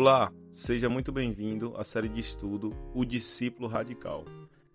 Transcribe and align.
Olá, 0.00 0.32
seja 0.52 0.88
muito 0.88 1.10
bem-vindo 1.10 1.74
à 1.76 1.82
série 1.82 2.08
de 2.08 2.20
estudo 2.20 2.72
O 2.94 3.04
Discípulo 3.04 3.66
Radical. 3.66 4.24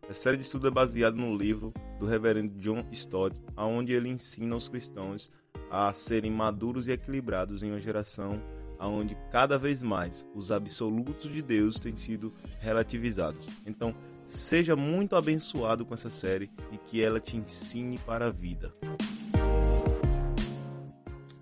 A 0.09 0.13
série 0.13 0.35
de 0.35 0.43
estudo 0.43 0.67
é 0.67 0.69
baseada 0.69 1.15
no 1.15 1.33
livro 1.33 1.73
do 1.97 2.05
reverendo 2.05 2.59
John 2.59 2.85
Stott, 2.91 3.33
onde 3.55 3.93
ele 3.93 4.09
ensina 4.09 4.53
os 4.53 4.67
cristãos 4.67 5.31
a 5.71 5.93
serem 5.93 6.29
maduros 6.29 6.89
e 6.89 6.91
equilibrados 6.91 7.63
em 7.63 7.71
uma 7.71 7.79
geração 7.79 8.37
onde 8.77 9.15
cada 9.31 9.57
vez 9.57 9.81
mais 9.81 10.27
os 10.35 10.51
absolutos 10.51 11.31
de 11.31 11.41
Deus 11.41 11.79
têm 11.79 11.95
sido 11.95 12.33
relativizados. 12.59 13.49
Então, 13.65 13.95
seja 14.27 14.75
muito 14.75 15.15
abençoado 15.15 15.85
com 15.85 15.93
essa 15.93 16.09
série 16.09 16.51
e 16.69 16.77
que 16.77 17.01
ela 17.01 17.21
te 17.21 17.37
ensine 17.37 17.97
para 17.97 18.27
a 18.27 18.29
vida. 18.29 18.75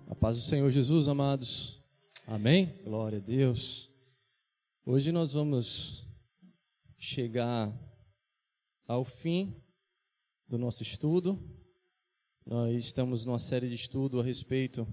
A 0.08 0.14
paz 0.14 0.36
do 0.36 0.42
Senhor 0.42 0.70
Jesus, 0.70 1.08
amados. 1.08 1.81
Amém? 2.26 2.66
Glória 2.84 3.18
a 3.18 3.20
Deus. 3.20 3.90
Hoje 4.86 5.10
nós 5.10 5.32
vamos 5.32 6.06
chegar 6.96 7.76
ao 8.86 9.04
fim 9.04 9.60
do 10.46 10.56
nosso 10.56 10.84
estudo. 10.84 11.36
Nós 12.46 12.84
estamos 12.84 13.26
numa 13.26 13.40
série 13.40 13.68
de 13.68 13.74
estudo 13.74 14.20
a 14.20 14.22
respeito 14.22 14.86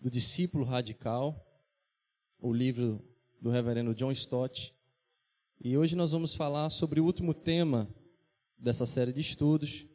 do 0.00 0.10
discípulo 0.10 0.64
radical, 0.64 1.40
o 2.40 2.52
livro 2.52 3.00
do 3.40 3.48
reverendo 3.48 3.94
John 3.94 4.10
Stott. 4.10 4.74
E 5.60 5.78
hoje 5.78 5.94
nós 5.94 6.10
vamos 6.10 6.34
falar 6.34 6.68
sobre 6.70 6.98
o 6.98 7.04
último 7.04 7.32
tema 7.32 7.88
dessa 8.58 8.86
série 8.86 9.12
de 9.12 9.20
estudos, 9.20 9.86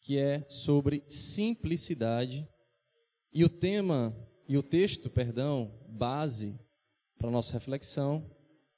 que 0.00 0.18
é 0.18 0.48
sobre 0.48 1.02
simplicidade. 1.08 2.48
E 3.32 3.44
o 3.44 3.48
tema 3.48 4.16
e 4.50 4.56
o 4.56 4.62
texto, 4.62 5.08
perdão, 5.08 5.79
base 5.90 6.58
para 7.18 7.30
nossa 7.30 7.52
reflexão 7.52 8.24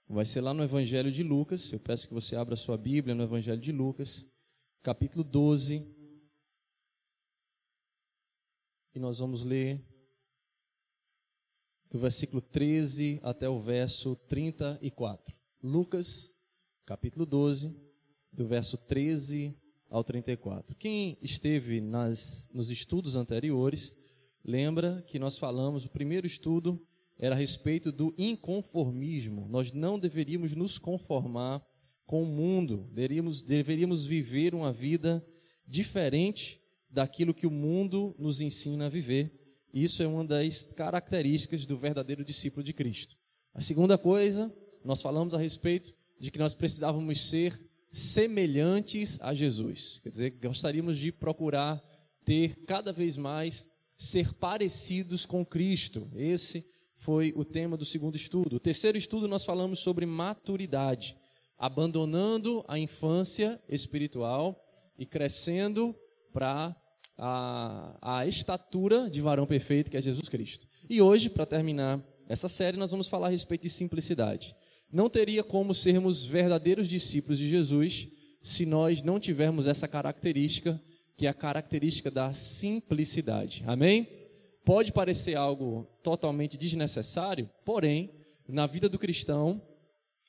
vai 0.09 0.25
ser 0.25 0.41
lá 0.41 0.53
no 0.53 0.63
Evangelho 0.63 1.11
de 1.11 1.23
Lucas. 1.23 1.73
Eu 1.73 1.81
peço 1.81 2.09
que 2.09 2.15
você 2.15 2.37
abra 2.37 2.57
sua 2.57 2.77
Bíblia 2.77 3.15
no 3.15 3.23
Evangelho 3.23 3.61
de 3.61 3.73
Lucas, 3.73 4.27
capítulo 4.83 5.23
12. 5.23 5.91
E 8.95 8.99
nós 8.99 9.19
vamos 9.19 9.43
ler 9.43 9.81
do 11.91 11.99
versículo 11.99 12.43
13 12.43 13.21
até 13.23 13.49
o 13.49 13.59
verso 13.59 14.17
34. 14.29 15.35
Lucas, 15.63 16.37
capítulo 16.85 17.25
12, 17.25 17.81
do 18.33 18.47
verso 18.47 18.77
13 18.77 19.59
ao 19.89 20.03
34. 20.03 20.75
Quem 20.77 21.19
esteve 21.23 21.81
nas, 21.81 22.51
nos 22.53 22.71
estudos 22.71 23.17
anteriores 23.17 23.97
Lembra 24.45 25.03
que 25.07 25.21
nós 25.21 25.39
falamos, 25.39 25.85
o 25.85 25.91
primeiro 25.91 26.27
estudo 26.27 26.85
era 27.23 27.37
a 27.37 27.39
respeito 27.39 27.93
do 27.93 28.13
inconformismo. 28.19 29.47
Nós 29.49 29.71
não 29.71 29.97
deveríamos 29.97 30.57
nos 30.57 30.77
conformar 30.77 31.65
com 32.05 32.25
o 32.25 32.27
mundo, 32.27 32.89
deveríamos, 32.93 33.45
deveríamos 33.45 34.05
viver 34.05 34.57
uma 34.57 34.73
vida 34.73 35.25
diferente 35.65 36.61
daquilo 36.91 37.33
que 37.33 37.47
o 37.47 37.51
mundo 37.51 38.13
nos 38.19 38.41
ensina 38.41 38.87
a 38.87 38.89
viver. 38.89 39.33
Isso 39.73 40.03
é 40.03 40.07
uma 40.07 40.25
das 40.25 40.65
características 40.65 41.65
do 41.65 41.79
verdadeiro 41.79 42.25
discípulo 42.25 42.65
de 42.65 42.73
Cristo. 42.73 43.17
A 43.55 43.61
segunda 43.61 43.97
coisa, 43.97 44.53
nós 44.85 45.01
falamos 45.01 45.33
a 45.33 45.39
respeito 45.39 45.95
de 46.19 46.29
que 46.29 46.41
nós 46.41 46.55
precisávamos 46.55 47.21
ser 47.21 47.57
semelhantes 47.93 49.21
a 49.23 49.33
Jesus. 49.33 50.01
Quer 50.03 50.11
dizer, 50.11 50.31
gostaríamos 50.43 50.99
de 50.99 51.13
procurar 51.13 51.81
ter 52.25 52.65
cada 52.67 52.93
vez 52.93 53.17
mais 53.17 53.71
ser 53.97 54.35
parecidos 54.35 55.25
com 55.25 55.47
Cristo. 55.47 56.11
Esse 56.17 56.72
foi 57.03 57.33
o 57.35 57.45
tema 57.45 57.77
do 57.77 57.85
segundo 57.85 58.15
estudo. 58.15 58.57
O 58.57 58.61
terceiro 58.61 58.97
estudo 58.97 59.27
nós 59.27 59.45
falamos 59.45 59.81
sobre 59.81 60.07
maturidade, 60.07 61.17
abandonando 61.59 62.65
a 62.69 62.79
infância 62.79 63.61
espiritual 63.69 64.57
e 64.97 65.05
crescendo 65.05 65.97
para 66.33 66.75
a, 67.19 68.19
a 68.19 68.27
estatura 68.27 69.11
de 69.11 69.21
varão 69.21 69.47
perfeito 69.47 69.91
que 69.91 69.97
é 69.97 70.01
Jesus 70.01 70.29
Cristo. 70.29 70.65
E 70.89 71.03
hoje, 71.03 71.29
para 71.29 71.45
terminar 71.45 72.01
essa 72.29 72.47
série, 72.47 72.77
nós 72.77 72.93
vamos 72.93 73.09
falar 73.09 73.27
a 73.27 73.31
respeito 73.31 73.63
de 73.63 73.69
simplicidade. 73.69 74.55
Não 74.91 75.11
teria 75.11 75.43
como 75.43 75.75
sermos 75.75 76.25
verdadeiros 76.25 76.87
discípulos 76.87 77.37
de 77.37 77.49
Jesus 77.49 78.11
se 78.41 78.65
nós 78.65 79.03
não 79.03 79.19
tivermos 79.19 79.67
essa 79.67 79.89
característica 79.89 80.81
que 81.17 81.27
é 81.27 81.31
a 81.31 81.35
característica 81.35 82.13
da 82.13 82.33
simplicidade. 82.33 83.65
Amém? 83.67 84.22
Pode 84.65 84.93
parecer 84.93 85.35
algo 85.35 85.89
totalmente 86.03 86.57
desnecessário, 86.57 87.51
porém, 87.65 88.11
na 88.49 88.67
vida 88.67 88.89
do 88.89 88.99
cristão, 88.99 89.61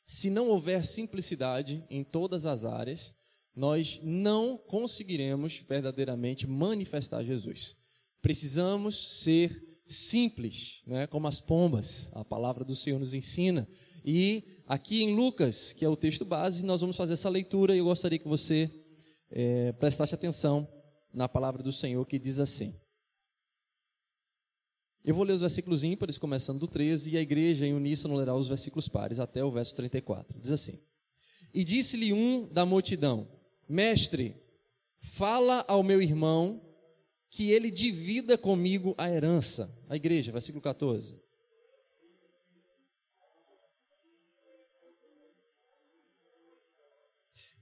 se 0.08 0.30
não 0.30 0.50
houver 0.50 0.84
simplicidade 0.84 1.84
em 1.90 2.04
todas 2.04 2.46
as 2.46 2.66
áreas, 2.66 3.14
nós 3.56 4.00
não 4.02 4.58
conseguiremos 4.58 5.64
verdadeiramente 5.68 6.48
manifestar 6.48 7.24
Jesus. 7.24 7.78
Precisamos 8.22 9.22
ser 9.22 9.84
simples, 9.86 10.82
né? 10.88 11.06
como 11.08 11.28
as 11.28 11.40
pombas, 11.40 12.10
a 12.14 12.26
palavra 12.26 12.64
do 12.64 12.76
Senhor 12.76 13.00
nos 13.00 13.14
ensina. 13.14 13.68
E 14.04 14.44
aqui 14.68 15.04
em 15.04 15.16
Lucas, 15.16 15.74
que 15.74 15.86
é 15.86 15.90
o 15.90 15.96
texto 15.96 16.26
base, 16.26 16.66
nós 16.66 16.82
vamos 16.82 16.96
fazer 16.96 17.14
essa 17.14 17.30
leitura 17.30 17.76
e 17.76 17.80
eu 17.80 17.86
gostaria 17.86 18.18
que 18.18 18.28
você 18.28 18.70
é, 19.30 19.72
prestasse 19.74 20.16
atenção 20.16 20.68
na 21.14 21.30
palavra 21.30 21.62
do 21.62 21.72
Senhor 21.72 22.04
que 22.06 22.18
diz 22.18 22.40
assim. 22.40 22.74
Eu 25.06 25.14
vou 25.14 25.26
ler 25.26 25.34
os 25.34 25.42
versículos 25.42 25.84
ímpares, 25.84 26.18
começando 26.18 26.60
do 26.60 26.68
13, 26.68 27.12
e 27.12 27.18
a 27.18 27.22
igreja 27.22 27.66
em 27.66 27.74
uníssono 27.74 28.16
lerá 28.16 28.34
os 28.34 28.48
versículos 28.48 28.88
pares, 28.88 29.20
até 29.20 29.44
o 29.44 29.52
verso 29.52 29.76
34. 29.76 30.40
Diz 30.40 30.52
assim: 30.52 30.80
E 31.54 31.64
disse-lhe 31.66 32.14
um 32.14 32.48
da 32.48 32.66
multidão: 32.66 33.28
Mestre, 33.68 34.34
fala 35.02 35.66
ao 35.68 35.84
meu 35.84 36.02
irmão 36.02 36.62
que 37.30 37.52
ele 37.52 37.70
divida 37.70 38.38
comigo 38.38 38.96
a 38.98 39.10
herança. 39.10 39.70
A 39.90 39.98
igreja, 39.98 40.32
versículo 40.32 40.62
14. 40.62 41.22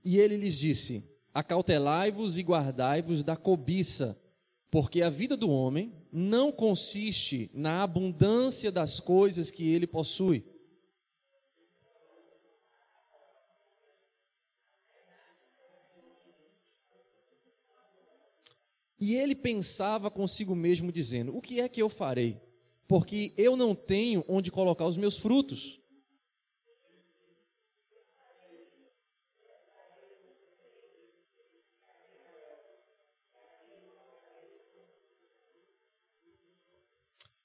E 0.06 0.20
ele 0.20 0.38
lhes 0.38 0.60
disse: 0.60 1.20
Acautelai-vos 1.34 2.38
e 2.38 2.44
guardai-vos 2.44 3.24
da 3.24 3.36
cobiça, 3.36 4.21
porque 4.72 5.02
a 5.02 5.10
vida 5.10 5.36
do 5.36 5.50
homem 5.50 5.94
não 6.10 6.50
consiste 6.50 7.52
na 7.54 7.84
abundância 7.84 8.72
das 8.72 9.02
coisas 9.02 9.52
que 9.52 9.70
ele 9.70 9.86
possui. 9.86 10.46
E 18.98 19.16
ele 19.16 19.36
pensava 19.36 20.10
consigo 20.10 20.56
mesmo, 20.56 20.90
dizendo: 20.90 21.36
O 21.36 21.42
que 21.42 21.60
é 21.60 21.68
que 21.68 21.82
eu 21.82 21.90
farei? 21.90 22.40
Porque 22.88 23.34
eu 23.36 23.58
não 23.58 23.76
tenho 23.76 24.24
onde 24.26 24.52
colocar 24.52 24.86
os 24.86 24.96
meus 24.96 25.18
frutos. 25.18 25.81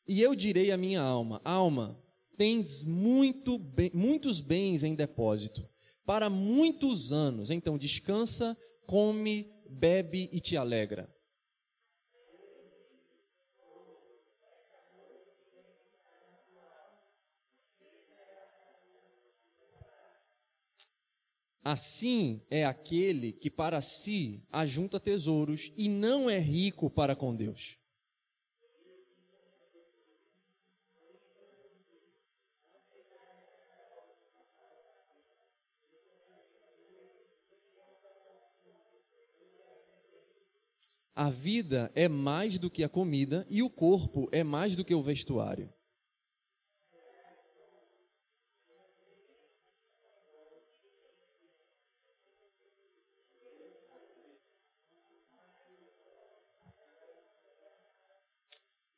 E 0.06 0.20
eu 0.22 0.34
direi 0.34 0.70
à 0.70 0.76
minha 0.76 1.00
alma: 1.00 1.40
Alma, 1.44 2.00
tens 2.36 2.84
muito 2.84 3.58
bem, 3.58 3.90
muitos 3.92 4.40
bens 4.40 4.84
em 4.84 4.94
depósito 4.94 5.68
para 6.04 6.30
muitos 6.30 7.12
anos. 7.12 7.50
Então 7.50 7.76
descansa, 7.76 8.56
come, 8.86 9.52
bebe 9.68 10.30
e 10.32 10.40
te 10.40 10.56
alegra. 10.56 11.12
Assim 21.64 22.40
é 22.48 22.64
aquele 22.64 23.32
que 23.32 23.50
para 23.50 23.80
si 23.80 24.46
ajunta 24.52 25.00
tesouros 25.00 25.72
e 25.76 25.88
não 25.88 26.30
é 26.30 26.38
rico 26.38 26.88
para 26.88 27.16
com 27.16 27.34
Deus. 27.34 27.76
A 41.18 41.30
vida 41.30 41.90
é 41.94 42.10
mais 42.10 42.58
do 42.58 42.70
que 42.70 42.84
a 42.84 42.90
comida 42.90 43.46
e 43.48 43.62
o 43.62 43.70
corpo 43.70 44.28
é 44.30 44.44
mais 44.44 44.76
do 44.76 44.84
que 44.84 44.94
o 44.94 45.02
vestuário. 45.02 45.72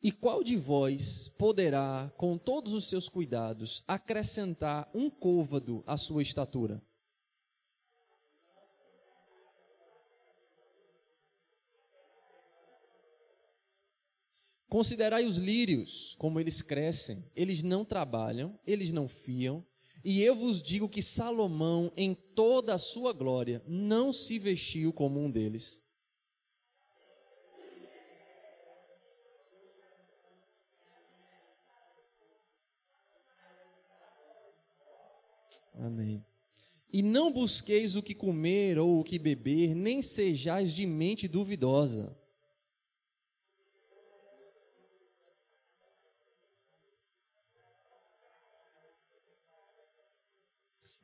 E 0.03 0.11
qual 0.11 0.43
de 0.43 0.57
vós 0.57 1.29
poderá, 1.39 2.13
com 2.17 2.37
todos 2.37 2.73
os 2.73 2.89
seus 2.89 3.09
cuidados, 3.09 3.85
acrescentar 3.87 4.91
um 4.93 5.09
côvado 5.09 5.85
à 5.87 5.97
sua 5.97 6.23
estatura? 6.23 6.83
Considerai 14.69 15.25
os 15.25 15.39
lírios, 15.39 16.15
como 16.19 16.39
eles 16.39 16.61
crescem, 16.61 17.25
eles 17.35 17.63
não 17.63 17.85
trabalham, 17.85 18.59
eles 18.67 18.93
não 18.93 19.09
fiam, 19.09 19.65
e 20.05 20.23
eu 20.23 20.35
vos 20.35 20.63
digo 20.63 20.89
que 20.89 21.03
Salomão, 21.03 21.91
em 21.97 22.15
toda 22.15 22.75
a 22.75 22.79
sua 22.79 23.13
glória, 23.13 23.63
não 23.67 24.13
se 24.13 24.39
vestiu 24.39 24.93
como 24.93 25.19
um 25.19 25.31
deles. 25.31 25.83
Amém. 35.75 36.25
E 36.93 37.03
não 37.03 37.33
busqueis 37.33 37.97
o 37.97 38.03
que 38.03 38.15
comer 38.15 38.79
ou 38.79 39.01
o 39.01 39.05
que 39.05 39.19
beber, 39.19 39.75
nem 39.75 40.03
sejais 40.03 40.75
de 40.75 40.85
mente 40.87 41.29
duvidosa. 41.29 42.17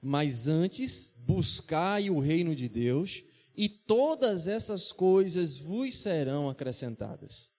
Mas 0.07 0.47
antes, 0.47 1.15
buscai 1.27 2.11
o 2.11 2.21
reino 2.21 2.55
de 2.55 2.69
Deus, 2.69 3.25
e 3.57 3.71
todas 3.71 4.47
essas 4.47 4.93
coisas 4.93 5.57
vos 5.57 5.95
serão 5.95 6.51
acrescentadas. 6.51 7.51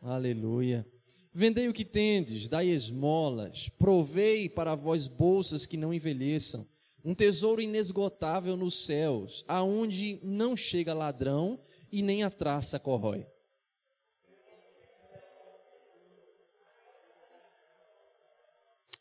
Aleluia. 0.00 0.86
Vendei 1.34 1.68
o 1.68 1.72
que 1.72 1.84
tendes, 1.84 2.46
dai 2.46 2.68
esmolas, 2.68 3.68
provei 3.68 4.48
para 4.48 4.76
vós 4.76 5.08
bolsas 5.08 5.66
que 5.66 5.76
não 5.76 5.92
envelheçam, 5.92 6.64
um 7.04 7.12
tesouro 7.12 7.60
inesgotável 7.60 8.56
nos 8.56 8.86
céus, 8.86 9.44
aonde 9.48 10.20
não 10.22 10.56
chega 10.56 10.94
ladrão 10.94 11.58
e 11.90 12.02
nem 12.02 12.22
a 12.22 12.30
traça 12.30 12.78
corrói. 12.78 13.26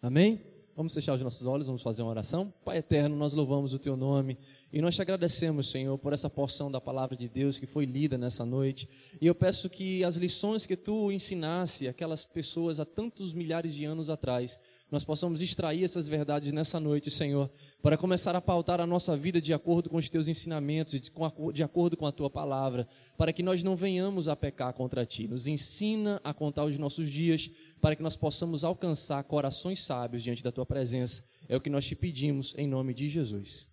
Amém? 0.07 0.39
Vamos 0.73 0.93
fechar 0.93 1.15
os 1.15 1.21
nossos 1.21 1.45
olhos, 1.45 1.67
vamos 1.67 1.81
fazer 1.81 2.01
uma 2.01 2.11
oração. 2.11 2.53
Pai 2.63 2.77
eterno, 2.77 3.13
nós 3.17 3.33
louvamos 3.33 3.73
o 3.73 3.77
teu 3.77 3.97
nome 3.97 4.37
e 4.71 4.81
nós 4.81 4.95
te 4.95 5.01
agradecemos, 5.01 5.69
Senhor, 5.69 5.97
por 5.97 6.13
essa 6.13 6.29
porção 6.29 6.71
da 6.71 6.79
palavra 6.79 7.13
de 7.17 7.27
Deus 7.27 7.59
que 7.59 7.65
foi 7.65 7.83
lida 7.83 8.17
nessa 8.17 8.45
noite. 8.45 8.87
E 9.19 9.27
eu 9.27 9.35
peço 9.35 9.69
que 9.69 10.05
as 10.05 10.15
lições 10.15 10.65
que 10.65 10.77
tu 10.77 11.11
ensinasse 11.11 11.89
aquelas 11.89 12.23
pessoas 12.23 12.79
há 12.79 12.85
tantos 12.85 13.33
milhares 13.33 13.75
de 13.75 13.83
anos 13.83 14.09
atrás, 14.09 14.61
nós 14.89 15.03
possamos 15.03 15.41
extrair 15.41 15.83
essas 15.83 16.07
verdades 16.07 16.53
nessa 16.53 16.79
noite, 16.79 17.11
Senhor, 17.11 17.49
para 17.81 17.97
começar 17.97 18.35
a 18.35 18.41
pautar 18.41 18.79
a 18.79 18.87
nossa 18.87 19.17
vida 19.17 19.41
de 19.41 19.53
acordo 19.53 19.89
com 19.89 19.97
os 19.97 20.09
teus 20.09 20.29
ensinamentos 20.29 20.99
de 21.53 21.63
acordo 21.63 21.97
com 21.97 22.05
a 22.05 22.11
tua 22.11 22.29
palavra, 22.29 22.87
para 23.17 23.33
que 23.33 23.43
nós 23.43 23.63
não 23.63 23.75
venhamos 23.75 24.29
a 24.29 24.35
pecar 24.35 24.73
contra 24.73 25.05
ti. 25.05 25.27
Nos 25.27 25.45
ensina 25.45 26.21
a 26.23 26.33
contar 26.33 26.63
os 26.63 26.77
nossos 26.77 27.11
dias, 27.11 27.49
para 27.81 27.97
que 27.97 28.03
nós 28.03 28.15
possamos 28.15 28.63
alcançar 28.63 29.23
corações 29.25 29.81
sábios 29.83 30.23
diante 30.23 30.41
da 30.41 30.53
tua 30.53 30.65
presença. 30.65 31.25
É 31.49 31.57
o 31.57 31.61
que 31.61 31.69
nós 31.69 31.85
te 31.85 31.95
pedimos 31.95 32.55
em 32.57 32.67
nome 32.67 32.93
de 32.93 33.09
Jesus. 33.09 33.67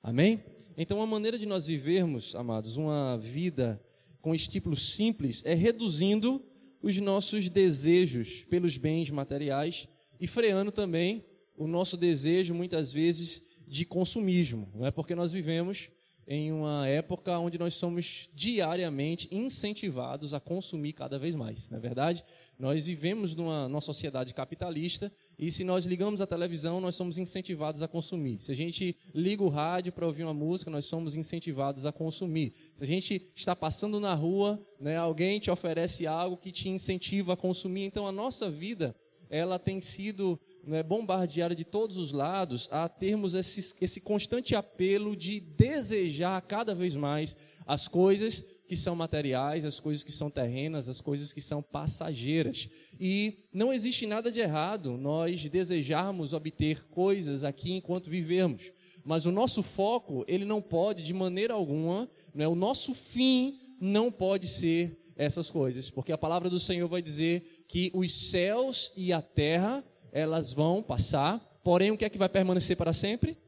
Amém? 0.00 0.42
Então, 0.76 1.02
a 1.02 1.06
maneira 1.06 1.38
de 1.38 1.46
nós 1.46 1.66
vivermos, 1.66 2.34
amados, 2.36 2.76
uma 2.76 3.18
vida 3.18 3.82
com 4.22 4.34
estípulo 4.34 4.76
simples 4.76 5.42
é 5.44 5.54
reduzindo 5.54 6.44
os 6.80 6.96
nossos 7.00 7.50
desejos 7.50 8.44
pelos 8.44 8.76
bens 8.76 9.10
materiais 9.10 9.88
e 10.20 10.26
freando 10.26 10.70
também 10.70 11.24
o 11.56 11.66
nosso 11.66 11.96
desejo, 11.96 12.54
muitas 12.54 12.92
vezes, 12.92 13.42
de 13.66 13.84
consumismo, 13.84 14.68
não 14.74 14.86
é? 14.86 14.90
Porque 14.90 15.14
nós 15.14 15.32
vivemos 15.32 15.90
em 16.32 16.52
uma 16.52 16.86
época 16.86 17.36
onde 17.38 17.58
nós 17.58 17.74
somos 17.74 18.30
diariamente 18.32 19.28
incentivados 19.34 20.32
a 20.32 20.38
consumir 20.38 20.92
cada 20.92 21.18
vez 21.18 21.34
mais, 21.34 21.68
não 21.68 21.78
é 21.78 21.80
verdade? 21.80 22.22
Nós 22.56 22.86
vivemos 22.86 23.34
numa, 23.34 23.68
numa 23.68 23.80
sociedade 23.80 24.32
capitalista 24.32 25.12
e 25.36 25.50
se 25.50 25.64
nós 25.64 25.86
ligamos 25.86 26.20
a 26.20 26.26
televisão, 26.28 26.80
nós 26.80 26.94
somos 26.94 27.18
incentivados 27.18 27.82
a 27.82 27.88
consumir. 27.88 28.40
Se 28.40 28.52
a 28.52 28.54
gente 28.54 28.96
liga 29.12 29.42
o 29.42 29.48
rádio 29.48 29.92
para 29.92 30.06
ouvir 30.06 30.22
uma 30.22 30.32
música, 30.32 30.70
nós 30.70 30.84
somos 30.84 31.16
incentivados 31.16 31.84
a 31.84 31.90
consumir. 31.90 32.52
Se 32.76 32.84
a 32.84 32.86
gente 32.86 33.20
está 33.34 33.56
passando 33.56 33.98
na 33.98 34.14
rua, 34.14 34.64
né, 34.78 34.96
alguém 34.96 35.40
te 35.40 35.50
oferece 35.50 36.06
algo 36.06 36.36
que 36.36 36.52
te 36.52 36.68
incentiva 36.68 37.32
a 37.32 37.36
consumir. 37.36 37.86
Então 37.86 38.06
a 38.06 38.12
nossa 38.12 38.48
vida 38.48 38.94
ela 39.30 39.60
tem 39.60 39.80
sido 39.80 40.38
né, 40.64 40.82
bombardeada 40.82 41.54
de 41.54 41.64
todos 41.64 41.96
os 41.96 42.10
lados 42.10 42.68
a 42.72 42.88
termos 42.88 43.34
esse, 43.34 43.76
esse 43.80 44.00
constante 44.00 44.56
apelo 44.56 45.14
de 45.16 45.38
desejar 45.38 46.42
cada 46.42 46.74
vez 46.74 46.96
mais 46.96 47.36
as 47.64 47.86
coisas 47.86 48.40
que 48.66 48.76
são 48.76 48.94
materiais, 48.96 49.64
as 49.64 49.78
coisas 49.80 50.02
que 50.02 50.12
são 50.12 50.28
terrenas, 50.28 50.88
as 50.88 51.00
coisas 51.00 51.32
que 51.32 51.40
são 51.40 51.62
passageiras. 51.62 52.68
E 52.98 53.44
não 53.52 53.72
existe 53.72 54.06
nada 54.06 54.30
de 54.30 54.40
errado 54.40 54.96
nós 54.96 55.48
desejarmos 55.48 56.32
obter 56.32 56.84
coisas 56.88 57.44
aqui 57.44 57.72
enquanto 57.72 58.10
vivemos. 58.10 58.72
Mas 59.04 59.26
o 59.26 59.32
nosso 59.32 59.62
foco, 59.62 60.24
ele 60.28 60.44
não 60.44 60.60
pode, 60.60 61.04
de 61.04 61.14
maneira 61.14 61.54
alguma, 61.54 62.08
né, 62.34 62.46
o 62.46 62.54
nosso 62.54 62.94
fim 62.94 63.60
não 63.80 64.10
pode 64.10 64.46
ser 64.46 65.00
essas 65.16 65.50
coisas, 65.50 65.90
porque 65.90 66.12
a 66.12 66.18
palavra 66.18 66.48
do 66.48 66.58
Senhor 66.58 66.88
vai 66.88 67.02
dizer 67.02 67.59
que 67.70 67.88
os 67.94 68.12
céus 68.12 68.92
e 68.96 69.12
a 69.12 69.22
terra, 69.22 69.84
elas 70.10 70.52
vão 70.52 70.82
passar, 70.82 71.38
porém 71.62 71.92
o 71.92 71.96
que 71.96 72.04
é 72.04 72.10
que 72.10 72.18
vai 72.18 72.28
permanecer 72.28 72.76
para 72.76 72.92
sempre? 72.92 73.38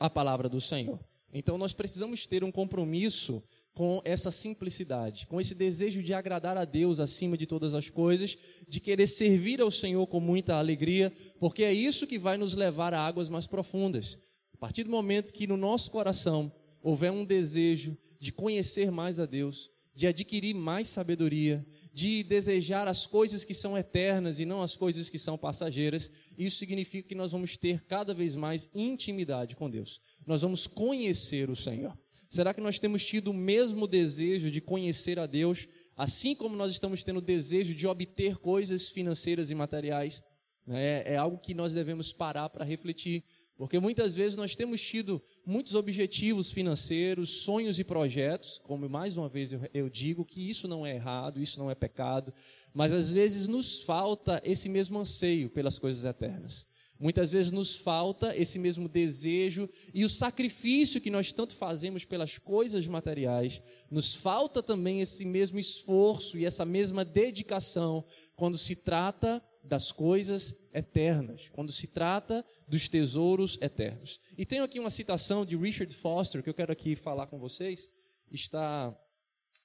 A 0.00 0.08
palavra 0.08 0.48
do 0.48 0.58
Senhor. 0.58 0.98
Então 1.34 1.58
nós 1.58 1.74
precisamos 1.74 2.26
ter 2.26 2.42
um 2.42 2.50
compromisso 2.50 3.42
com 3.74 4.00
essa 4.06 4.30
simplicidade, 4.30 5.26
com 5.26 5.38
esse 5.38 5.54
desejo 5.54 6.02
de 6.02 6.14
agradar 6.14 6.56
a 6.56 6.64
Deus 6.64 6.98
acima 6.98 7.36
de 7.36 7.44
todas 7.44 7.74
as 7.74 7.90
coisas, 7.90 8.38
de 8.66 8.80
querer 8.80 9.06
servir 9.06 9.60
ao 9.60 9.70
Senhor 9.70 10.06
com 10.06 10.18
muita 10.18 10.54
alegria, 10.54 11.12
porque 11.38 11.62
é 11.62 11.74
isso 11.74 12.06
que 12.06 12.18
vai 12.18 12.38
nos 12.38 12.54
levar 12.54 12.94
a 12.94 13.06
águas 13.06 13.28
mais 13.28 13.46
profundas. 13.46 14.18
A 14.54 14.56
partir 14.56 14.82
do 14.82 14.90
momento 14.90 15.34
que 15.34 15.46
no 15.46 15.58
nosso 15.58 15.90
coração 15.90 16.50
houver 16.82 17.12
um 17.12 17.22
desejo 17.22 17.98
de 18.18 18.32
conhecer 18.32 18.90
mais 18.90 19.20
a 19.20 19.26
Deus, 19.26 19.68
de 19.94 20.06
adquirir 20.06 20.54
mais 20.54 20.88
sabedoria, 20.88 21.66
de 21.96 22.22
desejar 22.22 22.86
as 22.86 23.06
coisas 23.06 23.42
que 23.42 23.54
são 23.54 23.76
eternas 23.76 24.38
e 24.38 24.44
não 24.44 24.60
as 24.60 24.76
coisas 24.76 25.08
que 25.08 25.18
são 25.18 25.38
passageiras. 25.38 26.10
Isso 26.36 26.58
significa 26.58 27.08
que 27.08 27.14
nós 27.14 27.32
vamos 27.32 27.56
ter 27.56 27.86
cada 27.86 28.12
vez 28.12 28.34
mais 28.34 28.68
intimidade 28.74 29.56
com 29.56 29.70
Deus. 29.70 29.98
Nós 30.26 30.42
vamos 30.42 30.66
conhecer 30.66 31.48
o 31.48 31.56
Senhor. 31.56 31.96
Será 32.28 32.52
que 32.52 32.60
nós 32.60 32.78
temos 32.78 33.02
tido 33.02 33.28
o 33.28 33.34
mesmo 33.34 33.86
desejo 33.86 34.50
de 34.50 34.60
conhecer 34.60 35.18
a 35.18 35.24
Deus, 35.24 35.66
assim 35.96 36.34
como 36.34 36.54
nós 36.54 36.70
estamos 36.70 37.02
tendo 37.02 37.16
o 37.16 37.22
desejo 37.22 37.74
de 37.74 37.86
obter 37.86 38.36
coisas 38.36 38.90
financeiras 38.90 39.50
e 39.50 39.54
materiais? 39.54 40.22
É, 40.68 41.14
é 41.14 41.16
algo 41.16 41.38
que 41.38 41.54
nós 41.54 41.72
devemos 41.72 42.12
parar 42.12 42.50
para 42.50 42.62
refletir. 42.62 43.24
Porque 43.56 43.78
muitas 43.78 44.14
vezes 44.14 44.36
nós 44.36 44.54
temos 44.54 44.82
tido 44.82 45.20
muitos 45.44 45.74
objetivos 45.74 46.50
financeiros, 46.50 47.30
sonhos 47.30 47.78
e 47.78 47.84
projetos, 47.84 48.60
como 48.62 48.88
mais 48.88 49.16
uma 49.16 49.30
vez 49.30 49.50
eu, 49.72 49.88
digo 49.88 50.26
que 50.26 50.48
isso 50.48 50.68
não 50.68 50.84
é 50.84 50.94
errado, 50.94 51.40
isso 51.40 51.58
não 51.58 51.70
é 51.70 51.74
pecado, 51.74 52.34
mas 52.74 52.92
às 52.92 53.10
vezes 53.10 53.48
nos 53.48 53.82
falta 53.82 54.42
esse 54.44 54.68
mesmo 54.68 54.98
anseio 54.98 55.48
pelas 55.48 55.78
coisas 55.78 56.04
eternas. 56.04 56.66
Muitas 56.98 57.30
vezes 57.30 57.50
nos 57.50 57.74
falta 57.74 58.34
esse 58.36 58.58
mesmo 58.58 58.88
desejo 58.88 59.68
e 59.92 60.04
o 60.04 60.08
sacrifício 60.08 61.00
que 61.00 61.10
nós 61.10 61.30
tanto 61.30 61.54
fazemos 61.54 62.04
pelas 62.04 62.38
coisas 62.38 62.86
materiais, 62.86 63.60
nos 63.90 64.14
falta 64.14 64.62
também 64.62 65.00
esse 65.00 65.24
mesmo 65.24 65.58
esforço 65.58 66.38
e 66.38 66.44
essa 66.44 66.64
mesma 66.64 67.04
dedicação 67.04 68.04
quando 68.34 68.56
se 68.56 68.76
trata 68.76 69.42
das 69.66 69.90
coisas 69.90 70.68
eternas, 70.72 71.48
quando 71.52 71.72
se 71.72 71.88
trata 71.88 72.44
dos 72.68 72.88
tesouros 72.88 73.58
eternos. 73.60 74.20
E 74.38 74.46
tenho 74.46 74.64
aqui 74.64 74.78
uma 74.78 74.90
citação 74.90 75.44
de 75.44 75.56
Richard 75.56 75.94
Foster 75.94 76.42
que 76.42 76.48
eu 76.48 76.54
quero 76.54 76.72
aqui 76.72 76.94
falar 76.94 77.26
com 77.26 77.38
vocês. 77.38 77.90
Está 78.30 78.96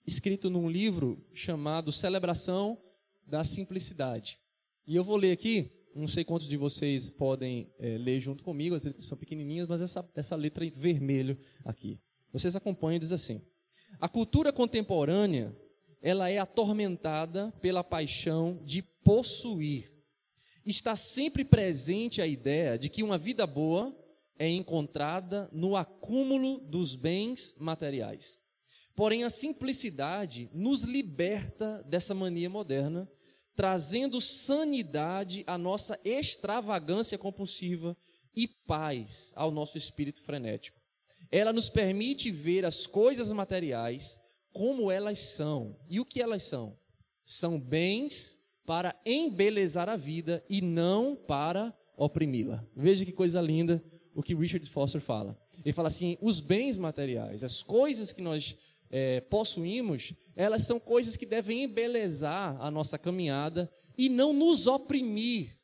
escrito 0.05 0.49
num 0.49 0.69
livro 0.69 1.23
chamado 1.33 1.91
Celebração 1.91 2.81
da 3.25 3.43
Simplicidade. 3.43 4.39
E 4.87 4.95
eu 4.95 5.03
vou 5.03 5.17
ler 5.17 5.31
aqui, 5.31 5.71
não 5.95 6.07
sei 6.07 6.23
quantos 6.23 6.47
de 6.47 6.57
vocês 6.57 7.09
podem 7.09 7.71
é, 7.79 7.97
ler 7.97 8.19
junto 8.19 8.43
comigo, 8.43 8.75
as 8.75 8.83
letras 8.83 9.05
são 9.05 9.17
pequenininhas, 9.17 9.67
mas 9.67 9.81
essa, 9.81 10.09
essa 10.15 10.35
letra 10.35 10.65
em 10.65 10.71
vermelho 10.71 11.37
aqui. 11.63 11.99
Vocês 12.33 12.55
acompanham, 12.55 12.99
diz 12.99 13.11
assim: 13.11 13.41
A 13.99 14.09
cultura 14.09 14.51
contemporânea 14.51 15.55
ela 16.01 16.29
é 16.29 16.39
atormentada 16.39 17.53
pela 17.61 17.83
paixão 17.83 18.59
de 18.65 18.81
possuir. 19.03 19.91
Está 20.65 20.95
sempre 20.95 21.43
presente 21.43 22.21
a 22.21 22.27
ideia 22.27 22.77
de 22.77 22.89
que 22.89 23.03
uma 23.03 23.17
vida 23.17 23.47
boa 23.47 23.95
é 24.37 24.47
encontrada 24.49 25.49
no 25.51 25.75
acúmulo 25.75 26.59
dos 26.59 26.95
bens 26.95 27.55
materiais. 27.59 28.41
Porém, 28.95 29.23
a 29.23 29.29
simplicidade 29.29 30.49
nos 30.53 30.83
liberta 30.83 31.83
dessa 31.83 32.13
mania 32.13 32.49
moderna, 32.49 33.09
trazendo 33.55 34.19
sanidade 34.19 35.43
à 35.47 35.57
nossa 35.57 35.99
extravagância 36.03 37.17
compulsiva 37.17 37.95
e 38.35 38.47
paz 38.47 39.31
ao 39.35 39.51
nosso 39.51 39.77
espírito 39.77 40.21
frenético. 40.21 40.79
Ela 41.31 41.53
nos 41.53 41.69
permite 41.69 42.29
ver 42.31 42.65
as 42.65 42.85
coisas 42.85 43.31
materiais 43.31 44.21
como 44.51 44.91
elas 44.91 45.19
são. 45.19 45.79
E 45.89 45.99
o 45.99 46.05
que 46.05 46.21
elas 46.21 46.43
são? 46.43 46.77
São 47.23 47.59
bens 47.59 48.40
para 48.71 48.95
embelezar 49.05 49.89
a 49.89 49.97
vida 49.97 50.41
e 50.49 50.61
não 50.61 51.13
para 51.13 51.77
oprimi-la. 51.97 52.65
Veja 52.73 53.03
que 53.03 53.11
coisa 53.11 53.41
linda 53.41 53.83
o 54.15 54.23
que 54.23 54.33
Richard 54.33 54.65
Foster 54.69 55.01
fala. 55.01 55.37
Ele 55.65 55.73
fala 55.73 55.89
assim: 55.89 56.17
os 56.21 56.39
bens 56.39 56.77
materiais, 56.77 57.43
as 57.43 57.61
coisas 57.61 58.13
que 58.13 58.21
nós 58.21 58.57
é, 58.89 59.19
possuímos, 59.19 60.13
elas 60.37 60.63
são 60.63 60.79
coisas 60.79 61.17
que 61.17 61.25
devem 61.25 61.63
embelezar 61.63 62.55
a 62.61 62.71
nossa 62.71 62.97
caminhada 62.97 63.69
e 63.97 64.07
não 64.07 64.31
nos 64.31 64.67
oprimir. 64.67 65.59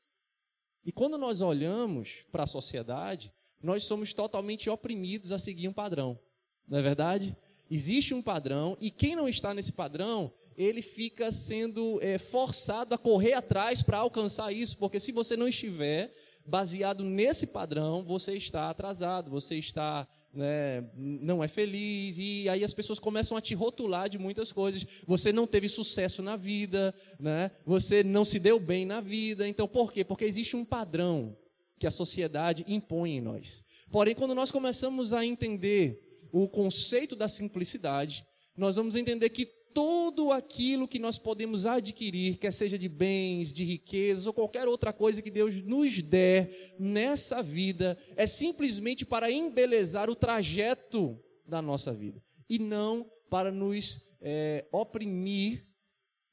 E 0.83 0.91
quando 0.91 1.17
nós 1.17 1.39
olhamos 1.39 2.25
para 2.29 2.43
a 2.43 2.47
sociedade, 2.47 3.31
nós 3.63 3.83
somos 3.83 4.13
totalmente 4.13 4.69
oprimidos 4.69 5.31
a 5.31 5.39
seguir 5.39 5.69
um 5.69 5.73
padrão. 5.73 6.19
Não 6.67 6.77
é 6.77 6.81
verdade? 6.81 7.37
Existe 7.69 8.13
um 8.13 8.21
padrão 8.21 8.77
e 8.79 8.89
quem 8.89 9.15
não 9.15 9.27
está 9.27 9.53
nesse 9.53 9.73
padrão, 9.73 10.31
ele 10.57 10.81
fica 10.81 11.31
sendo 11.31 11.99
é, 12.01 12.17
forçado 12.17 12.95
a 12.95 12.97
correr 12.97 13.33
atrás 13.33 13.81
para 13.81 13.97
alcançar 13.97 14.51
isso, 14.51 14.77
porque 14.77 14.99
se 14.99 15.11
você 15.11 15.35
não 15.35 15.47
estiver 15.47 16.13
baseado 16.45 17.03
nesse 17.03 17.47
padrão, 17.47 18.03
você 18.03 18.37
está 18.37 18.69
atrasado, 18.69 19.29
você 19.29 19.55
está 19.55 20.07
né, 20.33 20.83
não 20.95 21.43
é 21.43 21.47
feliz 21.47 22.17
e 22.17 22.47
aí 22.47 22.63
as 22.63 22.73
pessoas 22.73 22.99
começam 22.99 23.35
a 23.35 23.41
te 23.41 23.53
rotular 23.53 24.07
de 24.07 24.17
muitas 24.17 24.53
coisas. 24.53 24.85
Você 25.05 25.33
não 25.33 25.45
teve 25.45 25.67
sucesso 25.67 26.21
na 26.21 26.37
vida, 26.37 26.95
né? 27.19 27.51
Você 27.65 28.03
não 28.03 28.23
se 28.23 28.39
deu 28.39 28.59
bem 28.59 28.85
na 28.85 29.01
vida. 29.01 29.47
Então, 29.47 29.67
por 29.67 29.91
quê? 29.91 30.05
Porque 30.05 30.23
existe 30.23 30.55
um 30.55 30.63
padrão 30.63 31.35
que 31.77 31.85
a 31.85 31.91
sociedade 31.91 32.63
impõe 32.67 33.17
em 33.17 33.21
nós. 33.21 33.65
Porém, 33.91 34.15
quando 34.15 34.33
nós 34.33 34.51
começamos 34.51 35.13
a 35.13 35.25
entender 35.25 36.06
o 36.31 36.47
conceito 36.47 37.15
da 37.15 37.27
simplicidade, 37.27 38.25
nós 38.55 38.75
vamos 38.75 38.95
entender 38.95 39.29
que 39.29 39.45
tudo 39.77 40.31
aquilo 40.31 40.87
que 40.87 40.97
nós 40.97 41.19
podemos 41.19 41.67
adquirir, 41.67 42.37
quer 42.37 42.51
seja 42.51 42.79
de 42.79 42.89
bens, 42.89 43.53
de 43.53 43.63
riquezas 43.63 44.25
ou 44.25 44.33
qualquer 44.33 44.67
outra 44.67 44.91
coisa 44.91 45.21
que 45.21 45.29
Deus 45.29 45.61
nos 45.61 46.01
der 46.01 46.49
nessa 46.79 47.43
vida, 47.43 47.95
é 48.15 48.25
simplesmente 48.25 49.05
para 49.05 49.31
embelezar 49.31 50.09
o 50.09 50.15
trajeto 50.15 51.19
da 51.45 51.61
nossa 51.61 51.93
vida 51.93 52.19
e 52.49 52.57
não 52.57 53.07
para 53.29 53.51
nos 53.51 54.01
é, 54.19 54.65
oprimir, 54.71 55.63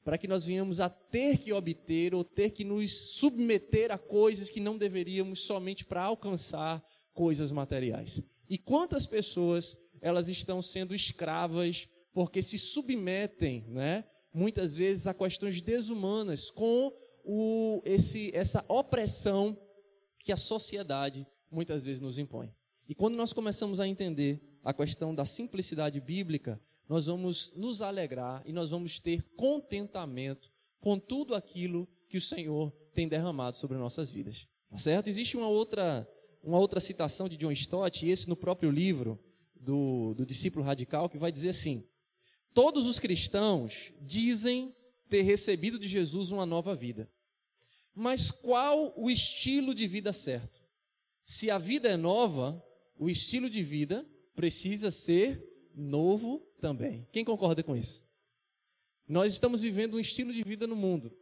para 0.03 0.17
que 0.17 0.27
nós 0.27 0.45
venhamos 0.45 0.79
a 0.79 0.89
ter 0.89 1.37
que 1.37 1.53
obter 1.53 2.15
ou 2.15 2.23
ter 2.23 2.49
que 2.49 2.63
nos 2.63 3.15
submeter 3.15 3.91
a 3.91 3.97
coisas 3.99 4.49
que 4.49 4.59
não 4.59 4.75
deveríamos 4.75 5.41
somente 5.41 5.85
para 5.85 6.01
alcançar 6.01 6.83
coisas 7.13 7.51
materiais. 7.51 8.23
E 8.49 8.57
quantas 8.57 9.05
pessoas 9.05 9.77
elas 10.05 10.29
estão 10.29 10.61
sendo 10.61 10.93
escravas 10.93 11.89
porque 12.13 12.39
se 12.43 12.59
submetem, 12.59 13.65
né, 13.69 14.03
muitas 14.31 14.75
vezes 14.75 15.07
a 15.07 15.15
questões 15.15 15.59
desumanas 15.61 16.51
com 16.51 16.93
o, 17.23 17.81
esse, 17.83 18.29
essa 18.35 18.63
opressão 18.67 19.59
que 20.19 20.31
a 20.31 20.37
sociedade 20.37 21.25
muitas 21.49 21.83
vezes 21.83 22.01
nos 22.01 22.19
impõe. 22.19 22.53
E 22.87 22.93
quando 22.93 23.15
nós 23.15 23.33
começamos 23.33 23.79
a 23.79 23.87
entender 23.87 24.59
a 24.63 24.71
questão 24.71 25.13
da 25.15 25.25
simplicidade 25.25 25.99
bíblica, 25.99 26.61
nós 26.87 27.07
vamos 27.07 27.55
nos 27.55 27.81
alegrar 27.81 28.43
e 28.45 28.53
nós 28.53 28.69
vamos 28.69 28.99
ter 28.99 29.23
contentamento 29.35 30.51
com 30.79 30.99
tudo 30.99 31.33
aquilo 31.33 31.87
que 32.07 32.17
o 32.17 32.21
Senhor 32.21 32.71
tem 32.93 33.07
derramado 33.07 33.57
sobre 33.57 33.75
nossas 33.75 34.11
vidas. 34.11 34.47
Tá 34.69 34.77
certo? 34.77 35.07
Existe 35.07 35.35
uma 35.35 35.47
outra, 35.47 36.07
uma 36.43 36.59
outra 36.59 36.79
citação 36.79 37.27
de 37.27 37.37
John 37.37 37.51
Stott, 37.51 38.05
e 38.05 38.11
esse 38.11 38.29
no 38.29 38.35
próprio 38.35 38.69
livro, 38.69 39.19
do, 39.65 40.13
do 40.13 40.25
discípulo 40.25 40.63
radical, 40.63 41.09
que 41.09 41.17
vai 41.17 41.31
dizer 41.31 41.49
assim: 41.49 41.83
Todos 42.53 42.85
os 42.85 42.99
cristãos 42.99 43.91
dizem 43.99 44.73
ter 45.09 45.23
recebido 45.23 45.77
de 45.77 45.87
Jesus 45.87 46.31
uma 46.31 46.45
nova 46.45 46.75
vida. 46.75 47.11
Mas 47.93 48.29
qual 48.29 48.93
o 48.97 49.09
estilo 49.09 49.73
de 49.73 49.87
vida 49.87 50.13
certo? 50.13 50.61
Se 51.23 51.49
a 51.49 51.57
vida 51.57 51.89
é 51.89 51.97
nova, 51.97 52.63
o 52.97 53.09
estilo 53.09 53.49
de 53.49 53.63
vida 53.63 54.05
precisa 54.35 54.91
ser 54.91 55.43
novo 55.73 56.39
também. 56.61 57.07
Quem 57.11 57.25
concorda 57.25 57.63
com 57.63 57.75
isso? 57.75 58.03
Nós 59.07 59.33
estamos 59.33 59.61
vivendo 59.61 59.95
um 59.95 59.99
estilo 59.99 60.33
de 60.33 60.43
vida 60.43 60.67
no 60.67 60.75
mundo. 60.75 61.15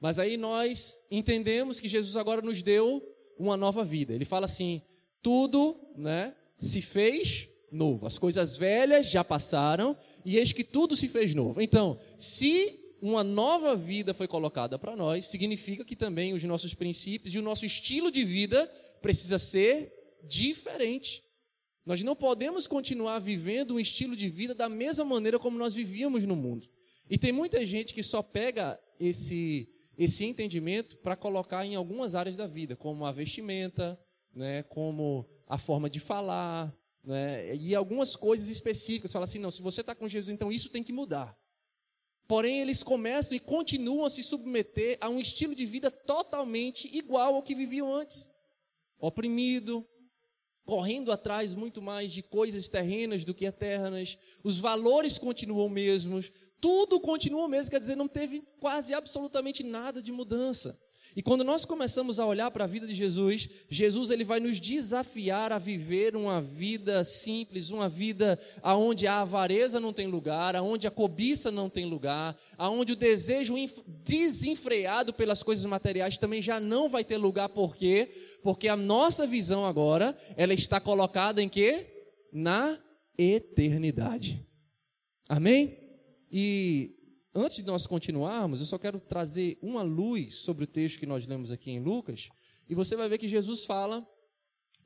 Mas 0.00 0.18
aí 0.18 0.36
nós 0.36 1.06
entendemos 1.10 1.80
que 1.80 1.88
Jesus 1.88 2.16
agora 2.16 2.42
nos 2.42 2.62
deu 2.62 3.02
uma 3.38 3.56
nova 3.56 3.84
vida. 3.84 4.12
Ele 4.12 4.24
fala 4.24 4.44
assim: 4.46 4.82
tudo, 5.22 5.78
né, 5.96 6.34
se 6.56 6.82
fez 6.82 7.48
novo. 7.74 8.06
As 8.06 8.16
coisas 8.16 8.56
velhas 8.56 9.06
já 9.06 9.24
passaram 9.24 9.96
e 10.24 10.38
eis 10.38 10.52
que 10.52 10.64
tudo 10.64 10.96
se 10.96 11.08
fez 11.08 11.34
novo. 11.34 11.60
Então, 11.60 11.98
se 12.16 12.96
uma 13.02 13.22
nova 13.22 13.76
vida 13.76 14.14
foi 14.14 14.26
colocada 14.26 14.78
para 14.78 14.96
nós, 14.96 15.26
significa 15.26 15.84
que 15.84 15.96
também 15.96 16.32
os 16.32 16.42
nossos 16.44 16.72
princípios 16.72 17.34
e 17.34 17.38
o 17.38 17.42
nosso 17.42 17.66
estilo 17.66 18.10
de 18.10 18.24
vida 18.24 18.66
precisa 19.02 19.38
ser 19.38 19.92
diferente. 20.22 21.22
Nós 21.84 22.02
não 22.02 22.16
podemos 22.16 22.66
continuar 22.66 23.18
vivendo 23.18 23.74
um 23.74 23.80
estilo 23.80 24.16
de 24.16 24.28
vida 24.30 24.54
da 24.54 24.68
mesma 24.70 25.04
maneira 25.04 25.38
como 25.38 25.58
nós 25.58 25.74
vivíamos 25.74 26.24
no 26.24 26.34
mundo. 26.34 26.66
E 27.10 27.18
tem 27.18 27.30
muita 27.30 27.66
gente 27.66 27.92
que 27.92 28.02
só 28.02 28.22
pega 28.22 28.80
esse, 28.98 29.68
esse 29.98 30.24
entendimento 30.24 30.96
para 30.98 31.14
colocar 31.14 31.66
em 31.66 31.74
algumas 31.74 32.14
áreas 32.14 32.36
da 32.36 32.46
vida, 32.46 32.74
como 32.74 33.04
a 33.04 33.12
vestimenta, 33.12 34.00
né, 34.34 34.62
como 34.62 35.28
a 35.46 35.58
forma 35.58 35.90
de 35.90 36.00
falar, 36.00 36.74
né? 37.04 37.54
E 37.54 37.74
algumas 37.74 38.16
coisas 38.16 38.48
específicas, 38.48 39.12
fala 39.12 39.24
assim, 39.24 39.38
não, 39.38 39.50
se 39.50 39.62
você 39.62 39.82
está 39.82 39.94
com 39.94 40.08
Jesus, 40.08 40.32
então 40.32 40.50
isso 40.50 40.70
tem 40.70 40.82
que 40.82 40.92
mudar. 40.92 41.36
Porém, 42.26 42.60
eles 42.60 42.82
começam 42.82 43.36
e 43.36 43.40
continuam 43.40 44.06
a 44.06 44.10
se 44.10 44.22
submeter 44.22 44.96
a 45.00 45.08
um 45.08 45.20
estilo 45.20 45.54
de 45.54 45.66
vida 45.66 45.90
totalmente 45.90 46.88
igual 46.96 47.34
ao 47.34 47.42
que 47.42 47.54
viviam 47.54 47.92
antes. 47.92 48.30
Oprimido, 48.98 49.86
correndo 50.64 51.12
atrás 51.12 51.52
muito 51.52 51.82
mais 51.82 52.10
de 52.10 52.22
coisas 52.22 52.68
terrenas 52.68 53.24
do 53.24 53.34
que 53.34 53.44
eternas, 53.44 54.18
os 54.42 54.58
valores 54.58 55.18
continuam 55.18 55.68
mesmos, 55.68 56.32
tudo 56.60 56.98
continua 56.98 57.46
mesmo, 57.46 57.70
quer 57.70 57.80
dizer, 57.80 57.96
não 57.96 58.08
teve 58.08 58.42
quase 58.58 58.94
absolutamente 58.94 59.62
nada 59.62 60.02
de 60.02 60.10
mudança. 60.10 60.80
E 61.16 61.22
quando 61.22 61.44
nós 61.44 61.64
começamos 61.64 62.18
a 62.18 62.26
olhar 62.26 62.50
para 62.50 62.64
a 62.64 62.66
vida 62.66 62.86
de 62.86 62.94
Jesus, 62.94 63.48
Jesus 63.68 64.10
ele 64.10 64.24
vai 64.24 64.40
nos 64.40 64.60
desafiar 64.60 65.52
a 65.52 65.58
viver 65.58 66.16
uma 66.16 66.42
vida 66.42 67.04
simples, 67.04 67.70
uma 67.70 67.88
vida 67.88 68.38
aonde 68.62 69.06
a 69.06 69.20
avareza 69.20 69.78
não 69.78 69.92
tem 69.92 70.08
lugar, 70.08 70.56
aonde 70.56 70.86
a 70.86 70.90
cobiça 70.90 71.50
não 71.52 71.70
tem 71.70 71.84
lugar, 71.84 72.36
aonde 72.58 72.92
o 72.92 72.96
desejo 72.96 73.54
desenfreado 74.02 75.12
pelas 75.12 75.42
coisas 75.42 75.64
materiais 75.64 76.18
também 76.18 76.42
já 76.42 76.58
não 76.58 76.88
vai 76.88 77.04
ter 77.04 77.16
lugar. 77.16 77.48
Por 77.48 77.76
quê? 77.76 78.08
Porque 78.42 78.66
a 78.66 78.76
nossa 78.76 79.26
visão 79.26 79.64
agora, 79.64 80.16
ela 80.36 80.52
está 80.52 80.80
colocada 80.80 81.40
em 81.40 81.48
quê? 81.48 81.86
Na 82.32 82.78
eternidade. 83.16 84.44
Amém? 85.28 85.78
E 86.30 86.93
Antes 87.36 87.56
de 87.56 87.64
nós 87.64 87.84
continuarmos, 87.84 88.60
eu 88.60 88.66
só 88.66 88.78
quero 88.78 89.00
trazer 89.00 89.58
uma 89.60 89.82
luz 89.82 90.36
sobre 90.36 90.62
o 90.62 90.66
texto 90.68 91.00
que 91.00 91.06
nós 91.06 91.26
lemos 91.26 91.50
aqui 91.50 91.68
em 91.68 91.80
Lucas, 91.80 92.28
e 92.68 92.76
você 92.76 92.94
vai 92.94 93.08
ver 93.08 93.18
que 93.18 93.26
Jesus 93.26 93.64
fala 93.64 94.08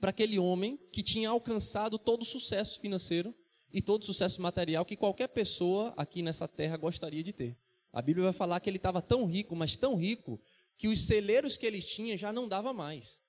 para 0.00 0.09
aquele 0.09 0.38
homem 0.38 0.78
que 0.90 1.02
tinha 1.02 1.28
alcançado 1.28 1.99
todo 1.99 2.23
o 2.23 2.25
sucesso 2.25 2.81
financeiro 2.81 3.35
e 3.71 3.83
todo 3.83 4.02
o 4.02 4.07
sucesso 4.07 4.40
material 4.40 4.87
que 4.87 4.97
qualquer 4.97 5.28
pessoa 5.28 5.93
aqui 5.95 6.23
nessa 6.23 6.49
terra 6.49 6.78
gostaria 6.78 7.23
de 7.23 7.35
ter. 7.35 7.55
A 7.93 8.00
Bíblia 8.00 8.25
vai 8.25 8.33
falar 8.33 8.61
que 8.61 8.71
ele 8.71 8.78
estava 8.78 9.02
tão 9.02 9.26
rico, 9.26 9.55
mas 9.55 9.76
tão 9.76 9.95
rico, 9.95 10.40
que 10.78 10.88
os 10.88 11.07
celeiros 11.07 11.59
que 11.59 11.67
ele 11.67 11.83
tinha 11.83 12.17
já 12.17 12.33
não 12.33 12.49
dava 12.49 12.73
mais. 12.73 13.21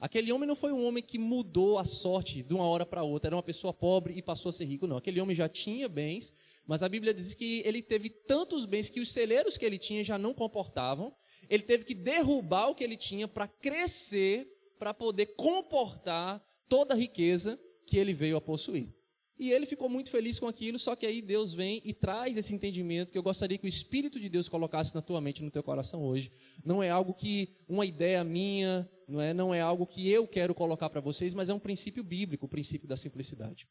Aquele 0.00 0.30
homem 0.30 0.46
não 0.46 0.54
foi 0.54 0.72
um 0.72 0.86
homem 0.86 1.02
que 1.02 1.18
mudou 1.18 1.76
a 1.76 1.84
sorte 1.84 2.40
de 2.42 2.54
uma 2.54 2.64
hora 2.64 2.86
para 2.86 3.02
outra, 3.02 3.28
era 3.28 3.36
uma 3.36 3.42
pessoa 3.42 3.72
pobre 3.74 4.14
e 4.16 4.22
passou 4.22 4.50
a 4.50 4.52
ser 4.52 4.64
rico, 4.64 4.86
não. 4.86 4.96
Aquele 4.96 5.20
homem 5.20 5.34
já 5.34 5.48
tinha 5.48 5.88
bens, 5.88 6.62
mas 6.68 6.84
a 6.84 6.88
Bíblia 6.88 7.12
diz 7.12 7.34
que 7.34 7.62
ele 7.64 7.82
teve 7.82 8.08
tantos 8.08 8.64
bens 8.64 8.88
que 8.88 9.00
os 9.00 9.12
celeiros 9.12 9.58
que 9.58 9.64
ele 9.64 9.76
tinha 9.76 10.04
já 10.04 10.16
não 10.16 10.32
comportavam. 10.32 11.12
Ele 11.50 11.64
teve 11.64 11.84
que 11.84 11.94
derrubar 11.94 12.68
o 12.68 12.76
que 12.76 12.84
ele 12.84 12.96
tinha 12.96 13.26
para 13.26 13.48
crescer, 13.48 14.46
para 14.78 14.94
poder 14.94 15.26
comportar 15.34 16.40
toda 16.68 16.94
a 16.94 16.96
riqueza 16.96 17.58
que 17.84 17.98
ele 17.98 18.12
veio 18.12 18.36
a 18.36 18.40
possuir. 18.40 18.94
E 19.36 19.52
ele 19.52 19.66
ficou 19.66 19.88
muito 19.88 20.10
feliz 20.10 20.38
com 20.38 20.46
aquilo, 20.46 20.78
só 20.78 20.94
que 20.94 21.06
aí 21.06 21.22
Deus 21.22 21.52
vem 21.52 21.80
e 21.84 21.92
traz 21.92 22.36
esse 22.36 22.54
entendimento 22.54 23.12
que 23.12 23.18
eu 23.18 23.22
gostaria 23.22 23.56
que 23.56 23.66
o 23.66 23.68
Espírito 23.68 24.18
de 24.20 24.28
Deus 24.28 24.48
colocasse 24.48 24.94
na 24.94 25.02
tua 25.02 25.20
mente, 25.20 25.42
no 25.42 25.50
teu 25.50 25.62
coração 25.62 26.04
hoje. 26.04 26.30
Não 26.64 26.82
é 26.82 26.90
algo 26.90 27.14
que 27.14 27.48
uma 27.68 27.86
ideia 27.86 28.22
minha, 28.22 28.88
não 29.08 29.20
é, 29.22 29.32
não 29.32 29.54
é 29.54 29.60
algo 29.60 29.86
que 29.86 30.06
eu 30.10 30.28
quero 30.28 30.54
colocar 30.54 30.90
para 30.90 31.00
vocês, 31.00 31.32
mas 31.32 31.48
é 31.48 31.54
um 31.54 31.58
princípio 31.58 32.04
bíblico, 32.04 32.44
o 32.44 32.48
princípio 32.48 32.86
da 32.86 32.96
simplicidade. 32.96 33.66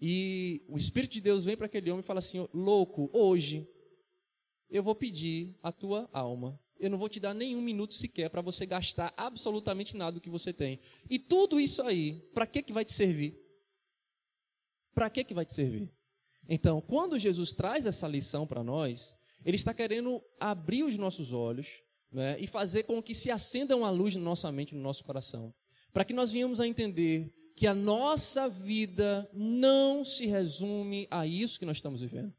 E 0.00 0.64
o 0.66 0.78
Espírito 0.78 1.12
de 1.12 1.20
Deus 1.20 1.44
vem 1.44 1.56
para 1.56 1.66
aquele 1.66 1.90
homem 1.90 2.02
e 2.02 2.06
fala 2.06 2.20
assim: 2.20 2.48
louco, 2.54 3.10
hoje 3.12 3.68
eu 4.70 4.82
vou 4.82 4.94
pedir 4.94 5.54
a 5.62 5.70
tua 5.70 6.08
alma. 6.10 6.58
Eu 6.80 6.88
não 6.88 6.96
vou 6.96 7.08
te 7.08 7.20
dar 7.20 7.34
nenhum 7.34 7.60
minuto 7.60 7.92
sequer 7.92 8.30
para 8.30 8.40
você 8.40 8.64
gastar 8.64 9.12
absolutamente 9.16 9.96
nada 9.96 10.12
do 10.12 10.20
que 10.20 10.30
você 10.30 10.52
tem. 10.52 10.78
E 11.10 11.18
tudo 11.18 11.60
isso 11.60 11.82
aí, 11.82 12.14
para 12.32 12.46
que, 12.46 12.62
que 12.62 12.72
vai 12.72 12.84
te 12.84 12.92
servir? 12.92 13.36
Para 14.94 15.10
que, 15.10 15.24
que 15.24 15.34
vai 15.34 15.44
te 15.44 15.52
servir? 15.52 15.92
Então, 16.48 16.80
quando 16.80 17.18
Jesus 17.18 17.52
traz 17.52 17.84
essa 17.84 18.08
lição 18.08 18.46
para 18.46 18.62
nós, 18.62 19.16
ele 19.44 19.56
está 19.56 19.74
querendo 19.74 20.22
abrir 20.40 20.84
os 20.84 20.96
nossos 20.96 21.32
olhos 21.32 21.82
né, 22.10 22.36
e 22.40 22.46
fazer 22.46 22.84
com 22.84 23.02
que 23.02 23.14
se 23.14 23.30
acenda 23.30 23.76
uma 23.76 23.90
luz 23.90 24.14
na 24.16 24.22
nossa 24.22 24.50
mente, 24.50 24.74
no 24.74 24.80
nosso 24.80 25.04
coração, 25.04 25.52
para 25.92 26.04
que 26.04 26.12
nós 26.12 26.30
venhamos 26.30 26.60
a 26.60 26.66
entender 26.66 27.32
que 27.54 27.66
a 27.66 27.74
nossa 27.74 28.48
vida 28.48 29.28
não 29.32 30.04
se 30.04 30.26
resume 30.26 31.06
a 31.10 31.26
isso 31.26 31.58
que 31.58 31.66
nós 31.66 31.78
estamos 31.78 32.00
vivendo. 32.00 32.32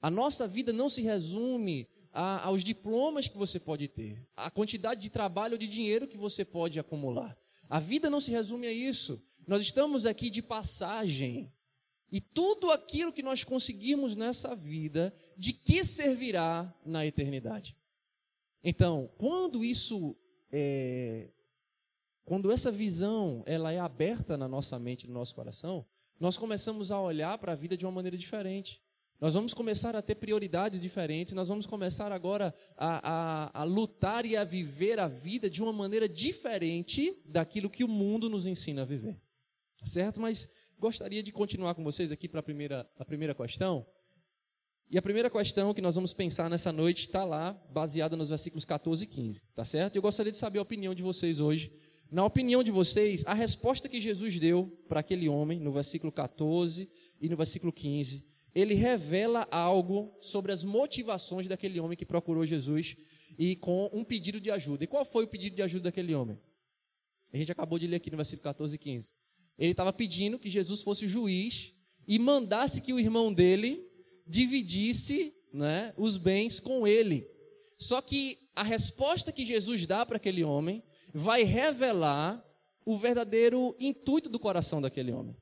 A 0.00 0.10
nossa 0.10 0.46
vida 0.46 0.72
não 0.72 0.88
se 0.88 1.02
resume 1.02 1.88
a, 2.12 2.44
aos 2.44 2.62
diplomas 2.62 3.28
que 3.28 3.36
você 3.36 3.58
pode 3.58 3.88
ter, 3.88 4.26
a 4.36 4.50
quantidade 4.50 5.00
de 5.00 5.10
trabalho 5.10 5.52
ou 5.54 5.58
de 5.58 5.66
dinheiro 5.66 6.06
que 6.06 6.16
você 6.16 6.44
pode 6.44 6.78
acumular. 6.78 7.36
A 7.68 7.80
vida 7.80 8.08
não 8.08 8.20
se 8.20 8.30
resume 8.30 8.66
a 8.66 8.72
isso. 8.72 9.20
Nós 9.46 9.62
estamos 9.62 10.06
aqui 10.06 10.30
de 10.30 10.42
passagem. 10.42 11.52
E 12.10 12.20
tudo 12.20 12.70
aquilo 12.70 13.12
que 13.12 13.22
nós 13.22 13.42
conseguirmos 13.42 14.14
nessa 14.14 14.54
vida, 14.54 15.12
de 15.36 15.52
que 15.52 15.84
servirá 15.84 16.72
na 16.84 17.04
eternidade? 17.04 17.76
Então, 18.68 19.08
quando 19.16 19.64
isso 19.64 20.16
é, 20.50 21.28
quando 22.24 22.50
essa 22.50 22.68
visão 22.72 23.44
ela 23.46 23.70
é 23.70 23.78
aberta 23.78 24.36
na 24.36 24.48
nossa 24.48 24.76
mente, 24.76 25.06
no 25.06 25.14
nosso 25.14 25.36
coração, 25.36 25.86
nós 26.18 26.36
começamos 26.36 26.90
a 26.90 27.00
olhar 27.00 27.38
para 27.38 27.52
a 27.52 27.54
vida 27.54 27.76
de 27.76 27.86
uma 27.86 27.92
maneira 27.92 28.18
diferente. 28.18 28.82
Nós 29.20 29.34
vamos 29.34 29.54
começar 29.54 29.94
a 29.94 30.02
ter 30.02 30.16
prioridades 30.16 30.82
diferentes, 30.82 31.32
nós 31.32 31.46
vamos 31.46 31.64
começar 31.64 32.10
agora 32.10 32.52
a, 32.76 33.50
a, 33.54 33.60
a, 33.60 33.62
lutar 33.62 34.26
e 34.26 34.36
a 34.36 34.42
viver 34.42 34.98
a 34.98 35.06
vida 35.06 35.48
de 35.48 35.62
uma 35.62 35.72
maneira 35.72 36.08
diferente 36.08 37.22
daquilo 37.24 37.70
que 37.70 37.84
o 37.84 37.88
mundo 37.88 38.28
nos 38.28 38.46
ensina 38.46 38.82
a 38.82 38.84
viver. 38.84 39.16
Certo? 39.84 40.20
Mas 40.20 40.56
gostaria 40.76 41.22
de 41.22 41.30
continuar 41.30 41.76
com 41.76 41.84
vocês 41.84 42.10
aqui 42.10 42.28
para 42.28 42.40
a 42.40 42.42
primeira, 42.42 42.90
a 42.98 43.04
primeira 43.04 43.32
questão. 43.32 43.86
E 44.90 44.96
a 44.96 45.02
primeira 45.02 45.28
questão 45.28 45.74
que 45.74 45.82
nós 45.82 45.94
vamos 45.94 46.12
pensar 46.12 46.48
nessa 46.48 46.70
noite 46.72 47.02
está 47.02 47.24
lá, 47.24 47.52
baseada 47.72 48.16
nos 48.16 48.28
versículos 48.28 48.64
14 48.64 49.04
e 49.04 49.06
15. 49.06 49.42
Tá 49.54 49.64
certo? 49.64 49.96
Eu 49.96 50.02
gostaria 50.02 50.30
de 50.30 50.38
saber 50.38 50.58
a 50.58 50.62
opinião 50.62 50.94
de 50.94 51.02
vocês 51.02 51.40
hoje. 51.40 51.72
Na 52.10 52.24
opinião 52.24 52.62
de 52.62 52.70
vocês, 52.70 53.24
a 53.26 53.34
resposta 53.34 53.88
que 53.88 54.00
Jesus 54.00 54.38
deu 54.38 54.72
para 54.88 55.00
aquele 55.00 55.28
homem, 55.28 55.58
no 55.58 55.72
versículo 55.72 56.12
14 56.12 56.88
e 57.20 57.28
no 57.28 57.36
versículo 57.36 57.72
15 57.72 58.36
ele 58.56 58.72
revela 58.72 59.46
algo 59.50 60.16
sobre 60.18 60.50
as 60.50 60.64
motivações 60.64 61.46
daquele 61.46 61.78
homem 61.78 61.94
que 61.94 62.06
procurou 62.06 62.46
Jesus 62.46 62.96
e 63.38 63.54
com 63.54 63.90
um 63.92 64.02
pedido 64.02 64.40
de 64.40 64.50
ajuda. 64.50 64.84
E 64.84 64.86
qual 64.86 65.04
foi 65.04 65.24
o 65.24 65.28
pedido 65.28 65.54
de 65.54 65.60
ajuda 65.60 65.90
daquele 65.90 66.14
homem? 66.14 66.40
A 67.34 67.36
gente 67.36 67.52
acabou 67.52 67.78
de 67.78 67.86
ler 67.86 67.96
aqui 67.96 68.10
no 68.10 68.16
versículo 68.16 68.44
14 68.44 68.74
e 68.74 68.78
15. 68.78 69.12
Ele 69.58 69.72
estava 69.72 69.92
pedindo 69.92 70.38
que 70.38 70.48
Jesus 70.48 70.80
fosse 70.80 71.04
o 71.04 71.08
juiz 71.08 71.74
e 72.08 72.18
mandasse 72.18 72.80
que 72.80 72.94
o 72.94 72.98
irmão 72.98 73.30
dele 73.30 73.86
dividisse 74.26 75.34
né, 75.52 75.92
os 75.96 76.16
bens 76.16 76.60
com 76.60 76.86
ele. 76.86 77.28
Só 77.78 78.00
que 78.00 78.38
a 78.54 78.62
resposta 78.62 79.32
que 79.32 79.44
Jesus 79.44 79.86
dá 79.86 80.04
para 80.04 80.16
aquele 80.16 80.42
homem 80.42 80.82
vai 81.12 81.42
revelar 81.42 82.42
o 82.84 82.98
verdadeiro 82.98 83.76
intuito 83.78 84.28
do 84.28 84.38
coração 84.38 84.80
daquele 84.80 85.12
homem. 85.12 85.36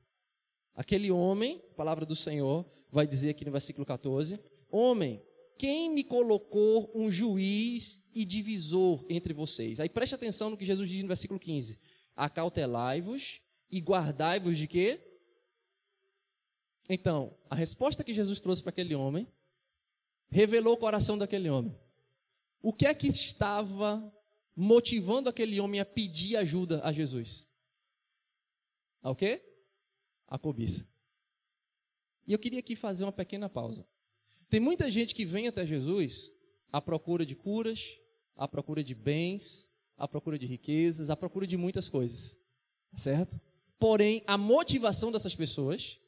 Aquele 0.75 1.09
homem, 1.11 1.61
palavra 1.77 2.05
do 2.05 2.15
Senhor, 2.15 2.65
vai 2.91 3.07
dizer 3.07 3.29
aqui 3.29 3.45
no 3.45 3.51
versículo 3.51 3.85
14: 3.85 4.39
Homem, 4.69 5.21
quem 5.57 5.89
me 5.89 6.03
colocou 6.03 6.91
um 6.93 7.09
juiz 7.09 8.09
e 8.13 8.25
divisor 8.25 9.05
entre 9.07 9.33
vocês? 9.33 9.79
Aí 9.79 9.87
preste 9.87 10.15
atenção 10.15 10.49
no 10.49 10.57
que 10.57 10.65
Jesus 10.65 10.89
diz 10.89 11.01
no 11.01 11.07
versículo 11.07 11.39
15: 11.39 11.79
Acautelai-vos 12.15 13.39
e 13.71 13.79
guardai-vos 13.79 14.57
de 14.57 14.67
quê? 14.67 14.99
Então, 16.89 17.35
a 17.49 17.55
resposta 17.55 18.03
que 18.03 18.13
Jesus 18.13 18.39
trouxe 18.39 18.61
para 18.61 18.69
aquele 18.69 18.95
homem 18.95 19.27
revelou 20.29 20.73
o 20.73 20.77
coração 20.77 21.17
daquele 21.17 21.49
homem. 21.49 21.75
O 22.61 22.73
que 22.73 22.85
é 22.85 22.93
que 22.93 23.07
estava 23.07 24.13
motivando 24.55 25.29
aquele 25.29 25.59
homem 25.59 25.79
a 25.79 25.85
pedir 25.85 26.37
ajuda 26.37 26.81
a 26.83 26.91
Jesus? 26.91 27.49
A 29.01 29.11
o 29.11 29.15
quê? 29.15 29.41
A 30.27 30.37
cobiça. 30.37 30.87
E 32.27 32.33
eu 32.33 32.39
queria 32.39 32.59
aqui 32.59 32.75
fazer 32.75 33.03
uma 33.03 33.11
pequena 33.11 33.47
pausa. 33.47 33.87
Tem 34.49 34.59
muita 34.59 34.89
gente 34.89 35.13
que 35.13 35.25
vem 35.25 35.47
até 35.47 35.65
Jesus 35.65 36.31
à 36.71 36.81
procura 36.81 37.25
de 37.25 37.35
curas, 37.35 37.97
à 38.35 38.47
procura 38.47 38.83
de 38.83 38.95
bens, 38.95 39.71
à 39.97 40.07
procura 40.07 40.37
de 40.37 40.45
riquezas, 40.45 41.09
à 41.09 41.15
procura 41.15 41.47
de 41.47 41.57
muitas 41.57 41.87
coisas. 41.87 42.37
Certo? 42.95 43.39
Porém, 43.77 44.23
a 44.25 44.37
motivação 44.37 45.11
dessas 45.11 45.35
pessoas 45.35 45.99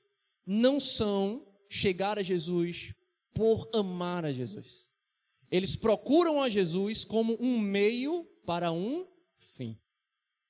não 0.47 0.79
são 0.79 1.45
chegar 1.67 2.17
a 2.17 2.23
Jesus 2.23 2.93
por 3.33 3.69
amar 3.73 4.23
a 4.23 4.31
Jesus. 4.31 4.93
Eles 5.51 5.75
procuram 5.75 6.41
a 6.41 6.47
Jesus 6.49 7.03
como 7.03 7.37
um 7.39 7.59
meio 7.59 8.23
para 8.45 8.71
um 8.71 9.05
fim. 9.55 9.77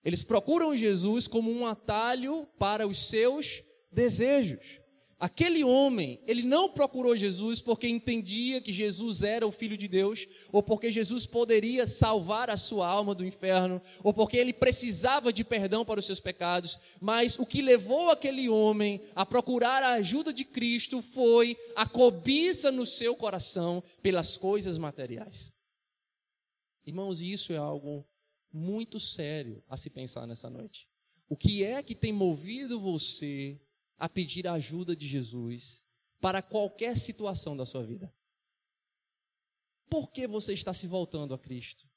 Eles 0.03 0.23
procuram 0.23 0.77
Jesus 0.77 1.27
como 1.27 1.51
um 1.51 1.65
atalho 1.65 2.47
para 2.59 2.87
os 2.87 3.09
seus 3.09 3.63
desejos. 3.91 4.79
Aquele 5.19 5.63
homem, 5.63 6.21
ele 6.27 6.43
não 6.43 6.69
procurou 6.69 7.17
Jesus 7.17 7.59
porque 7.59 7.87
entendia 7.87 8.61
que 8.61 8.71
Jesus 8.71 9.23
era 9.23 9.47
o 9.47 9.51
Filho 9.51 9.75
de 9.75 9.87
Deus, 9.87 10.27
ou 10.51 10.61
porque 10.61 10.91
Jesus 10.91 11.25
poderia 11.25 11.87
salvar 11.87 12.51
a 12.51 12.57
sua 12.57 12.87
alma 12.87 13.15
do 13.15 13.25
inferno, 13.25 13.81
ou 14.03 14.13
porque 14.13 14.37
ele 14.37 14.53
precisava 14.53 15.33
de 15.33 15.43
perdão 15.43 15.83
para 15.83 15.99
os 15.99 16.05
seus 16.05 16.19
pecados, 16.19 16.79
mas 17.01 17.39
o 17.39 17.47
que 17.47 17.63
levou 17.63 18.11
aquele 18.11 18.47
homem 18.47 19.01
a 19.15 19.25
procurar 19.25 19.81
a 19.81 19.93
ajuda 19.93 20.31
de 20.31 20.45
Cristo 20.45 21.01
foi 21.01 21.57
a 21.75 21.87
cobiça 21.87 22.71
no 22.71 22.85
seu 22.85 23.15
coração 23.15 23.83
pelas 24.03 24.37
coisas 24.37 24.77
materiais. 24.77 25.51
Irmãos, 26.85 27.21
isso 27.21 27.51
é 27.51 27.57
algo 27.57 28.07
muito 28.53 28.99
sério 28.99 29.63
a 29.67 29.75
se 29.75 29.89
pensar 29.89 30.27
nessa 30.27 30.47
noite. 30.47 30.87
O 31.27 31.35
que 31.35 31.63
é 31.63 31.81
que 31.81 31.95
tem 31.95 32.13
movido 32.13 32.79
você 32.79 33.59
a 33.97 34.07
pedir 34.07 34.47
a 34.47 34.53
ajuda 34.53 34.95
de 34.95 35.07
Jesus 35.07 35.85
para 36.19 36.41
qualquer 36.41 36.97
situação 36.97 37.55
da 37.55 37.65
sua 37.65 37.83
vida? 37.83 38.13
Por 39.89 40.11
que 40.11 40.27
você 40.27 40.53
está 40.53 40.73
se 40.73 40.87
voltando 40.87 41.33
a 41.33 41.39
Cristo 41.39 41.87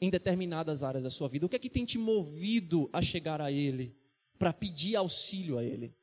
em 0.00 0.10
determinadas 0.10 0.82
áreas 0.82 1.04
da 1.04 1.10
sua 1.10 1.28
vida? 1.28 1.46
O 1.46 1.48
que 1.48 1.56
é 1.56 1.58
que 1.58 1.70
tem 1.70 1.84
te 1.84 1.98
movido 1.98 2.88
a 2.92 3.02
chegar 3.02 3.40
a 3.40 3.50
Ele, 3.50 3.96
para 4.38 4.52
pedir 4.52 4.96
auxílio 4.96 5.58
a 5.58 5.64
Ele? 5.64 5.94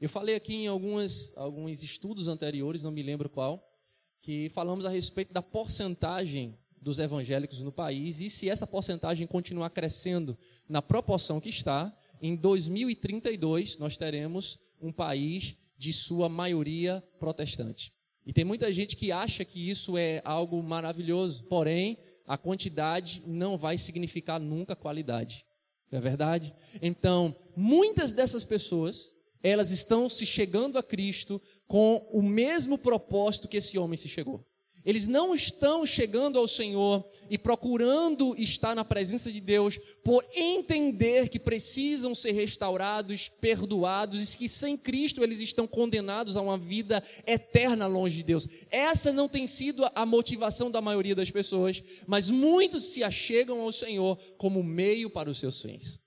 Eu 0.00 0.08
falei 0.08 0.34
aqui 0.34 0.54
em 0.54 0.66
algumas, 0.66 1.36
alguns 1.36 1.82
estudos 1.82 2.26
anteriores, 2.26 2.82
não 2.82 2.90
me 2.90 3.02
lembro 3.02 3.28
qual, 3.28 3.70
que 4.18 4.48
falamos 4.50 4.84
a 4.84 4.90
respeito 4.90 5.32
da 5.32 5.42
porcentagem 5.42 6.58
dos 6.80 6.98
evangélicos 6.98 7.60
no 7.60 7.70
país 7.70 8.20
e 8.20 8.30
se 8.30 8.48
essa 8.48 8.66
porcentagem 8.66 9.26
continuar 9.26 9.70
crescendo 9.70 10.36
na 10.66 10.80
proporção 10.80 11.38
que 11.38 11.50
está, 11.50 11.94
em 12.22 12.34
2032 12.34 13.76
nós 13.76 13.98
teremos 13.98 14.58
um 14.80 14.92
país 14.92 15.56
de 15.76 15.92
sua 15.92 16.28
maioria 16.28 17.02
protestante. 17.18 17.92
E 18.26 18.32
tem 18.32 18.44
muita 18.44 18.72
gente 18.72 18.96
que 18.96 19.10
acha 19.10 19.44
que 19.44 19.70
isso 19.70 19.96
é 19.96 20.20
algo 20.24 20.62
maravilhoso, 20.62 21.44
porém, 21.44 21.98
a 22.26 22.36
quantidade 22.36 23.22
não 23.26 23.56
vai 23.56 23.78
significar 23.78 24.38
nunca 24.38 24.76
qualidade. 24.76 25.44
Não 25.90 25.98
é 25.98 26.02
verdade? 26.02 26.54
Então, 26.80 27.34
muitas 27.56 28.12
dessas 28.12 28.44
pessoas, 28.44 29.12
elas 29.42 29.70
estão 29.70 30.08
se 30.08 30.24
chegando 30.24 30.78
a 30.78 30.82
Cristo 30.82 31.40
com 31.66 31.96
o 32.12 32.22
mesmo 32.22 32.78
propósito 32.78 33.48
que 33.48 33.56
esse 33.56 33.78
homem 33.78 33.96
se 33.96 34.08
chegou. 34.08 34.46
Eles 34.84 35.06
não 35.06 35.34
estão 35.34 35.84
chegando 35.84 36.38
ao 36.38 36.48
Senhor 36.48 37.04
e 37.28 37.36
procurando 37.36 38.34
estar 38.38 38.74
na 38.74 38.84
presença 38.84 39.30
de 39.30 39.40
Deus 39.40 39.78
por 40.02 40.24
entender 40.34 41.28
que 41.28 41.38
precisam 41.38 42.14
ser 42.14 42.32
restaurados, 42.32 43.28
perdoados 43.28 44.32
e 44.34 44.38
que 44.38 44.48
sem 44.48 44.76
Cristo 44.76 45.22
eles 45.22 45.40
estão 45.40 45.66
condenados 45.66 46.36
a 46.36 46.40
uma 46.40 46.56
vida 46.56 47.02
eterna 47.26 47.86
longe 47.86 48.16
de 48.16 48.22
Deus. 48.22 48.48
Essa 48.70 49.12
não 49.12 49.28
tem 49.28 49.46
sido 49.46 49.84
a 49.94 50.06
motivação 50.06 50.70
da 50.70 50.80
maioria 50.80 51.14
das 51.14 51.30
pessoas, 51.30 51.82
mas 52.06 52.30
muitos 52.30 52.84
se 52.84 53.04
achegam 53.04 53.60
ao 53.60 53.72
Senhor 53.72 54.18
como 54.38 54.62
meio 54.62 55.10
para 55.10 55.30
os 55.30 55.38
seus 55.38 55.60
fins. 55.60 56.00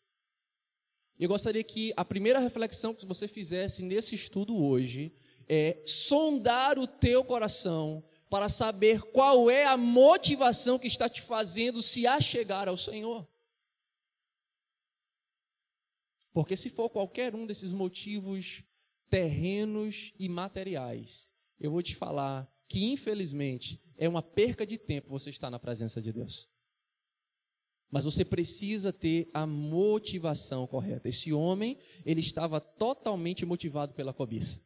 Eu 1.19 1.29
gostaria 1.29 1.63
que 1.63 1.93
a 1.95 2.03
primeira 2.03 2.39
reflexão 2.39 2.93
que 2.93 3.05
você 3.05 3.27
fizesse 3.27 3.83
nesse 3.83 4.15
estudo 4.15 4.57
hoje 4.57 5.13
é 5.47 5.81
sondar 5.85 6.79
o 6.79 6.87
teu 6.87 7.23
coração 7.23 8.03
para 8.33 8.49
saber 8.49 8.99
qual 9.11 9.47
é 9.47 9.63
a 9.63 9.77
motivação 9.77 10.79
que 10.79 10.87
está 10.87 11.07
te 11.07 11.21
fazendo 11.21 11.83
se 11.83 12.07
achegar 12.07 12.67
ao 12.67 12.75
Senhor. 12.75 13.27
Porque 16.31 16.55
se 16.55 16.71
for 16.71 16.89
qualquer 16.89 17.35
um 17.35 17.45
desses 17.45 17.71
motivos 17.71 18.63
terrenos 19.07 20.15
e 20.17 20.27
materiais, 20.27 21.31
eu 21.59 21.69
vou 21.69 21.83
te 21.83 21.95
falar 21.95 22.51
que 22.67 22.83
infelizmente 22.85 23.79
é 23.95 24.09
uma 24.09 24.23
perca 24.23 24.65
de 24.65 24.79
tempo 24.79 25.11
você 25.11 25.29
estar 25.29 25.51
na 25.51 25.59
presença 25.59 26.01
de 26.01 26.11
Deus. 26.11 26.49
Mas 27.91 28.03
você 28.03 28.25
precisa 28.25 28.91
ter 28.91 29.29
a 29.31 29.45
motivação 29.45 30.65
correta. 30.65 31.07
Esse 31.07 31.31
homem, 31.31 31.77
ele 32.03 32.21
estava 32.21 32.59
totalmente 32.59 33.45
motivado 33.45 33.93
pela 33.93 34.11
cobiça. 34.11 34.59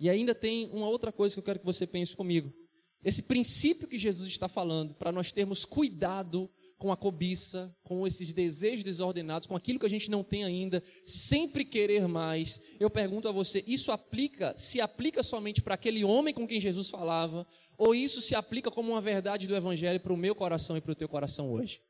E 0.00 0.08
ainda 0.08 0.34
tem 0.34 0.70
uma 0.70 0.88
outra 0.88 1.12
coisa 1.12 1.34
que 1.34 1.40
eu 1.40 1.44
quero 1.44 1.58
que 1.58 1.66
você 1.66 1.86
pense 1.86 2.16
comigo. 2.16 2.63
Esse 3.04 3.24
princípio 3.24 3.86
que 3.86 3.98
Jesus 3.98 4.28
está 4.28 4.48
falando, 4.48 4.94
para 4.94 5.12
nós 5.12 5.30
termos 5.30 5.64
cuidado 5.66 6.50
com 6.78 6.90
a 6.90 6.96
cobiça, 6.96 7.76
com 7.82 8.06
esses 8.06 8.32
desejos 8.32 8.82
desordenados, 8.82 9.46
com 9.46 9.54
aquilo 9.54 9.78
que 9.78 9.86
a 9.86 9.90
gente 9.90 10.10
não 10.10 10.24
tem 10.24 10.42
ainda, 10.42 10.82
sempre 11.04 11.64
querer 11.64 12.08
mais. 12.08 12.76
Eu 12.80 12.88
pergunto 12.88 13.28
a 13.28 13.32
você, 13.32 13.62
isso 13.66 13.92
aplica, 13.92 14.56
se 14.56 14.80
aplica 14.80 15.22
somente 15.22 15.60
para 15.60 15.74
aquele 15.74 16.02
homem 16.02 16.32
com 16.32 16.46
quem 16.46 16.60
Jesus 16.60 16.88
falava, 16.88 17.46
ou 17.76 17.94
isso 17.94 18.22
se 18.22 18.34
aplica 18.34 18.70
como 18.70 18.92
uma 18.92 19.00
verdade 19.00 19.46
do 19.46 19.54
evangelho 19.54 20.00
para 20.00 20.12
o 20.12 20.16
meu 20.16 20.34
coração 20.34 20.76
e 20.76 20.80
para 20.80 20.92
o 20.92 20.96
teu 20.96 21.08
coração 21.08 21.52
hoje? 21.52 21.82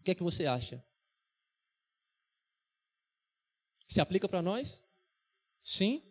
O 0.00 0.02
que 0.04 0.10
é 0.10 0.14
que 0.14 0.22
você 0.22 0.46
acha? 0.46 0.82
Se 3.86 4.00
aplica 4.00 4.28
para 4.28 4.42
nós? 4.42 4.82
Sim? 5.62 6.02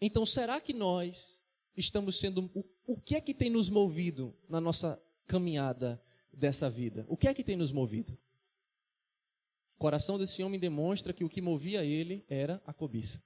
Então 0.00 0.26
será 0.26 0.60
que 0.60 0.72
nós 0.72 1.42
estamos 1.76 2.18
sendo 2.18 2.50
o 2.54 2.62
que 2.96 3.14
é 3.14 3.20
que 3.20 3.32
tem 3.32 3.48
nos 3.48 3.70
movido 3.70 4.36
na 4.48 4.60
nossa 4.60 5.00
caminhada 5.26 6.00
dessa 6.32 6.68
vida? 6.68 7.06
O 7.08 7.16
que 7.16 7.28
é 7.28 7.34
que 7.34 7.42
tem 7.42 7.56
nos 7.56 7.72
movido? 7.72 8.16
O 9.74 9.78
coração 9.78 10.18
desse 10.18 10.42
homem 10.42 10.60
demonstra 10.60 11.12
que 11.12 11.24
o 11.24 11.28
que 11.28 11.40
movia 11.40 11.84
ele 11.84 12.24
era 12.28 12.62
a 12.66 12.72
cobiça. 12.72 13.22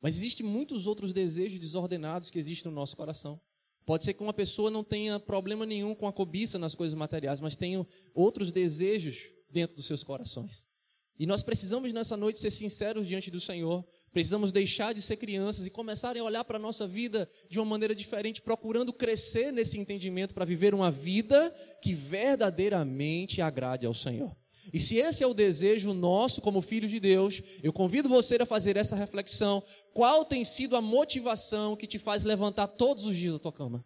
Mas 0.00 0.16
existem 0.16 0.44
muitos 0.44 0.86
outros 0.86 1.12
desejos 1.12 1.60
desordenados 1.60 2.30
que 2.30 2.38
existem 2.38 2.70
no 2.70 2.74
nosso 2.74 2.96
coração. 2.96 3.40
Pode 3.84 4.04
ser 4.04 4.14
que 4.14 4.22
uma 4.22 4.32
pessoa 4.32 4.70
não 4.70 4.84
tenha 4.84 5.18
problema 5.18 5.66
nenhum 5.66 5.94
com 5.94 6.06
a 6.06 6.12
cobiça 6.12 6.58
nas 6.58 6.74
coisas 6.74 6.94
materiais, 6.94 7.40
mas 7.40 7.56
tenha 7.56 7.86
outros 8.14 8.52
desejos 8.52 9.32
dentro 9.50 9.76
dos 9.76 9.86
seus 9.86 10.02
corações. 10.02 10.71
E 11.18 11.26
nós 11.26 11.42
precisamos 11.42 11.92
nessa 11.92 12.16
noite 12.16 12.38
ser 12.38 12.50
sinceros 12.50 13.06
diante 13.06 13.30
do 13.30 13.40
Senhor. 13.40 13.84
Precisamos 14.12 14.50
deixar 14.50 14.92
de 14.92 15.00
ser 15.00 15.16
crianças 15.16 15.66
e 15.66 15.70
começar 15.70 16.16
a 16.16 16.22
olhar 16.22 16.44
para 16.44 16.56
a 16.56 16.60
nossa 16.60 16.86
vida 16.86 17.28
de 17.48 17.58
uma 17.58 17.66
maneira 17.66 17.94
diferente, 17.94 18.42
procurando 18.42 18.92
crescer 18.92 19.52
nesse 19.52 19.78
entendimento 19.78 20.34
para 20.34 20.44
viver 20.44 20.74
uma 20.74 20.90
vida 20.90 21.54
que 21.80 21.94
verdadeiramente 21.94 23.40
agrade 23.40 23.86
ao 23.86 23.94
Senhor. 23.94 24.34
E 24.72 24.78
se 24.78 24.96
esse 24.96 25.24
é 25.24 25.26
o 25.26 25.34
desejo 25.34 25.92
nosso 25.92 26.40
como 26.40 26.62
filhos 26.62 26.90
de 26.90 27.00
Deus, 27.00 27.42
eu 27.62 27.72
convido 27.72 28.08
você 28.08 28.36
a 28.36 28.46
fazer 28.46 28.76
essa 28.76 28.94
reflexão. 28.94 29.62
Qual 29.92 30.24
tem 30.24 30.44
sido 30.44 30.76
a 30.76 30.80
motivação 30.80 31.74
que 31.74 31.86
te 31.86 31.98
faz 31.98 32.22
levantar 32.22 32.68
todos 32.68 33.04
os 33.04 33.16
dias 33.16 33.32
da 33.32 33.38
tua 33.38 33.52
cama? 33.52 33.84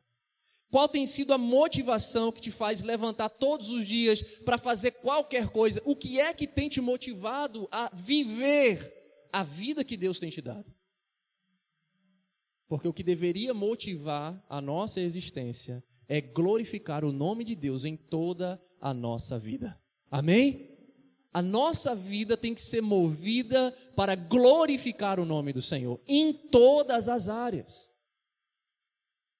Qual 0.71 0.89
tem 0.89 1.07
sido 1.07 1.33
a 1.33 1.39
motivação 1.39 2.33
que 2.33 2.41
te 2.41 2.51
faz 2.51 2.83
levantar 2.83 3.29
todos 3.29 3.71
os 3.71 3.87
dias 3.87 4.23
para 4.45 4.59
fazer 4.59 4.93
qualquer 4.93 5.49
coisa? 5.49 5.81
O 5.85 5.95
que 5.95 6.21
é 6.21 6.35
que 6.35 6.47
tem 6.47 6.69
te 6.69 6.81
motivado 6.81 7.69
a 7.71 7.91
viver 7.95 8.93
a 9.33 9.43
vida 9.43 9.85
que 9.85 9.97
Deus 9.97 10.19
tem 10.19 10.31
te 10.31 10.41
dado? 10.41 10.75
Porque 12.69 12.89
o 12.89 12.93
que 12.93 13.05
deveria 13.05 13.55
motivar 13.55 14.45
a 14.49 14.61
nossa 14.61 15.01
existência 15.01 15.85
é 16.09 16.21
glorificar 16.21 17.05
o 17.05 17.13
nome 17.13 17.45
de 17.45 17.55
Deus 17.55 17.85
em 17.85 17.97
toda 17.97 18.61
a 18.81 18.93
nossa 18.93 19.39
vida. 19.39 19.81
Amém? 20.11 20.77
A 21.33 21.43
nossa 21.43 21.95
vida 21.95 22.37
tem 22.37 22.55
que 22.55 22.63
ser 22.63 22.81
movida 22.81 23.73
para 23.95 24.15
glorificar 24.17 25.21
o 25.21 25.25
nome 25.25 25.53
do 25.53 25.63
Senhor 25.63 26.01
em 26.09 26.33
todas 26.33 27.09
as 27.09 27.29
áreas. 27.29 27.95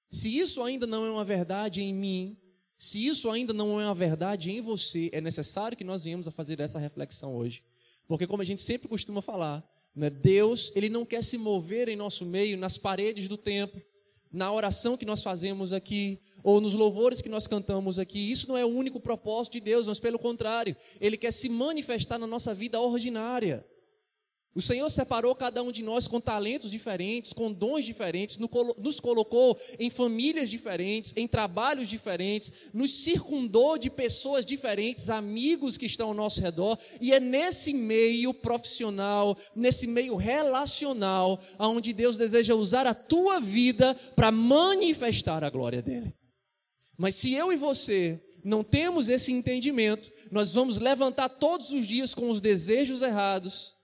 Se 0.09 0.37
isso 0.37 0.63
ainda 0.63 0.87
não 0.87 1.05
é 1.05 1.11
uma 1.11 1.25
verdade 1.25 1.83
em 1.83 1.93
mim, 1.93 2.37
se 2.79 3.07
isso 3.07 3.31
ainda 3.31 3.53
não 3.53 3.81
é 3.81 3.85
uma 3.85 3.95
verdade 3.95 4.51
em 4.51 4.61
você, 4.61 5.09
é 5.13 5.21
necessário 5.21 5.77
que 5.77 5.85
nós 5.85 6.05
venhamos 6.05 6.29
a 6.29 6.31
fazer 6.31 6.61
essa 6.61 6.79
reflexão 6.79 7.35
hoje. 7.35 7.63
Porque 8.07 8.27
como 8.27 8.43
a 8.43 8.45
gente 8.45 8.63
sempre 8.63 8.89
costuma 8.89 9.23
falar, 9.23 9.65
né, 9.95 10.11
Deus, 10.11 10.71
ele 10.77 10.89
não 10.89 11.05
quer 11.05 11.23
se 11.23 11.39
mover 11.39 11.89
em 11.89 11.97
nosso 11.97 12.25
meio, 12.25 12.59
nas 12.59 12.77
paredes 12.77 13.29
do 13.29 13.37
templo, 13.37 13.81
na 14.31 14.53
oração 14.53 14.97
que 14.97 15.07
nós 15.07 15.23
fazemos 15.23 15.73
aqui, 15.73 16.21
ou 16.43 16.61
nos 16.61 16.75
louvores 16.75 17.23
que 17.23 17.29
nós 17.29 17.47
cantamos 17.47 17.99
aqui. 17.99 18.31
Isso 18.31 18.47
não 18.47 18.57
é 18.57 18.65
o 18.65 18.69
único 18.69 19.01
propósito 19.01 19.55
de 19.55 19.61
Deus, 19.61 19.89
mas 19.89 19.99
pelo 19.99 20.19
contrário, 20.19 20.77
ele 21.01 21.17
quer 21.17 21.33
se 21.33 21.49
manifestar 21.49 22.19
na 22.19 22.27
nossa 22.27 22.55
vida 22.55 22.81
ordinária. 22.81 23.67
O 24.57 24.63
Senhor 24.63 24.89
separou 24.89 25.35
cada 25.35 25.63
um 25.63 25.71
de 25.71 25.83
nós 25.83 26.09
com 26.09 26.19
talentos 26.19 26.71
diferentes, 26.71 27.35
com 27.35 27.53
dons 27.53 27.85
diferentes, 27.85 28.39
nos 28.39 28.99
colocou 28.99 29.55
em 29.79 29.91
famílias 29.91 30.49
diferentes, 30.49 31.13
em 31.15 31.29
trabalhos 31.29 31.87
diferentes, 31.87 32.71
nos 32.73 32.91
circundou 32.91 33.77
de 33.77 33.91
pessoas 33.91 34.47
diferentes, 34.47 35.11
amigos 35.11 35.77
que 35.77 35.85
estão 35.85 36.09
ao 36.09 36.15
nosso 36.15 36.41
redor, 36.41 36.79
e 37.03 37.13
é 37.13 37.21
nesse 37.21 37.75
meio 37.75 38.33
profissional, 38.33 39.37
nesse 39.55 39.87
meio 39.87 40.17
relacional, 40.17 41.39
onde 41.59 41.93
Deus 41.93 42.17
deseja 42.17 42.55
usar 42.55 42.87
a 42.87 42.95
tua 42.95 43.39
vida 43.39 43.95
para 44.17 44.33
manifestar 44.33 45.45
a 45.45 45.51
glória 45.51 45.83
dele. 45.83 46.15
Mas 46.97 47.15
se 47.15 47.35
eu 47.35 47.53
e 47.53 47.57
você 47.57 48.19
não 48.43 48.65
temos 48.65 49.11
esse 49.11 49.31
entendimento, 49.31 50.11
nós 50.33 50.51
vamos 50.51 50.79
levantar 50.79 51.29
todos 51.29 51.73
os 51.73 51.87
dias 51.87 52.15
com 52.15 52.31
os 52.31 52.41
desejos 52.41 53.03
errados 53.03 53.76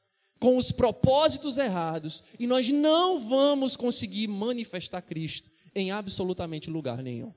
com 0.43 0.57
os 0.57 0.73
propósitos 0.73 1.57
errados 1.57 2.25
e 2.37 2.49
nós 2.49 2.69
não 2.69 3.21
vamos 3.21 3.77
conseguir 3.77 4.27
manifestar 4.27 5.01
Cristo 5.01 5.49
em 5.73 5.93
absolutamente 5.93 6.69
lugar 6.69 7.01
nenhum. 7.01 7.33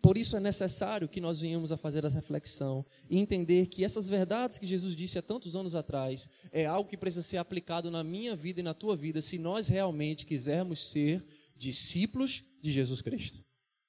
Por 0.00 0.16
isso 0.16 0.36
é 0.36 0.40
necessário 0.40 1.08
que 1.08 1.20
nós 1.20 1.40
venhamos 1.40 1.72
a 1.72 1.76
fazer 1.76 2.04
essa 2.04 2.14
reflexão 2.14 2.86
e 3.10 3.18
entender 3.18 3.66
que 3.66 3.84
essas 3.84 4.06
verdades 4.06 4.56
que 4.56 4.68
Jesus 4.68 4.94
disse 4.94 5.18
há 5.18 5.22
tantos 5.22 5.56
anos 5.56 5.74
atrás 5.74 6.30
é 6.52 6.64
algo 6.64 6.88
que 6.88 6.96
precisa 6.96 7.22
ser 7.22 7.38
aplicado 7.38 7.90
na 7.90 8.04
minha 8.04 8.36
vida 8.36 8.60
e 8.60 8.62
na 8.62 8.72
tua 8.72 8.96
vida 8.96 9.20
se 9.20 9.36
nós 9.36 9.66
realmente 9.66 10.24
quisermos 10.24 10.90
ser 10.90 11.26
discípulos 11.56 12.44
de 12.62 12.70
Jesus 12.70 13.02
Cristo. 13.02 13.44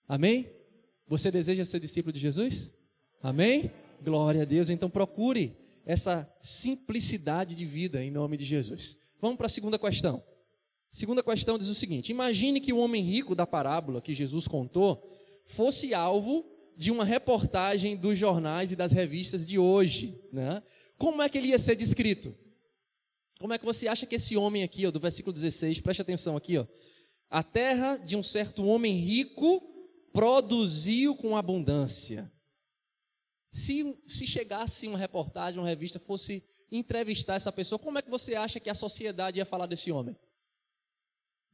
Amém? 0.07 0.51
Você 1.07 1.29
deseja 1.29 1.63
ser 1.65 1.79
discípulo 1.79 2.13
de 2.13 2.19
Jesus? 2.19 2.73
Amém? 3.21 3.69
Glória 4.03 4.41
a 4.41 4.45
Deus. 4.45 4.71
Então 4.71 4.89
procure 4.89 5.60
essa 5.85 6.29
simplicidade 6.41 7.55
de 7.55 7.65
vida 7.65 8.03
em 8.03 8.11
nome 8.11 8.37
de 8.37 8.45
Jesus. 8.45 8.97
Vamos 9.19 9.37
para 9.37 9.47
a 9.47 9.49
segunda 9.49 9.77
questão. 9.77 10.23
segunda 10.91 11.23
questão 11.23 11.57
diz 11.57 11.67
o 11.67 11.75
seguinte: 11.75 12.11
imagine 12.11 12.59
que 12.59 12.73
o 12.73 12.77
homem 12.77 13.03
rico 13.03 13.35
da 13.35 13.45
parábola 13.47 14.01
que 14.01 14.13
Jesus 14.13 14.47
contou 14.47 15.07
fosse 15.45 15.93
alvo 15.93 16.45
de 16.77 16.91
uma 16.91 17.05
reportagem 17.05 17.95
dos 17.95 18.17
jornais 18.17 18.71
e 18.71 18.75
das 18.75 18.91
revistas 18.91 19.45
de 19.45 19.59
hoje. 19.59 20.19
Né? 20.31 20.63
Como 20.97 21.21
é 21.21 21.29
que 21.29 21.37
ele 21.37 21.49
ia 21.49 21.59
ser 21.59 21.75
descrito? 21.75 22.35
Como 23.39 23.53
é 23.53 23.57
que 23.57 23.65
você 23.65 23.87
acha 23.87 24.05
que 24.05 24.15
esse 24.15 24.37
homem 24.37 24.63
aqui, 24.63 24.85
ó, 24.85 24.91
do 24.91 24.99
versículo 24.99 25.33
16, 25.33 25.81
preste 25.81 26.01
atenção 26.01 26.37
aqui, 26.37 26.57
ó. 26.57 26.65
A 27.29 27.41
terra 27.41 27.97
de 27.97 28.15
um 28.15 28.21
certo 28.21 28.65
homem 28.65 28.93
rico 28.93 29.61
produziu 30.13 31.15
com 31.15 31.35
abundância. 31.35 32.31
Se, 33.51 34.01
se 34.07 34.25
chegasse 34.25 34.87
uma 34.87 34.97
reportagem, 34.97 35.59
uma 35.59 35.67
revista, 35.67 35.99
fosse 35.99 36.43
entrevistar 36.71 37.35
essa 37.35 37.51
pessoa, 37.51 37.77
como 37.77 37.97
é 37.97 38.01
que 38.01 38.09
você 38.09 38.35
acha 38.35 38.59
que 38.59 38.69
a 38.69 38.73
sociedade 38.73 39.39
ia 39.39 39.45
falar 39.45 39.65
desse 39.65 39.91
homem? 39.91 40.15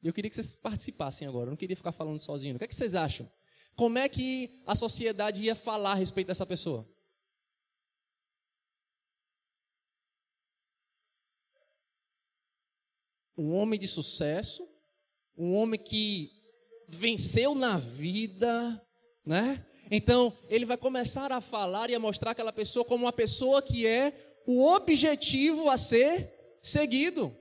Eu 0.03 0.13
queria 0.13 0.29
que 0.29 0.35
vocês 0.35 0.55
participassem 0.55 1.27
agora, 1.27 1.47
eu 1.47 1.51
não 1.51 1.57
queria 1.57 1.75
ficar 1.75 1.91
falando 1.91 2.19
sozinho. 2.19 2.55
O 2.55 2.59
que, 2.59 2.65
é 2.65 2.67
que 2.67 2.75
vocês 2.75 2.93
acham? 2.93 3.29
Como 3.75 3.97
é 3.97 4.07
que 4.07 4.61
a 4.65 4.75
sociedade 4.75 5.43
ia 5.43 5.55
falar 5.55 5.91
a 5.91 5.95
respeito 5.95 6.27
dessa 6.27 6.45
pessoa? 6.45 6.87
Um 13.35 13.53
homem 13.55 13.79
de 13.79 13.87
sucesso, 13.87 14.67
um 15.35 15.55
homem 15.55 15.79
que 15.79 16.31
venceu 16.87 17.53
na 17.53 17.77
vida, 17.77 18.83
né? 19.25 19.66
Então, 19.89 20.37
ele 20.49 20.65
vai 20.65 20.77
começar 20.77 21.31
a 21.31 21.41
falar 21.41 21.89
e 21.89 21.95
a 21.95 21.99
mostrar 21.99 22.31
aquela 22.31 22.51
pessoa 22.51 22.83
como 22.83 23.05
uma 23.05 23.13
pessoa 23.13 23.61
que 23.61 23.87
é 23.87 24.13
o 24.45 24.65
objetivo 24.65 25.69
a 25.69 25.77
ser 25.77 26.57
seguido. 26.61 27.35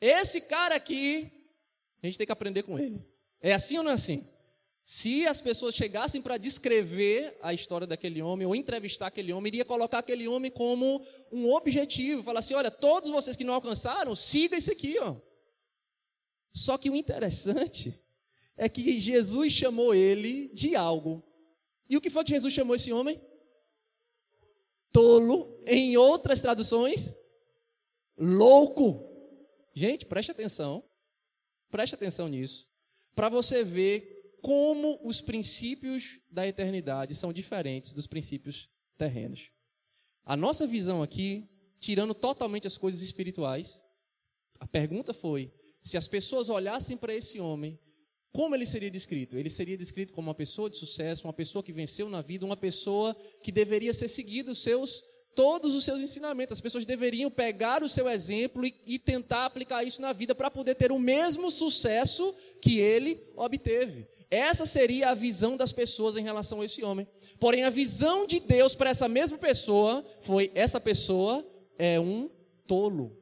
Esse 0.00 0.42
cara 0.42 0.74
aqui, 0.74 1.30
a 2.02 2.06
gente 2.06 2.18
tem 2.18 2.26
que 2.26 2.32
aprender 2.32 2.64
com 2.64 2.78
ele. 2.78 3.00
É 3.40 3.52
assim 3.52 3.78
ou 3.78 3.84
não 3.84 3.90
é 3.92 3.94
assim? 3.94 4.26
Se 4.84 5.26
as 5.26 5.40
pessoas 5.40 5.76
chegassem 5.76 6.20
para 6.20 6.36
descrever 6.36 7.38
a 7.40 7.54
história 7.54 7.86
daquele 7.86 8.20
homem 8.20 8.46
ou 8.46 8.54
entrevistar 8.54 9.06
aquele 9.06 9.32
homem, 9.32 9.48
iria 9.48 9.64
colocar 9.64 9.98
aquele 9.98 10.26
homem 10.26 10.50
como 10.50 11.04
um 11.30 11.52
objetivo, 11.52 12.22
falar 12.22 12.40
assim: 12.40 12.54
olha, 12.54 12.70
todos 12.70 13.10
vocês 13.10 13.36
que 13.36 13.44
não 13.44 13.54
alcançaram, 13.54 14.14
siga 14.16 14.56
isso 14.56 14.72
aqui, 14.72 14.98
ó. 14.98 15.16
Só 16.52 16.76
que 16.76 16.90
o 16.90 16.96
interessante 16.96 17.98
é 18.56 18.68
que 18.68 19.00
Jesus 19.00 19.52
chamou 19.52 19.94
ele 19.94 20.48
de 20.54 20.74
algo. 20.74 21.22
E 21.88 21.96
o 21.96 22.00
que 22.00 22.10
foi 22.10 22.24
que 22.24 22.30
Jesus 22.30 22.52
chamou 22.52 22.76
esse 22.76 22.92
homem? 22.92 23.20
tolo, 24.92 25.58
em 25.66 25.96
outras 25.96 26.40
traduções, 26.40 27.16
louco. 28.16 29.08
Gente, 29.74 30.04
preste 30.04 30.30
atenção. 30.30 30.84
Preste 31.70 31.94
atenção 31.94 32.28
nisso, 32.28 32.68
para 33.14 33.30
você 33.30 33.64
ver 33.64 34.36
como 34.42 35.00
os 35.02 35.22
princípios 35.22 36.20
da 36.30 36.46
eternidade 36.46 37.14
são 37.14 37.32
diferentes 37.32 37.92
dos 37.92 38.06
princípios 38.06 38.68
terrenos. 38.98 39.50
A 40.22 40.36
nossa 40.36 40.66
visão 40.66 41.02
aqui, 41.02 41.48
tirando 41.80 42.12
totalmente 42.12 42.66
as 42.66 42.76
coisas 42.76 43.00
espirituais, 43.00 43.82
a 44.60 44.66
pergunta 44.66 45.14
foi: 45.14 45.50
se 45.82 45.96
as 45.96 46.06
pessoas 46.06 46.50
olhassem 46.50 46.98
para 46.98 47.14
esse 47.14 47.40
homem, 47.40 47.78
como 48.32 48.54
ele 48.54 48.64
seria 48.64 48.90
descrito? 48.90 49.36
Ele 49.36 49.50
seria 49.50 49.76
descrito 49.76 50.14
como 50.14 50.28
uma 50.28 50.34
pessoa 50.34 50.70
de 50.70 50.78
sucesso, 50.78 51.26
uma 51.26 51.32
pessoa 51.32 51.62
que 51.62 51.72
venceu 51.72 52.08
na 52.08 52.22
vida, 52.22 52.46
uma 52.46 52.56
pessoa 52.56 53.14
que 53.42 53.52
deveria 53.52 53.92
ser 53.92 54.08
seguida 54.08 54.50
os 54.50 54.62
seus 54.62 55.04
todos 55.34 55.74
os 55.74 55.84
seus 55.84 56.00
ensinamentos. 56.00 56.52
As 56.52 56.60
pessoas 56.60 56.86
deveriam 56.86 57.30
pegar 57.30 57.82
o 57.82 57.88
seu 57.88 58.08
exemplo 58.08 58.64
e, 58.66 58.74
e 58.86 58.98
tentar 58.98 59.46
aplicar 59.46 59.84
isso 59.84 60.00
na 60.00 60.12
vida 60.12 60.34
para 60.34 60.50
poder 60.50 60.74
ter 60.74 60.92
o 60.92 60.98
mesmo 60.98 61.50
sucesso 61.50 62.34
que 62.60 62.78
ele 62.78 63.20
obteve. 63.36 64.06
Essa 64.30 64.64
seria 64.64 65.10
a 65.10 65.14
visão 65.14 65.56
das 65.56 65.72
pessoas 65.72 66.16
em 66.16 66.22
relação 66.22 66.62
a 66.62 66.64
esse 66.64 66.82
homem. 66.82 67.06
Porém, 67.38 67.64
a 67.64 67.70
visão 67.70 68.26
de 68.26 68.40
Deus 68.40 68.74
para 68.74 68.90
essa 68.90 69.08
mesma 69.08 69.36
pessoa 69.36 70.04
foi: 70.22 70.50
essa 70.54 70.80
pessoa 70.80 71.44
é 71.78 72.00
um 72.00 72.30
tolo. 72.66 73.14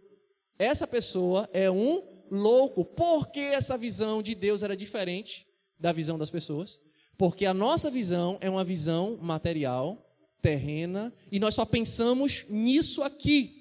Essa 0.57 0.87
pessoa 0.87 1.49
é 1.53 1.70
um 1.70 2.10
louco. 2.31 2.85
Por 2.85 3.31
que 3.31 3.40
essa 3.40 3.77
visão 3.77 4.23
de 4.23 4.35
Deus 4.35 4.62
era 4.62 4.77
diferente 4.77 5.47
da 5.79 5.93
visão 5.93 6.16
das 6.16 6.31
pessoas? 6.31 6.81
Porque 7.19 7.45
a 7.45 7.53
nossa 7.53 7.90
visão 7.90 8.38
é 8.40 8.49
uma 8.49 8.64
visão 8.64 9.19
material, 9.21 10.11
terrena, 10.40 11.12
e 11.31 11.38
nós 11.38 11.55
só 11.55 11.64
pensamos 11.64 12.47
nisso 12.49 13.03
aqui. 13.03 13.61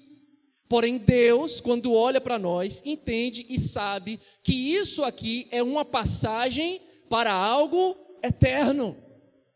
Porém, 0.68 0.98
Deus, 0.98 1.60
quando 1.60 1.92
olha 1.92 2.20
para 2.20 2.38
nós, 2.38 2.80
entende 2.86 3.44
e 3.48 3.58
sabe 3.58 4.20
que 4.42 4.54
isso 4.54 5.02
aqui 5.02 5.48
é 5.50 5.62
uma 5.62 5.84
passagem 5.84 6.80
para 7.08 7.32
algo 7.32 7.96
eterno. 8.22 8.96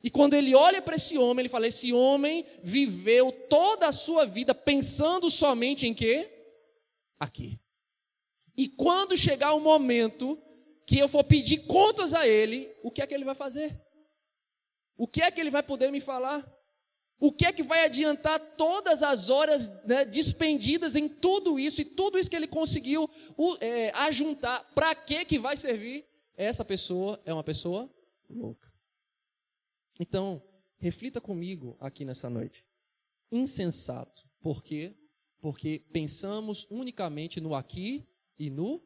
E 0.02 0.10
quando 0.10 0.34
ele 0.34 0.54
olha 0.54 0.82
para 0.82 0.96
esse 0.96 1.16
homem, 1.16 1.42
ele 1.42 1.48
fala: 1.48 1.66
esse 1.66 1.92
homem 1.92 2.44
viveu 2.62 3.32
toda 3.48 3.86
a 3.88 3.92
sua 3.92 4.26
vida 4.26 4.54
pensando 4.54 5.30
somente 5.30 5.86
em 5.86 5.94
quê? 5.94 6.30
Aqui. 7.18 7.58
E 8.56 8.68
quando 8.68 9.16
chegar 9.16 9.52
o 9.54 9.60
momento 9.60 10.40
que 10.86 10.98
eu 10.98 11.08
for 11.08 11.24
pedir 11.24 11.66
contas 11.66 12.14
a 12.14 12.26
ele, 12.26 12.70
o 12.82 12.90
que 12.90 13.02
é 13.02 13.06
que 13.06 13.14
ele 13.14 13.24
vai 13.24 13.34
fazer? 13.34 13.80
O 14.96 15.08
que 15.08 15.22
é 15.22 15.30
que 15.30 15.40
ele 15.40 15.50
vai 15.50 15.62
poder 15.62 15.90
me 15.90 16.00
falar? 16.00 16.44
O 17.18 17.32
que 17.32 17.46
é 17.46 17.52
que 17.52 17.62
vai 17.62 17.84
adiantar 17.84 18.38
todas 18.56 19.02
as 19.02 19.30
horas 19.30 19.84
né, 19.84 20.04
despendidas 20.04 20.94
em 20.94 21.08
tudo 21.08 21.58
isso 21.58 21.80
e 21.80 21.84
tudo 21.84 22.18
isso 22.18 22.28
que 22.28 22.36
ele 22.36 22.46
conseguiu 22.46 23.08
é, 23.60 23.90
ajuntar? 23.94 24.62
Para 24.74 24.94
que 24.94 25.24
que 25.24 25.38
vai 25.38 25.56
servir? 25.56 26.04
Essa 26.36 26.64
pessoa 26.64 27.20
é 27.24 27.32
uma 27.32 27.44
pessoa 27.44 27.88
louca. 28.28 28.72
Então, 29.98 30.42
reflita 30.76 31.20
comigo 31.20 31.76
aqui 31.80 32.04
nessa 32.04 32.28
noite. 32.28 32.66
Insensato. 33.30 34.28
Por 34.40 34.62
quê? 34.62 34.94
Porque 35.40 35.78
pensamos 35.92 36.66
unicamente 36.70 37.40
no 37.40 37.54
aqui 37.54 38.06
e 38.38 38.50
no 38.50 38.82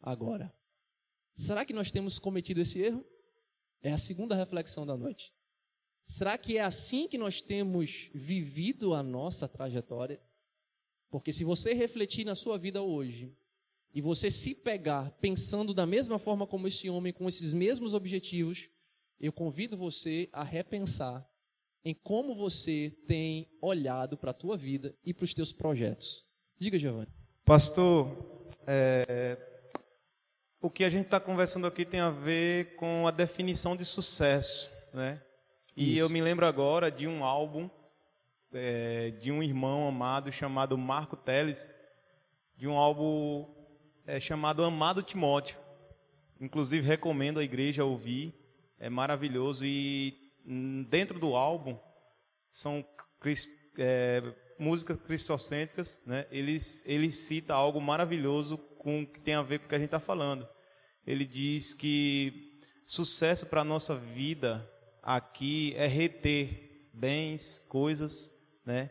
agora. 0.00 0.52
Será 1.34 1.64
que 1.64 1.72
nós 1.72 1.90
temos 1.90 2.18
cometido 2.18 2.60
esse 2.60 2.80
erro? 2.80 3.04
É 3.82 3.92
a 3.92 3.98
segunda 3.98 4.34
reflexão 4.34 4.86
da 4.86 4.96
noite. 4.96 5.34
Será 6.04 6.38
que 6.38 6.56
é 6.56 6.62
assim 6.62 7.08
que 7.08 7.18
nós 7.18 7.40
temos 7.40 8.10
vivido 8.14 8.94
a 8.94 9.02
nossa 9.02 9.48
trajetória? 9.48 10.20
Porque 11.10 11.32
se 11.32 11.44
você 11.44 11.74
refletir 11.74 12.24
na 12.24 12.34
sua 12.34 12.56
vida 12.56 12.82
hoje 12.82 13.36
e 13.92 14.00
você 14.00 14.30
se 14.30 14.54
pegar 14.56 15.10
pensando 15.20 15.74
da 15.74 15.84
mesma 15.84 16.18
forma 16.18 16.46
como 16.46 16.68
esse 16.68 16.88
homem, 16.88 17.12
com 17.12 17.28
esses 17.28 17.52
mesmos 17.52 17.92
objetivos, 17.92 18.70
eu 19.18 19.32
convido 19.32 19.76
você 19.76 20.28
a 20.32 20.44
repensar 20.44 21.28
em 21.84 21.94
como 21.94 22.34
você 22.34 22.90
tem 23.06 23.48
olhado 23.60 24.16
para 24.16 24.30
a 24.30 24.34
tua 24.34 24.56
vida 24.56 24.96
e 25.04 25.14
para 25.14 25.24
os 25.24 25.32
teus 25.32 25.52
projetos. 25.52 26.24
Diga, 26.58 26.78
Giovanni. 26.78 27.12
Pastor, 27.44 28.35
é, 28.66 29.38
o 30.60 30.70
que 30.70 30.84
a 30.84 30.90
gente 30.90 31.04
está 31.04 31.20
conversando 31.20 31.66
aqui 31.66 31.84
tem 31.84 32.00
a 32.00 32.10
ver 32.10 32.76
com 32.76 33.06
a 33.06 33.10
definição 33.10 33.76
de 33.76 33.84
sucesso, 33.84 34.70
né? 34.92 35.22
E 35.76 35.94
Isso. 35.94 36.02
eu 36.02 36.08
me 36.08 36.20
lembro 36.20 36.46
agora 36.46 36.90
de 36.90 37.06
um 37.06 37.22
álbum 37.22 37.68
é, 38.52 39.10
de 39.10 39.30
um 39.30 39.42
irmão 39.42 39.86
amado 39.86 40.32
chamado 40.32 40.78
Marco 40.78 41.16
Teles, 41.16 41.70
de 42.56 42.66
um 42.66 42.76
álbum 42.76 43.46
é, 44.06 44.18
chamado 44.18 44.64
Amado 44.64 45.02
Timóteo. 45.02 45.58
Inclusive 46.40 46.86
recomendo 46.86 47.40
a 47.40 47.44
igreja 47.44 47.84
ouvir, 47.84 48.34
é 48.78 48.88
maravilhoso. 48.88 49.64
E 49.64 50.32
dentro 50.88 51.18
do 51.18 51.34
álbum 51.34 51.78
são 52.50 52.84
é, 53.78 54.22
músicas 54.58 54.98
cristocêntricas, 55.00 56.00
né? 56.06 56.26
ele, 56.30 56.56
ele 56.84 57.12
cita 57.12 57.54
algo 57.54 57.80
maravilhoso 57.80 58.58
com 58.78 59.06
que 59.06 59.20
tem 59.20 59.34
a 59.34 59.42
ver 59.42 59.58
com 59.58 59.66
o 59.66 59.68
que 59.68 59.74
a 59.74 59.78
gente 59.78 59.86
está 59.86 60.00
falando. 60.00 60.46
Ele 61.06 61.24
diz 61.24 61.74
que 61.74 62.60
sucesso 62.84 63.46
para 63.46 63.60
a 63.60 63.64
nossa 63.64 63.94
vida 63.94 64.68
aqui 65.02 65.74
é 65.76 65.86
reter 65.86 66.88
bens, 66.92 67.64
coisas, 67.68 68.42
né? 68.64 68.90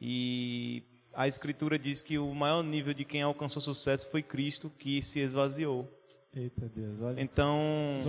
E 0.00 0.82
a 1.12 1.26
Escritura 1.26 1.78
diz 1.78 2.02
que 2.02 2.18
o 2.18 2.34
maior 2.34 2.62
nível 2.62 2.92
de 2.92 3.04
quem 3.04 3.22
alcançou 3.22 3.62
sucesso 3.62 4.10
foi 4.10 4.22
Cristo, 4.22 4.70
que 4.78 5.02
se 5.02 5.20
esvaziou. 5.20 5.90
Eita 6.34 6.68
Deus, 6.68 7.00
olha. 7.00 7.20
Então, 7.20 8.04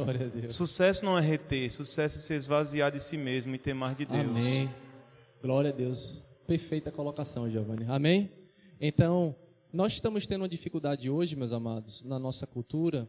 sucesso 0.49 1.05
não 1.05 1.17
é 1.17 1.21
reter, 1.21 1.71
sucesso 1.71 2.17
é 2.17 2.19
se 2.19 2.33
esvaziar 2.33 2.91
de 2.91 2.99
si 2.99 3.17
mesmo 3.17 3.55
e 3.55 3.57
ter 3.57 3.73
mais 3.73 3.95
de 3.95 4.05
Deus. 4.05 4.19
Amém. 4.19 4.69
Glória 5.41 5.69
a 5.69 5.73
Deus. 5.73 6.26
Perfeita 6.47 6.93
colocação, 6.93 7.51
Giovanni. 7.51 7.83
Amém? 7.89 8.31
Então, 8.79 9.35
nós 9.73 9.91
estamos 9.91 10.25
tendo 10.25 10.43
uma 10.43 10.47
dificuldade 10.47 11.09
hoje, 11.09 11.35
meus 11.35 11.51
amados, 11.51 12.05
na 12.05 12.17
nossa 12.17 12.47
cultura, 12.47 13.05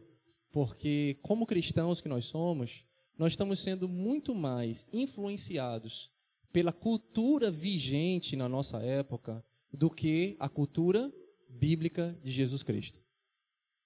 porque 0.51 1.17
como 1.21 1.45
cristãos 1.45 2.01
que 2.01 2.09
nós 2.09 2.25
somos, 2.25 2.85
nós 3.17 3.31
estamos 3.31 3.61
sendo 3.61 3.87
muito 3.87 4.35
mais 4.35 4.85
influenciados 4.91 6.11
pela 6.51 6.73
cultura 6.73 7.49
vigente 7.49 8.35
na 8.35 8.49
nossa 8.49 8.79
época 8.79 9.41
do 9.71 9.89
que 9.89 10.35
a 10.37 10.49
cultura 10.49 11.09
bíblica 11.47 12.19
de 12.21 12.33
Jesus 12.33 12.61
Cristo. 12.61 12.99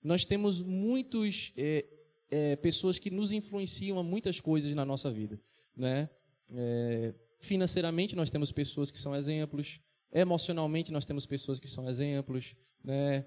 Nós 0.02 0.26
temos 0.26 0.64
muitas 0.64 1.54
é, 1.56 1.86
é, 2.32 2.56
pessoas 2.56 2.98
que 2.98 3.12
nos 3.12 3.32
influenciam 3.32 4.00
a 4.00 4.04
muitas 4.04 4.40
coisas 4.40 4.74
na 4.74 4.84
nossa 4.84 5.12
vida. 5.12 5.40
Né? 5.78 6.10
É, 6.56 7.14
financeiramente, 7.46 8.16
nós 8.16 8.30
temos 8.30 8.52
pessoas 8.52 8.90
que 8.92 9.00
são 9.00 9.16
exemplos. 9.16 9.80
Emocionalmente, 10.12 10.92
nós 10.92 11.06
temos 11.06 11.26
pessoas 11.26 11.60
que 11.60 11.68
são 11.68 11.90
exemplos. 11.90 12.56
Né? 12.84 13.26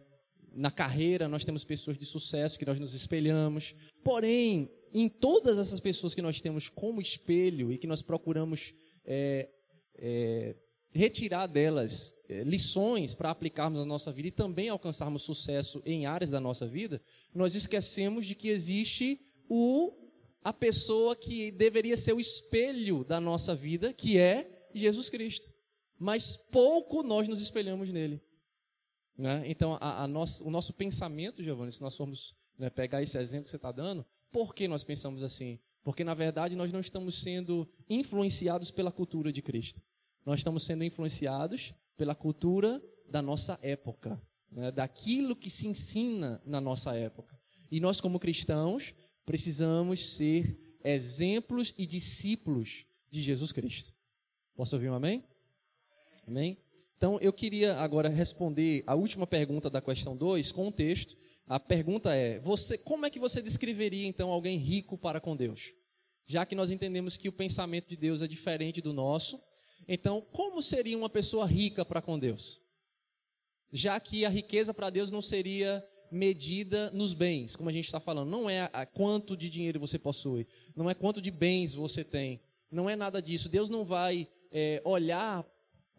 Na 0.52 0.70
carreira, 0.70 1.28
nós 1.28 1.44
temos 1.44 1.64
pessoas 1.64 1.98
de 1.98 2.06
sucesso 2.06 2.58
que 2.58 2.64
nós 2.64 2.78
nos 2.78 2.94
espelhamos. 2.94 3.74
Porém, 4.02 4.70
em 4.92 5.08
todas 5.08 5.58
essas 5.58 5.80
pessoas 5.80 6.14
que 6.14 6.22
nós 6.22 6.40
temos 6.40 6.68
como 6.68 7.00
espelho 7.00 7.70
e 7.72 7.78
que 7.78 7.86
nós 7.86 8.00
procuramos 8.02 8.72
é, 9.04 9.50
é, 9.96 10.56
retirar 10.92 11.46
delas 11.46 12.14
é, 12.28 12.42
lições 12.42 13.14
para 13.14 13.30
aplicarmos 13.30 13.78
na 13.78 13.84
nossa 13.84 14.10
vida 14.10 14.28
e 14.28 14.32
também 14.32 14.68
alcançarmos 14.68 15.22
sucesso 15.22 15.82
em 15.84 16.06
áreas 16.06 16.30
da 16.30 16.40
nossa 16.40 16.66
vida, 16.66 17.00
nós 17.34 17.54
esquecemos 17.54 18.24
de 18.24 18.34
que 18.34 18.48
existe 18.48 19.20
o 19.48 20.05
a 20.46 20.52
pessoa 20.52 21.16
que 21.16 21.50
deveria 21.50 21.96
ser 21.96 22.12
o 22.12 22.20
espelho 22.20 23.02
da 23.02 23.20
nossa 23.20 23.52
vida, 23.52 23.92
que 23.92 24.16
é 24.16 24.68
Jesus 24.72 25.08
Cristo. 25.08 25.52
Mas 25.98 26.36
pouco 26.36 27.02
nós 27.02 27.26
nos 27.26 27.40
espelhamos 27.40 27.90
nele. 27.90 28.22
Né? 29.18 29.42
Então, 29.46 29.76
a, 29.80 30.04
a 30.04 30.06
o 30.06 30.50
nosso 30.50 30.72
pensamento, 30.74 31.42
Giovanni, 31.42 31.72
se 31.72 31.82
nós 31.82 31.96
formos 31.96 32.36
né, 32.56 32.70
pegar 32.70 33.02
esse 33.02 33.18
exemplo 33.18 33.46
que 33.46 33.50
você 33.50 33.56
está 33.56 33.72
dando, 33.72 34.06
por 34.30 34.54
que 34.54 34.68
nós 34.68 34.84
pensamos 34.84 35.24
assim? 35.24 35.58
Porque, 35.82 36.04
na 36.04 36.14
verdade, 36.14 36.54
nós 36.54 36.70
não 36.70 36.78
estamos 36.78 37.20
sendo 37.20 37.68
influenciados 37.90 38.70
pela 38.70 38.92
cultura 38.92 39.32
de 39.32 39.42
Cristo. 39.42 39.82
Nós 40.24 40.38
estamos 40.38 40.62
sendo 40.62 40.84
influenciados 40.84 41.74
pela 41.96 42.14
cultura 42.14 42.80
da 43.10 43.20
nossa 43.20 43.58
época, 43.62 44.22
né? 44.48 44.70
daquilo 44.70 45.34
que 45.34 45.50
se 45.50 45.66
ensina 45.66 46.40
na 46.46 46.60
nossa 46.60 46.94
época. 46.94 47.36
E 47.68 47.80
nós, 47.80 48.00
como 48.00 48.20
cristãos, 48.20 48.94
precisamos 49.26 50.16
ser 50.16 50.78
exemplos 50.82 51.74
e 51.76 51.86
discípulos 51.86 52.86
de 53.10 53.20
Jesus 53.20 53.52
Cristo. 53.52 53.92
Posso 54.54 54.74
ouvir 54.74 54.88
um 54.88 54.94
amém? 54.94 55.22
Amém? 56.26 56.56
Então, 56.96 57.18
eu 57.20 57.32
queria 57.32 57.76
agora 57.76 58.08
responder 58.08 58.82
a 58.86 58.94
última 58.94 59.26
pergunta 59.26 59.68
da 59.68 59.82
questão 59.82 60.16
2 60.16 60.50
com 60.52 60.68
um 60.68 60.72
texto 60.72 61.14
a 61.46 61.60
pergunta 61.60 62.12
é: 62.14 62.38
você, 62.40 62.76
como 62.76 63.06
é 63.06 63.10
que 63.10 63.20
você 63.20 63.40
descreveria 63.40 64.06
então 64.06 64.30
alguém 64.30 64.58
rico 64.58 64.98
para 64.98 65.20
com 65.20 65.36
Deus? 65.36 65.72
Já 66.26 66.44
que 66.44 66.56
nós 66.56 66.72
entendemos 66.72 67.16
que 67.16 67.28
o 67.28 67.32
pensamento 67.32 67.88
de 67.88 67.96
Deus 67.96 68.20
é 68.20 68.26
diferente 68.26 68.80
do 68.80 68.92
nosso, 68.92 69.40
Então, 69.86 70.20
como 70.32 70.60
seria 70.60 70.98
uma 70.98 71.08
pessoa 71.08 71.46
rica 71.46 71.84
para 71.84 72.02
com 72.02 72.18
Deus? 72.18 72.60
Já 73.72 74.00
que 74.00 74.24
a 74.24 74.28
riqueza 74.28 74.74
para 74.74 74.90
Deus 74.90 75.12
não 75.12 75.22
seria 75.22 75.84
medida 76.10 76.90
nos 76.90 77.12
bens, 77.12 77.56
como 77.56 77.68
a 77.68 77.72
gente 77.72 77.86
está 77.86 78.00
falando. 78.00 78.30
Não 78.30 78.48
é 78.48 78.70
a 78.72 78.86
quanto 78.86 79.36
de 79.36 79.50
dinheiro 79.50 79.80
você 79.80 79.98
possui, 79.98 80.46
não 80.74 80.88
é 80.88 80.94
quanto 80.94 81.20
de 81.20 81.30
bens 81.30 81.74
você 81.74 82.04
tem, 82.04 82.40
não 82.70 82.88
é 82.88 82.96
nada 82.96 83.20
disso. 83.22 83.48
Deus 83.48 83.70
não 83.70 83.84
vai 83.84 84.28
é, 84.50 84.80
olhar 84.84 85.44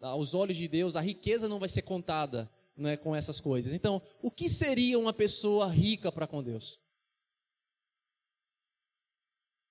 aos 0.00 0.34
olhos 0.34 0.56
de 0.56 0.68
Deus, 0.68 0.96
a 0.96 1.00
riqueza 1.00 1.48
não 1.48 1.58
vai 1.58 1.68
ser 1.68 1.82
contada 1.82 2.50
né, 2.76 2.96
com 2.96 3.14
essas 3.14 3.40
coisas. 3.40 3.72
Então, 3.72 4.00
o 4.22 4.30
que 4.30 4.48
seria 4.48 4.98
uma 4.98 5.12
pessoa 5.12 5.68
rica 5.68 6.12
para 6.12 6.26
com 6.26 6.42
Deus? 6.42 6.78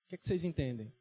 O 0.06 0.10
que, 0.10 0.16
é 0.16 0.18
que 0.18 0.26
vocês 0.26 0.44
entendem? 0.44 0.92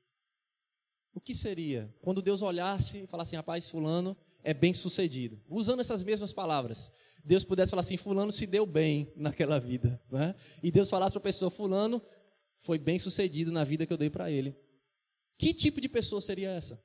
O 1.14 1.20
que 1.20 1.34
seria 1.34 1.92
quando 2.02 2.22
Deus 2.22 2.42
olhasse 2.42 3.04
e 3.04 3.06
falasse 3.06 3.30
assim, 3.30 3.36
rapaz, 3.36 3.68
fulano 3.68 4.16
é 4.42 4.52
bem 4.52 4.74
sucedido? 4.74 5.40
Usando 5.48 5.80
essas 5.80 6.04
mesmas 6.04 6.32
palavras. 6.32 6.92
Deus 7.26 7.42
pudesse 7.42 7.70
falar 7.70 7.80
assim, 7.80 7.96
fulano 7.96 8.30
se 8.30 8.46
deu 8.46 8.64
bem 8.64 9.12
naquela 9.16 9.58
vida. 9.58 10.00
Né? 10.08 10.32
E 10.62 10.70
Deus 10.70 10.88
falasse 10.88 11.12
para 11.12 11.18
a 11.18 11.24
pessoa, 11.24 11.50
fulano 11.50 12.00
foi 12.58 12.78
bem 12.78 13.00
sucedido 13.00 13.50
na 13.50 13.64
vida 13.64 13.84
que 13.84 13.92
eu 13.92 13.96
dei 13.96 14.08
para 14.08 14.30
ele. 14.30 14.56
Que 15.36 15.52
tipo 15.52 15.80
de 15.80 15.88
pessoa 15.88 16.20
seria 16.20 16.50
essa? 16.50 16.80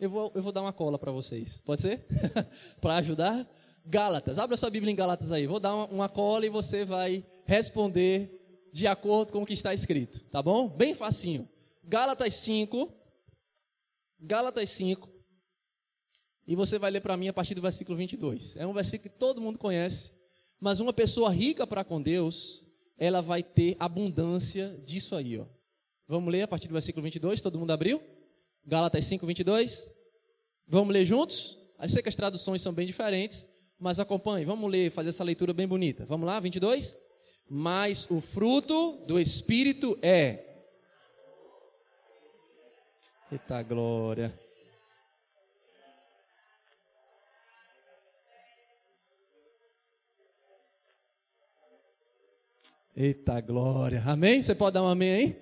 Eu 0.00 0.10
vou, 0.10 0.32
eu 0.34 0.42
vou 0.42 0.50
dar 0.50 0.62
uma 0.62 0.72
cola 0.72 0.98
para 0.98 1.12
vocês. 1.12 1.62
Pode 1.64 1.80
ser? 1.80 2.04
para 2.82 2.96
ajudar? 2.96 3.48
Gálatas. 3.86 4.40
Abra 4.40 4.56
sua 4.56 4.68
Bíblia 4.68 4.90
em 4.90 4.96
Gálatas 4.96 5.30
aí. 5.30 5.46
Vou 5.46 5.60
dar 5.60 5.72
uma, 5.74 5.86
uma 5.86 6.08
cola 6.08 6.44
e 6.44 6.50
você 6.50 6.84
vai 6.84 7.24
responder 7.46 8.68
de 8.72 8.88
acordo 8.88 9.32
com 9.32 9.42
o 9.42 9.46
que 9.46 9.54
está 9.54 9.72
escrito. 9.72 10.24
Tá 10.24 10.42
bom? 10.42 10.68
Bem 10.68 10.92
facinho. 10.92 11.48
Gálatas 11.84 12.34
5. 12.34 12.92
Gálatas 14.18 14.70
5. 14.70 15.13
E 16.46 16.54
você 16.54 16.78
vai 16.78 16.90
ler 16.90 17.00
para 17.00 17.16
mim 17.16 17.28
a 17.28 17.32
partir 17.32 17.54
do 17.54 17.62
versículo 17.62 17.96
22. 17.96 18.56
É 18.56 18.66
um 18.66 18.72
versículo 18.72 19.10
que 19.10 19.18
todo 19.18 19.40
mundo 19.40 19.58
conhece. 19.58 20.12
Mas 20.60 20.80
uma 20.80 20.92
pessoa 20.92 21.30
rica 21.30 21.66
para 21.66 21.84
com 21.84 22.00
Deus, 22.00 22.64
ela 22.98 23.20
vai 23.20 23.42
ter 23.42 23.76
abundância 23.78 24.68
disso 24.84 25.14
aí. 25.14 25.38
Ó. 25.38 25.46
Vamos 26.06 26.30
ler 26.30 26.42
a 26.42 26.48
partir 26.48 26.68
do 26.68 26.72
versículo 26.72 27.02
22. 27.02 27.40
Todo 27.40 27.58
mundo 27.58 27.70
abriu? 27.70 28.00
Gálatas 28.66 29.04
5, 29.06 29.26
22. 29.26 29.88
Vamos 30.66 30.92
ler 30.92 31.04
juntos? 31.04 31.58
Eu 31.80 31.88
sei 31.88 32.02
que 32.02 32.08
as 32.08 32.16
traduções 32.16 32.62
são 32.62 32.72
bem 32.72 32.86
diferentes, 32.86 33.46
mas 33.78 33.98
acompanhe. 33.98 34.44
Vamos 34.44 34.70
ler, 34.70 34.90
fazer 34.90 35.10
essa 35.10 35.24
leitura 35.24 35.52
bem 35.52 35.66
bonita. 35.66 36.06
Vamos 36.06 36.26
lá, 36.26 36.38
22? 36.40 36.96
Mas 37.48 38.10
o 38.10 38.20
fruto 38.20 39.04
do 39.06 39.18
Espírito 39.18 39.98
é. 40.00 40.44
Eita 43.30 43.62
glória. 43.62 44.43
Eita 52.96 53.40
glória. 53.40 54.00
Amém? 54.06 54.40
Você 54.40 54.54
pode 54.54 54.74
dar 54.74 54.82
um 54.84 54.88
amém 54.88 55.10
aí? 55.10 55.36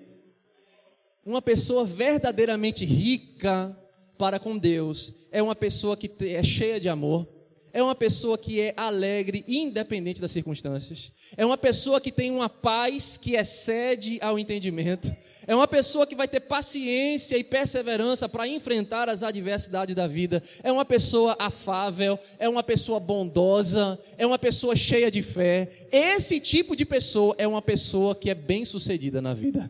Uma 1.23 1.39
pessoa 1.39 1.85
verdadeiramente 1.85 2.83
rica 2.83 3.77
para 4.17 4.39
com 4.39 4.57
Deus 4.57 5.27
é 5.31 5.41
uma 5.41 5.55
pessoa 5.55 5.95
que 5.95 6.11
é 6.19 6.41
cheia 6.41 6.79
de 6.79 6.89
amor, 6.89 7.27
é 7.73 7.81
uma 7.81 7.95
pessoa 7.95 8.37
que 8.37 8.61
é 8.61 8.73
alegre, 8.77 9.43
independente 9.47 10.21
das 10.21 10.29
circunstâncias, 10.29 11.11
é 11.35 11.43
uma 11.43 11.57
pessoa 11.57 11.99
que 11.99 12.11
tem 12.11 12.29
uma 12.29 12.47
paz 12.47 13.17
que 13.17 13.35
excede 13.35 14.19
ao 14.21 14.37
entendimento, 14.37 15.13
é 15.47 15.55
uma 15.55 15.67
pessoa 15.67 16.05
que 16.05 16.15
vai 16.15 16.27
ter 16.27 16.41
paciência 16.41 17.35
e 17.35 17.43
perseverança 17.43 18.29
para 18.29 18.47
enfrentar 18.47 19.09
as 19.09 19.23
adversidades 19.23 19.95
da 19.95 20.07
vida, 20.07 20.41
é 20.61 20.71
uma 20.71 20.85
pessoa 20.85 21.35
afável, 21.39 22.17
é 22.37 22.47
uma 22.47 22.61
pessoa 22.61 22.99
bondosa, 22.99 23.99
é 24.17 24.25
uma 24.25 24.37
pessoa 24.37 24.75
cheia 24.75 25.09
de 25.09 25.23
fé. 25.23 25.87
Esse 25.91 26.39
tipo 26.39 26.75
de 26.75 26.85
pessoa 26.85 27.35
é 27.39 27.47
uma 27.47 27.61
pessoa 27.61 28.13
que 28.13 28.29
é 28.29 28.35
bem 28.35 28.63
sucedida 28.63 29.19
na 29.19 29.33
vida. 29.33 29.69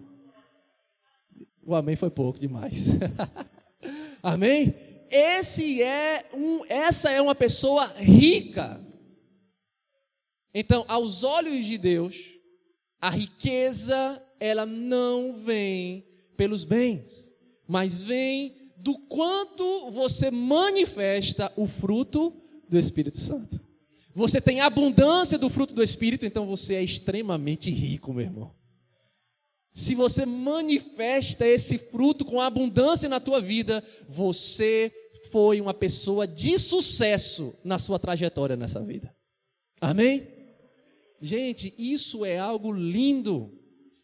O 1.66 1.74
amém 1.74 1.96
foi 1.96 2.10
pouco 2.10 2.38
demais. 2.38 2.90
amém? 4.22 4.93
Esse 5.16 5.84
é 5.84 6.26
um, 6.34 6.66
essa 6.66 7.12
é 7.12 7.22
uma 7.22 7.36
pessoa 7.36 7.86
rica. 7.98 8.84
Então, 10.52 10.84
aos 10.88 11.22
olhos 11.22 11.64
de 11.64 11.78
Deus, 11.78 12.16
a 13.00 13.12
riqueza 13.12 14.20
ela 14.40 14.66
não 14.66 15.34
vem 15.34 16.04
pelos 16.36 16.64
bens, 16.64 17.32
mas 17.68 18.02
vem 18.02 18.56
do 18.78 18.98
quanto 18.98 19.92
você 19.92 20.32
manifesta 20.32 21.54
o 21.56 21.68
fruto 21.68 22.34
do 22.68 22.80
Espírito 22.80 23.20
Santo. 23.20 23.62
Você 24.16 24.42
tem 24.42 24.62
abundância 24.62 25.38
do 25.38 25.48
fruto 25.48 25.76
do 25.76 25.84
Espírito, 25.84 26.26
então 26.26 26.48
você 26.48 26.74
é 26.74 26.84
extremamente 26.84 27.70
rico, 27.70 28.12
meu 28.12 28.26
irmão. 28.26 28.56
Se 29.72 29.94
você 29.94 30.26
manifesta 30.26 31.48
esse 31.48 31.78
fruto 31.78 32.26
com 32.26 32.42
abundância 32.42 33.08
na 33.08 33.20
tua 33.20 33.40
vida, 33.40 33.84
você 34.08 34.92
foi 35.32 35.62
uma 35.62 35.74
pessoa 35.74 36.28
de 36.28 36.60
sucesso 36.60 37.58
na 37.64 37.78
sua 37.80 37.98
trajetória 37.98 38.56
nessa 38.56 38.80
vida. 38.82 39.16
Amém? 39.80 40.28
Gente, 41.22 41.74
isso 41.78 42.26
é 42.26 42.38
algo 42.38 42.72
lindo. 42.72 43.58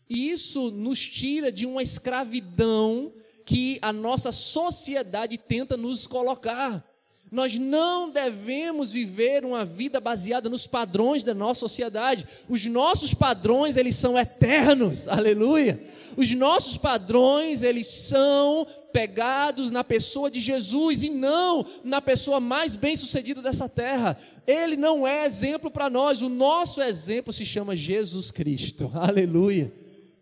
Isso 0.09 0.71
nos 0.71 0.99
tira 0.99 1.51
de 1.51 1.65
uma 1.65 1.83
escravidão 1.83 3.13
que 3.45 3.77
a 3.81 3.91
nossa 3.91 4.31
sociedade 4.31 5.37
tenta 5.37 5.75
nos 5.75 6.07
colocar. 6.07 6.83
Nós 7.31 7.55
não 7.57 8.09
devemos 8.09 8.91
viver 8.91 9.45
uma 9.45 9.63
vida 9.63 9.99
baseada 9.99 10.49
nos 10.49 10.65
padrões 10.65 11.21
da 11.21 11.33
nossa 11.33 11.59
sociedade. 11.59 12.25
Os 12.47 12.65
nossos 12.65 13.13
padrões, 13.13 13.77
eles 13.77 13.95
são 13.95 14.17
eternos. 14.17 15.05
Aleluia. 15.09 15.79
Os 16.17 16.33
nossos 16.33 16.75
padrões, 16.75 17.61
eles 17.61 17.85
são 17.85 18.65
pegados 18.91 19.69
na 19.69 19.83
pessoa 19.83 20.31
de 20.31 20.41
Jesus 20.41 21.03
e 21.03 21.09
não 21.11 21.63
na 21.83 22.01
pessoa 22.01 22.39
mais 22.39 22.75
bem-sucedida 22.75 23.41
dessa 23.41 23.69
terra. 23.69 24.17
Ele 24.47 24.75
não 24.75 25.05
é 25.05 25.25
exemplo 25.25 25.69
para 25.69 25.89
nós. 25.89 26.23
O 26.23 26.29
nosso 26.29 26.81
exemplo 26.81 27.31
se 27.31 27.45
chama 27.45 27.75
Jesus 27.75 28.31
Cristo. 28.31 28.89
Aleluia. 28.97 29.71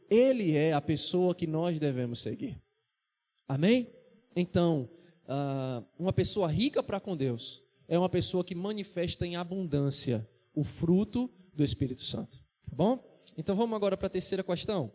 Ele 0.10 0.56
é 0.56 0.74
a 0.74 0.82
pessoa 0.82 1.34
que 1.34 1.48
nós 1.48 1.80
devemos 1.80 2.20
seguir. 2.20 2.58
Amém? 3.48 3.88
Então, 4.36 4.90
uh, 5.28 5.86
uma 5.98 6.14
pessoa 6.14 6.48
rica 6.48 6.82
para 6.82 7.00
com 7.00 7.16
Deus 7.16 7.64
é 7.88 7.98
uma 7.98 8.10
pessoa 8.10 8.44
que 8.44 8.56
manifesta 8.56 9.26
em 9.26 9.36
abundância 9.36 10.28
o 10.54 10.64
fruto 10.64 11.32
do 11.54 11.64
Espírito 11.64 12.02
Santo. 12.02 12.38
Tá 12.70 12.76
bom? 12.76 13.22
Então 13.38 13.56
vamos 13.56 13.76
agora 13.76 13.96
para 13.96 14.08
a 14.08 14.10
terceira 14.10 14.44
questão. 14.44 14.92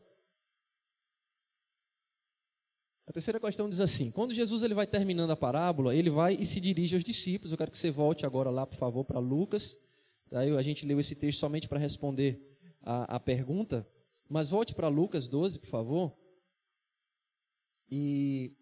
A 3.07 3.13
terceira 3.13 3.41
questão 3.41 3.69
diz 3.69 3.81
assim: 3.81 4.11
quando 4.11 4.35
Jesus 4.35 4.63
ele 4.63 4.75
vai 4.75 4.87
terminando 4.87 5.31
a 5.31 5.37
parábola, 5.37 5.95
ele 5.95 6.11
vai 6.11 6.35
e 6.35 6.45
se 6.45 6.61
dirige 6.61 6.95
aos 6.95 7.05
discípulos. 7.05 7.53
Eu 7.53 7.59
quero 7.59 7.71
que 7.71 7.79
você 7.79 7.91
volte 7.91 8.27
agora 8.27 8.51
lá, 8.51 8.67
por 8.67 8.77
favor, 8.77 9.05
para 9.05 9.19
Lucas. 9.19 9.77
Daí 10.31 10.51
a 10.57 10.63
gente 10.63 10.87
leu 10.87 10.99
esse 10.99 11.15
texto 11.15 11.39
somente 11.39 11.69
para 11.69 11.79
responder 11.79 12.41
a, 12.81 13.17
a 13.17 13.21
pergunta. 13.21 13.87
Mas 14.29 14.51
volte 14.51 14.75
para 14.75 14.89
Lucas 14.89 15.29
12, 15.29 15.59
por 15.59 15.69
favor. 15.69 16.17
E 17.91 18.57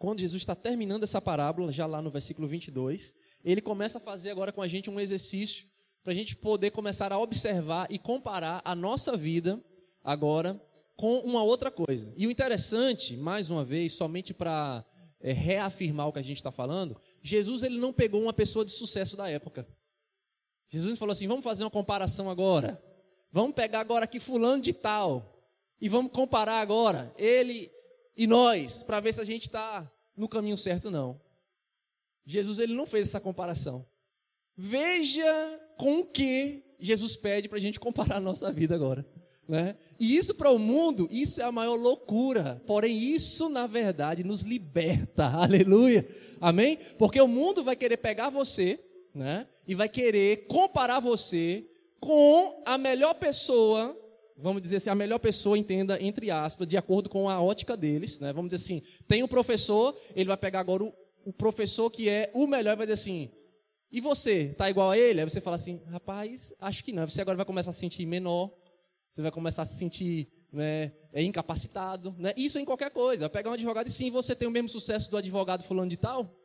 quando 0.00 0.20
Jesus 0.20 0.40
está 0.40 0.54
terminando 0.54 1.02
essa 1.02 1.20
parábola, 1.20 1.70
já 1.70 1.84
lá 1.84 2.00
no 2.00 2.08
versículo 2.08 2.48
22, 2.48 3.14
ele 3.44 3.60
começa 3.60 3.98
a 3.98 4.00
fazer 4.00 4.30
agora 4.30 4.50
com 4.50 4.62
a 4.62 4.66
gente 4.66 4.88
um 4.88 4.98
exercício 4.98 5.66
para 6.02 6.14
a 6.14 6.16
gente 6.16 6.34
poder 6.34 6.70
começar 6.70 7.12
a 7.12 7.18
observar 7.18 7.86
e 7.90 7.98
comparar 7.98 8.62
a 8.64 8.74
nossa 8.74 9.14
vida 9.14 9.62
agora 10.02 10.58
com 10.96 11.18
uma 11.18 11.42
outra 11.42 11.70
coisa. 11.70 12.14
E 12.16 12.26
o 12.26 12.30
interessante, 12.30 13.14
mais 13.14 13.50
uma 13.50 13.62
vez, 13.62 13.92
somente 13.92 14.32
para 14.32 14.82
é, 15.20 15.34
reafirmar 15.34 16.08
o 16.08 16.12
que 16.14 16.18
a 16.18 16.22
gente 16.22 16.38
está 16.38 16.50
falando, 16.50 16.98
Jesus 17.22 17.62
ele 17.62 17.78
não 17.78 17.92
pegou 17.92 18.22
uma 18.22 18.32
pessoa 18.32 18.64
de 18.64 18.70
sucesso 18.70 19.18
da 19.18 19.28
época. 19.28 19.68
Jesus 20.70 20.98
falou 20.98 21.12
assim: 21.12 21.28
vamos 21.28 21.44
fazer 21.44 21.62
uma 21.62 21.70
comparação 21.70 22.30
agora. 22.30 22.82
Vamos 23.30 23.54
pegar 23.54 23.80
agora 23.80 24.06
aqui 24.06 24.18
fulano 24.18 24.62
de 24.62 24.72
tal 24.72 25.44
e 25.78 25.90
vamos 25.90 26.10
comparar 26.10 26.62
agora 26.62 27.12
ele 27.18 27.70
e 28.20 28.26
nós, 28.26 28.82
para 28.82 29.00
ver 29.00 29.14
se 29.14 29.20
a 29.22 29.24
gente 29.24 29.46
está 29.46 29.90
no 30.14 30.28
caminho 30.28 30.58
certo, 30.58 30.90
não. 30.90 31.18
Jesus 32.26 32.58
ele 32.58 32.74
não 32.74 32.84
fez 32.86 33.08
essa 33.08 33.18
comparação. 33.18 33.82
Veja 34.54 35.24
com 35.78 36.00
o 36.00 36.04
que 36.04 36.62
Jesus 36.78 37.16
pede 37.16 37.48
para 37.48 37.56
a 37.56 37.60
gente 37.62 37.80
comparar 37.80 38.16
a 38.16 38.20
nossa 38.20 38.52
vida 38.52 38.74
agora. 38.74 39.06
Né? 39.48 39.74
E 39.98 40.18
isso 40.18 40.34
para 40.34 40.50
o 40.50 40.58
mundo, 40.58 41.08
isso 41.10 41.40
é 41.40 41.44
a 41.44 41.50
maior 41.50 41.76
loucura. 41.76 42.62
Porém, 42.66 42.94
isso 42.94 43.48
na 43.48 43.66
verdade 43.66 44.22
nos 44.22 44.42
liberta. 44.42 45.24
Aleluia. 45.40 46.06
Amém? 46.42 46.78
Porque 46.98 47.22
o 47.22 47.26
mundo 47.26 47.64
vai 47.64 47.74
querer 47.74 47.96
pegar 47.96 48.28
você, 48.28 48.78
né? 49.14 49.46
E 49.66 49.74
vai 49.74 49.88
querer 49.88 50.44
comparar 50.46 51.00
você 51.00 51.64
com 51.98 52.62
a 52.66 52.76
melhor 52.76 53.14
pessoa 53.14 53.98
vamos 54.42 54.62
dizer 54.62 54.76
assim, 54.76 54.90
a 54.90 54.94
melhor 54.94 55.18
pessoa 55.18 55.58
entenda, 55.58 56.02
entre 56.02 56.30
aspas, 56.30 56.66
de 56.66 56.76
acordo 56.76 57.08
com 57.08 57.28
a 57.28 57.40
ótica 57.40 57.76
deles, 57.76 58.18
né? 58.20 58.32
Vamos 58.32 58.52
dizer 58.52 58.64
assim, 58.64 58.82
tem 59.06 59.22
um 59.22 59.28
professor, 59.28 59.96
ele 60.14 60.28
vai 60.28 60.36
pegar 60.36 60.60
agora 60.60 60.84
o, 60.84 60.94
o 61.24 61.32
professor 61.32 61.90
que 61.90 62.08
é 62.08 62.30
o 62.34 62.46
melhor 62.46 62.72
e 62.72 62.76
vai 62.76 62.86
dizer 62.86 62.94
assim, 62.94 63.30
e 63.92 64.00
você, 64.00 64.54
tá 64.56 64.70
igual 64.70 64.90
a 64.90 64.98
ele? 64.98 65.20
Aí 65.20 65.28
você 65.28 65.40
fala 65.40 65.56
assim, 65.56 65.82
rapaz, 65.86 66.54
acho 66.60 66.84
que 66.84 66.92
não. 66.92 67.08
Você 67.08 67.20
agora 67.20 67.36
vai 67.36 67.46
começar 67.46 67.70
a 67.70 67.72
se 67.72 67.80
sentir 67.80 68.06
menor, 68.06 68.50
você 69.12 69.20
vai 69.20 69.32
começar 69.32 69.62
a 69.62 69.64
se 69.64 69.76
sentir 69.76 70.28
né, 70.52 70.92
é 71.12 71.22
incapacitado. 71.22 72.14
Né? 72.18 72.32
Isso 72.36 72.58
em 72.58 72.64
qualquer 72.64 72.90
coisa. 72.90 73.28
Pegar 73.28 73.50
um 73.50 73.54
advogado 73.54 73.88
e 73.88 73.90
sim, 73.90 74.10
você 74.10 74.34
tem 74.34 74.46
o 74.46 74.50
mesmo 74.50 74.68
sucesso 74.68 75.10
do 75.10 75.16
advogado 75.16 75.64
fulano 75.64 75.90
de 75.90 75.96
tal. 75.96 76.36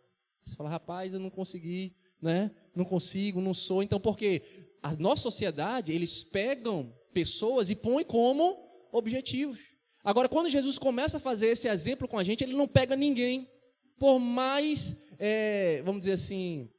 Você 0.43 0.55
fala, 0.55 0.69
rapaz, 0.69 1.13
eu 1.13 1.19
não 1.19 1.29
consegui, 1.29 1.95
né? 2.21 2.51
não 2.75 2.85
consigo, 2.85 3.41
não 3.41 3.53
sou. 3.53 3.81
Então, 3.81 3.99
por 3.99 4.15
quê? 4.17 4.43
A 4.81 4.95
nossa 4.95 5.23
sociedade, 5.23 5.91
eles 5.91 6.23
pegam 6.23 6.93
pessoas 7.15 7.69
e 7.69 7.75
põem 7.75 8.03
como 8.03 8.61
objetivos. 8.91 9.61
Agora, 10.03 10.27
quando 10.27 10.49
Jesus 10.49 10.77
começa 10.77 11.15
a 11.15 11.19
fazer 11.19 11.47
esse 11.47 11.69
exemplo 11.69 12.09
com 12.09 12.19
a 12.19 12.23
gente, 12.23 12.43
ele 12.43 12.53
não 12.53 12.67
pega 12.67 12.93
ninguém. 12.93 13.49
Por 13.97 14.19
mais, 14.19 15.15
é, 15.17 15.81
vamos 15.83 16.01
dizer 16.01 16.11
assim, 16.11 16.69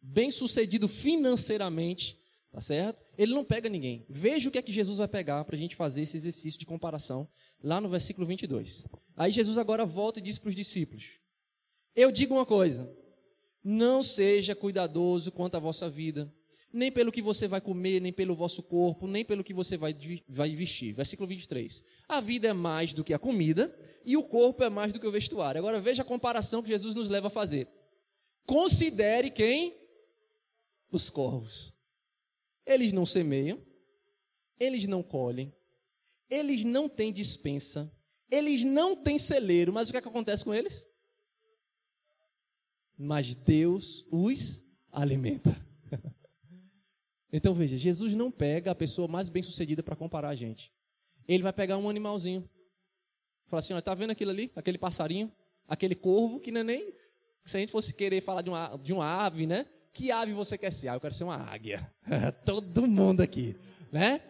bem 0.00 0.30
sucedido 0.30 0.88
financeiramente, 0.88 2.16
tá 2.50 2.62
certo? 2.62 3.02
Ele 3.18 3.34
não 3.34 3.44
pega 3.44 3.68
ninguém. 3.68 4.06
Veja 4.08 4.48
o 4.48 4.52
que 4.52 4.56
é 4.56 4.62
que 4.62 4.72
Jesus 4.72 4.96
vai 4.96 5.06
pegar 5.06 5.44
para 5.44 5.54
a 5.54 5.58
gente 5.58 5.76
fazer 5.76 6.00
esse 6.00 6.16
exercício 6.16 6.58
de 6.58 6.64
comparação, 6.64 7.28
lá 7.62 7.78
no 7.78 7.90
versículo 7.90 8.26
22. 8.26 8.88
Aí 9.14 9.30
Jesus 9.30 9.58
agora 9.58 9.84
volta 9.84 10.18
e 10.18 10.22
diz 10.22 10.38
para 10.38 10.48
os 10.48 10.54
discípulos: 10.54 11.20
Eu 11.94 12.10
digo 12.10 12.34
uma 12.34 12.46
coisa, 12.46 12.90
não 13.62 14.02
seja 14.02 14.56
cuidadoso 14.56 15.30
quanto 15.30 15.56
à 15.56 15.60
vossa 15.60 15.90
vida, 15.90 16.32
nem 16.72 16.90
pelo 16.90 17.10
que 17.10 17.22
você 17.22 17.48
vai 17.48 17.60
comer, 17.60 18.00
nem 18.00 18.12
pelo 18.12 18.34
vosso 18.34 18.62
corpo, 18.62 19.06
nem 19.06 19.24
pelo 19.24 19.42
que 19.42 19.52
você 19.54 19.76
vai, 19.76 19.96
vai 20.28 20.54
vestir. 20.54 20.92
Versículo 20.92 21.28
23. 21.28 21.84
A 22.08 22.20
vida 22.20 22.48
é 22.48 22.52
mais 22.52 22.92
do 22.92 23.02
que 23.02 23.14
a 23.14 23.18
comida, 23.18 23.74
e 24.04 24.16
o 24.16 24.22
corpo 24.22 24.62
é 24.62 24.68
mais 24.68 24.92
do 24.92 25.00
que 25.00 25.06
o 25.06 25.12
vestuário. 25.12 25.58
Agora 25.58 25.80
veja 25.80 26.02
a 26.02 26.04
comparação 26.04 26.62
que 26.62 26.68
Jesus 26.68 26.94
nos 26.94 27.08
leva 27.08 27.26
a 27.26 27.30
fazer. 27.30 27.68
Considere 28.46 29.30
quem? 29.30 29.80
os 30.90 31.08
corvos. 31.08 31.74
Eles 32.66 32.92
não 32.92 33.06
semeiam, 33.06 33.60
eles 34.58 34.86
não 34.86 35.02
colhem, 35.02 35.52
eles 36.28 36.64
não 36.64 36.88
têm 36.88 37.12
dispensa, 37.12 37.92
eles 38.30 38.64
não 38.64 38.94
têm 38.94 39.18
celeiro, 39.18 39.72
mas 39.72 39.88
o 39.88 39.92
que, 39.92 39.98
é 39.98 40.02
que 40.02 40.08
acontece 40.08 40.44
com 40.44 40.54
eles? 40.54 40.86
Mas 42.96 43.34
Deus 43.34 44.04
os 44.10 44.62
alimenta. 44.92 45.56
Então 47.32 47.54
veja, 47.54 47.76
Jesus 47.76 48.14
não 48.14 48.30
pega 48.30 48.70
a 48.70 48.74
pessoa 48.74 49.06
mais 49.06 49.28
bem 49.28 49.42
sucedida 49.42 49.82
para 49.82 49.94
comparar 49.94 50.30
a 50.30 50.34
gente. 50.34 50.72
Ele 51.28 51.42
vai 51.42 51.52
pegar 51.52 51.76
um 51.76 51.88
animalzinho. 51.88 52.48
Fala 53.46 53.60
assim: 53.60 53.76
está 53.76 53.94
vendo 53.94 54.10
aquilo 54.10 54.30
ali? 54.30 54.50
Aquele 54.56 54.78
passarinho? 54.78 55.30
Aquele 55.68 55.94
corvo 55.94 56.40
que 56.40 56.50
não 56.50 56.60
é 56.60 56.64
nem. 56.64 56.92
Se 57.44 57.56
a 57.56 57.60
gente 57.60 57.72
fosse 57.72 57.94
querer 57.94 58.20
falar 58.20 58.42
de 58.42 58.50
uma, 58.50 58.76
de 58.76 58.92
uma 58.92 59.06
ave, 59.24 59.46
né? 59.46 59.66
Que 59.92 60.10
ave 60.10 60.32
você 60.32 60.56
quer 60.56 60.70
ser? 60.70 60.88
Ah, 60.88 60.94
eu 60.94 61.00
quero 61.00 61.14
ser 61.14 61.24
uma 61.24 61.36
águia. 61.36 61.92
Todo 62.44 62.86
mundo 62.86 63.22
aqui, 63.22 63.56
né? 63.90 64.20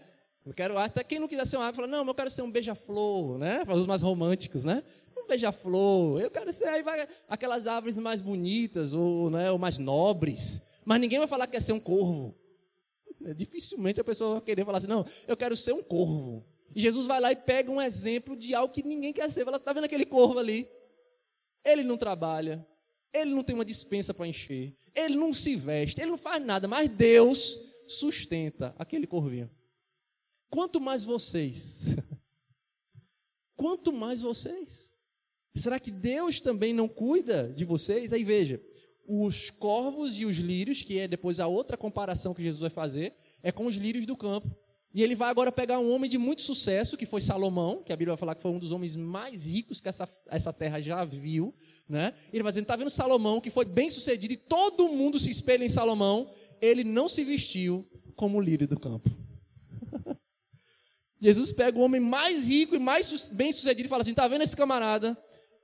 Eu 0.45 0.55
quero, 0.55 0.79
até 0.79 1.05
quem 1.05 1.19
não 1.19 1.29
quiser 1.29 1.47
ser 1.47 1.57
uma 1.59 1.67
águia, 1.67 1.77
fala, 1.77 1.87
não, 1.87 2.07
eu 2.07 2.15
quero 2.15 2.31
ser 2.31 2.43
um 2.43 2.51
beija-flor, 2.51 3.39
né? 3.39 3.63
Para 3.65 3.75
os 3.75 3.87
mais 3.87 4.01
românticos, 4.01 4.65
né? 4.65 4.83
Um 5.17 5.27
beija-flor. 5.27 6.21
Eu 6.21 6.31
quero 6.31 6.51
ser, 6.53 6.69
aí 6.69 6.83
vai 6.83 7.07
aquelas 7.29 7.67
árvores 7.67 7.99
mais 7.99 8.23
bonitas, 8.23 8.95
ou, 8.95 9.29
né, 9.29 9.51
ou 9.51 9.59
mais 9.59 9.77
nobres. 9.77 10.67
Mas 10.85 10.99
ninguém 10.99 11.19
vai 11.19 11.29
falar 11.29 11.47
que 11.47 11.53
quer 11.53 11.61
ser 11.61 11.73
um 11.73 11.81
corvo. 11.81 12.35
Dificilmente 13.37 14.01
a 14.01 14.05
pessoa 14.05 14.35
vai 14.35 14.43
querer 14.43 14.65
falar 14.65 14.79
assim, 14.79 14.87
não, 14.87 15.05
eu 15.29 15.37
quero 15.37 15.57
ser 15.57 15.73
um 15.73 15.83
corvo. 15.83 16.45
E 16.75 16.81
Jesus 16.81 17.07
vai 17.07 17.21
lá 17.21 17.33
e 17.33 17.37
pega 17.37 17.71
um 17.71 17.81
exemplo 17.81 18.37
de 18.37 18.55
algo 18.55 18.73
que 18.73 18.83
ninguém 18.83 19.13
quer 19.13 19.31
ser. 19.31 19.45
Fala, 19.45 19.57
está 19.57 19.73
vendo 19.73 19.85
aquele 19.85 20.07
corvo 20.07 20.39
ali? 20.39 20.69
Ele 21.65 21.83
não 21.83 21.97
trabalha, 21.97 22.67
ele 23.13 23.35
não 23.35 23.43
tem 23.43 23.55
uma 23.55 23.65
dispensa 23.65 24.15
para 24.15 24.27
encher. 24.27 24.75
Ele 24.95 25.17
não 25.17 25.33
se 25.33 25.57
veste. 25.57 26.01
Ele 26.01 26.11
não 26.11 26.19
faz 26.19 26.45
nada. 26.45 26.69
Mas 26.69 26.89
Deus 26.89 27.59
sustenta 27.87 28.75
aquele 28.79 29.07
corvinho. 29.07 29.51
Quanto 30.49 30.81
mais 30.81 31.03
vocês. 31.03 31.83
Quanto 33.57 33.93
mais 33.93 34.21
vocês. 34.21 34.97
Será 35.55 35.79
que 35.79 35.91
Deus 35.91 36.41
também 36.41 36.73
não 36.73 36.89
cuida 36.89 37.53
de 37.53 37.65
vocês? 37.65 38.13
Aí 38.13 38.25
veja. 38.25 38.61
Os 39.13 39.51
corvos 39.51 40.21
e 40.21 40.25
os 40.25 40.37
lírios, 40.37 40.83
que 40.83 41.01
é 41.01 41.09
depois 41.09 41.41
a 41.41 41.49
outra 41.49 41.77
comparação 41.77 42.33
que 42.33 42.45
Jesus 42.45 42.61
vai 42.61 42.71
fazer, 42.71 43.13
é 43.43 43.51
com 43.51 43.67
os 43.67 43.75
lírios 43.75 44.07
do 44.07 44.17
campo. 44.17 44.49
E 44.95 45.03
ele 45.03 45.17
vai 45.17 45.31
agora 45.31 45.51
pegar 45.51 45.81
um 45.81 45.93
homem 45.93 46.09
de 46.09 46.17
muito 46.17 46.43
sucesso, 46.43 46.97
que 46.97 47.05
foi 47.05 47.21
Salomão, 47.21 47.83
que 47.83 47.93
a 47.93 47.97
Bíblia 47.97 48.15
vai 48.15 48.19
falar 48.21 48.37
que 48.37 48.43
foi 48.43 48.53
um 48.53 48.59
dos 48.59 48.71
homens 48.71 48.95
mais 48.95 49.47
ricos 49.47 49.81
que 49.81 49.89
essa, 49.89 50.09
essa 50.27 50.53
terra 50.53 50.81
já 50.81 51.05
viu. 51.05 51.53
Né? 51.89 52.15
Ele 52.33 52.45
vai 52.45 52.53
dizer, 52.53 52.63
está 52.63 52.77
vendo 52.77 52.89
Salomão, 52.89 53.41
que 53.41 53.51
foi 53.51 53.65
bem 53.65 53.91
sucedido, 53.91 54.35
e 54.35 54.37
todo 54.37 54.89
mundo 54.89 55.19
se 55.19 55.29
espelha 55.29 55.65
em 55.65 55.69
Salomão. 55.69 56.31
Ele 56.61 56.85
não 56.85 57.09
se 57.09 57.25
vestiu 57.25 57.89
como 58.15 58.39
o 58.39 58.41
lírio 58.41 58.69
do 58.69 58.79
campo. 58.79 59.11
Jesus 61.21 61.51
pega 61.51 61.77
o 61.79 61.83
homem 61.83 62.01
mais 62.01 62.47
rico 62.47 62.77
e 62.77 62.79
mais 62.79 63.29
bem 63.31 63.53
sucedido 63.53 63.87
e 63.87 63.89
fala 63.89 64.03
assim: 64.03 64.11
está 64.13 64.29
vendo 64.29 64.43
esse 64.43 64.57
camarada? 64.57 65.19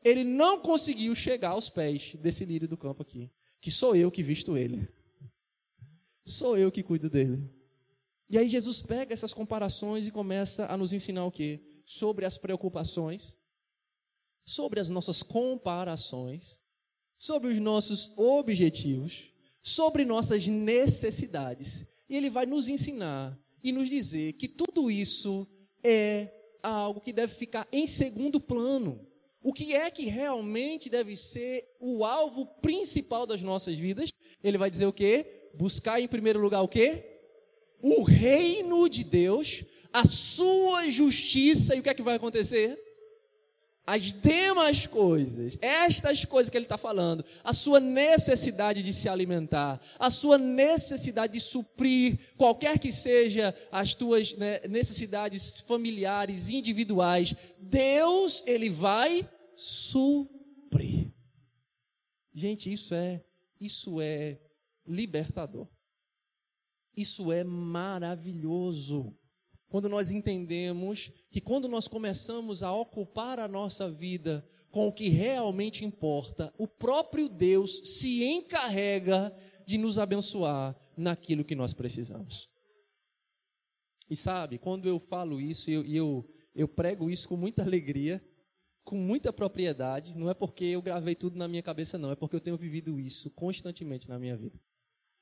Ele 0.04 0.22
não 0.22 0.60
conseguiu 0.60 1.14
chegar 1.14 1.50
aos 1.50 1.68
pés 1.68 2.14
desse 2.16 2.44
lírio 2.44 2.68
do 2.68 2.76
campo 2.76 3.02
aqui. 3.02 3.28
Que 3.66 3.70
sou 3.72 3.96
eu 3.96 4.12
que 4.12 4.22
visto 4.22 4.56
ele. 4.56 4.88
Sou 6.24 6.56
eu 6.56 6.70
que 6.70 6.84
cuido 6.84 7.10
dele. 7.10 7.50
E 8.30 8.38
aí 8.38 8.48
Jesus 8.48 8.80
pega 8.80 9.12
essas 9.12 9.34
comparações 9.34 10.06
e 10.06 10.12
começa 10.12 10.72
a 10.72 10.76
nos 10.76 10.92
ensinar 10.92 11.24
o 11.24 11.32
quê? 11.32 11.60
Sobre 11.84 12.24
as 12.24 12.38
preocupações, 12.38 13.36
sobre 14.44 14.78
as 14.78 14.88
nossas 14.88 15.20
comparações, 15.20 16.62
sobre 17.18 17.48
os 17.48 17.58
nossos 17.58 18.16
objetivos, 18.16 19.32
sobre 19.60 20.04
nossas 20.04 20.46
necessidades. 20.46 21.88
E 22.08 22.16
ele 22.16 22.30
vai 22.30 22.46
nos 22.46 22.68
ensinar 22.68 23.36
e 23.64 23.72
nos 23.72 23.90
dizer 23.90 24.34
que 24.34 24.46
tudo 24.46 24.88
isso 24.92 25.44
é 25.82 26.32
algo 26.62 27.00
que 27.00 27.12
deve 27.12 27.34
ficar 27.34 27.66
em 27.72 27.88
segundo 27.88 28.40
plano. 28.40 29.05
O 29.46 29.52
que 29.52 29.76
é 29.76 29.88
que 29.92 30.06
realmente 30.06 30.90
deve 30.90 31.16
ser 31.16 31.64
o 31.78 32.04
alvo 32.04 32.46
principal 32.60 33.26
das 33.26 33.42
nossas 33.42 33.78
vidas? 33.78 34.10
Ele 34.42 34.58
vai 34.58 34.68
dizer 34.68 34.86
o 34.86 34.92
quê? 34.92 35.24
Buscar 35.54 36.00
em 36.00 36.08
primeiro 36.08 36.40
lugar 36.40 36.62
o 36.62 36.68
quê? 36.68 37.16
o 37.80 38.02
reino 38.02 38.88
de 38.88 39.04
Deus, 39.04 39.62
a 39.92 40.04
sua 40.04 40.90
justiça, 40.90 41.76
e 41.76 41.80
o 41.80 41.82
que 41.82 41.88
é 41.88 41.94
que 41.94 42.02
vai 42.02 42.16
acontecer? 42.16 42.76
As 43.86 44.12
demais 44.12 44.84
coisas, 44.84 45.56
estas 45.62 46.24
coisas 46.24 46.50
que 46.50 46.58
ele 46.58 46.64
está 46.64 46.76
falando, 46.76 47.24
a 47.44 47.52
sua 47.52 47.78
necessidade 47.78 48.82
de 48.82 48.92
se 48.92 49.08
alimentar, 49.08 49.80
a 49.96 50.10
sua 50.10 50.36
necessidade 50.36 51.34
de 51.34 51.40
suprir 51.40 52.18
qualquer 52.36 52.80
que 52.80 52.90
seja 52.90 53.54
as 53.70 53.94
tuas 53.94 54.36
né, 54.36 54.60
necessidades 54.68 55.60
familiares, 55.60 56.50
individuais, 56.50 57.32
Deus, 57.60 58.42
ele 58.44 58.68
vai 58.68 59.24
suprir. 59.56 61.12
Gente, 62.32 62.70
isso 62.72 62.94
é, 62.94 63.24
isso 63.58 64.00
é 64.00 64.38
libertador. 64.86 65.66
Isso 66.96 67.32
é 67.32 67.42
maravilhoso. 67.42 69.16
Quando 69.68 69.88
nós 69.88 70.10
entendemos 70.10 71.10
que 71.30 71.40
quando 71.40 71.68
nós 71.68 71.88
começamos 71.88 72.62
a 72.62 72.72
ocupar 72.72 73.40
a 73.40 73.48
nossa 73.48 73.90
vida 73.90 74.46
com 74.70 74.86
o 74.86 74.92
que 74.92 75.08
realmente 75.08 75.84
importa, 75.84 76.52
o 76.56 76.68
próprio 76.68 77.28
Deus 77.28 77.82
se 77.84 78.22
encarrega 78.24 79.34
de 79.66 79.76
nos 79.76 79.98
abençoar 79.98 80.76
naquilo 80.96 81.44
que 81.44 81.54
nós 81.54 81.74
precisamos. 81.74 82.48
E 84.08 84.14
sabe, 84.14 84.56
quando 84.58 84.88
eu 84.88 85.00
falo 85.00 85.40
isso, 85.40 85.68
eu, 85.68 85.84
eu, 85.84 86.30
eu 86.54 86.68
prego 86.68 87.10
isso 87.10 87.28
com 87.28 87.36
muita 87.36 87.62
alegria, 87.62 88.24
com 88.86 88.96
muita 88.96 89.32
propriedade, 89.32 90.16
não 90.16 90.30
é 90.30 90.34
porque 90.34 90.64
eu 90.64 90.80
gravei 90.80 91.16
tudo 91.16 91.36
na 91.36 91.48
minha 91.48 91.62
cabeça, 91.62 91.98
não, 91.98 92.12
é 92.12 92.14
porque 92.14 92.36
eu 92.36 92.40
tenho 92.40 92.56
vivido 92.56 93.00
isso 93.00 93.28
constantemente 93.32 94.08
na 94.08 94.16
minha 94.16 94.36
vida. 94.36 94.56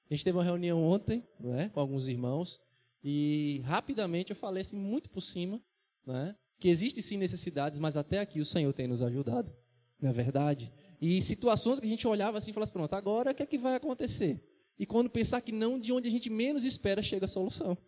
A 0.09 0.15
gente 0.15 0.23
teve 0.23 0.37
uma 0.37 0.45
reunião 0.45 0.85
ontem, 0.85 1.27
né, 1.41 1.71
com 1.73 1.81
alguns 1.81 2.07
irmãos, 2.07 2.61
e 3.03 3.63
rapidamente 3.65 4.31
eu 4.31 4.37
falei 4.37 4.61
assim, 4.61 4.77
muito 4.77 5.09
por 5.09 5.23
cima, 5.23 5.59
né, 6.07 6.37
que 6.61 6.69
existe 6.69 7.01
sim 7.01 7.17
necessidades, 7.17 7.79
mas 7.79 7.97
até 7.97 8.19
aqui 8.19 8.39
o 8.39 8.45
Senhor 8.45 8.71
tem 8.75 8.87
nos 8.87 9.01
ajudado, 9.01 9.51
não 9.99 10.11
é 10.11 10.13
verdade? 10.13 10.71
E 11.01 11.23
situações 11.23 11.81
que 11.81 11.87
a 11.87 11.89
gente 11.91 12.07
olhava 12.07 12.37
assim 12.37 12.51
e 12.51 12.55
falava 12.55 12.65
assim, 12.65 12.75
pronto, 12.75 12.95
agora 12.95 13.31
o 13.31 13.35
que 13.35 13.43
é 13.43 13.47
que 13.47 13.57
vai 13.57 13.77
acontecer? 13.77 14.47
E 14.79 14.85
quando 14.85 15.09
pensar 15.09 15.41
que 15.41 15.53
não, 15.53 15.81
de 15.81 15.91
onde 15.91 16.07
a 16.07 16.11
gente 16.11 16.29
menos 16.29 16.65
espera, 16.65 17.01
chega 17.01 17.25
a 17.25 17.29
solução. 17.29 17.79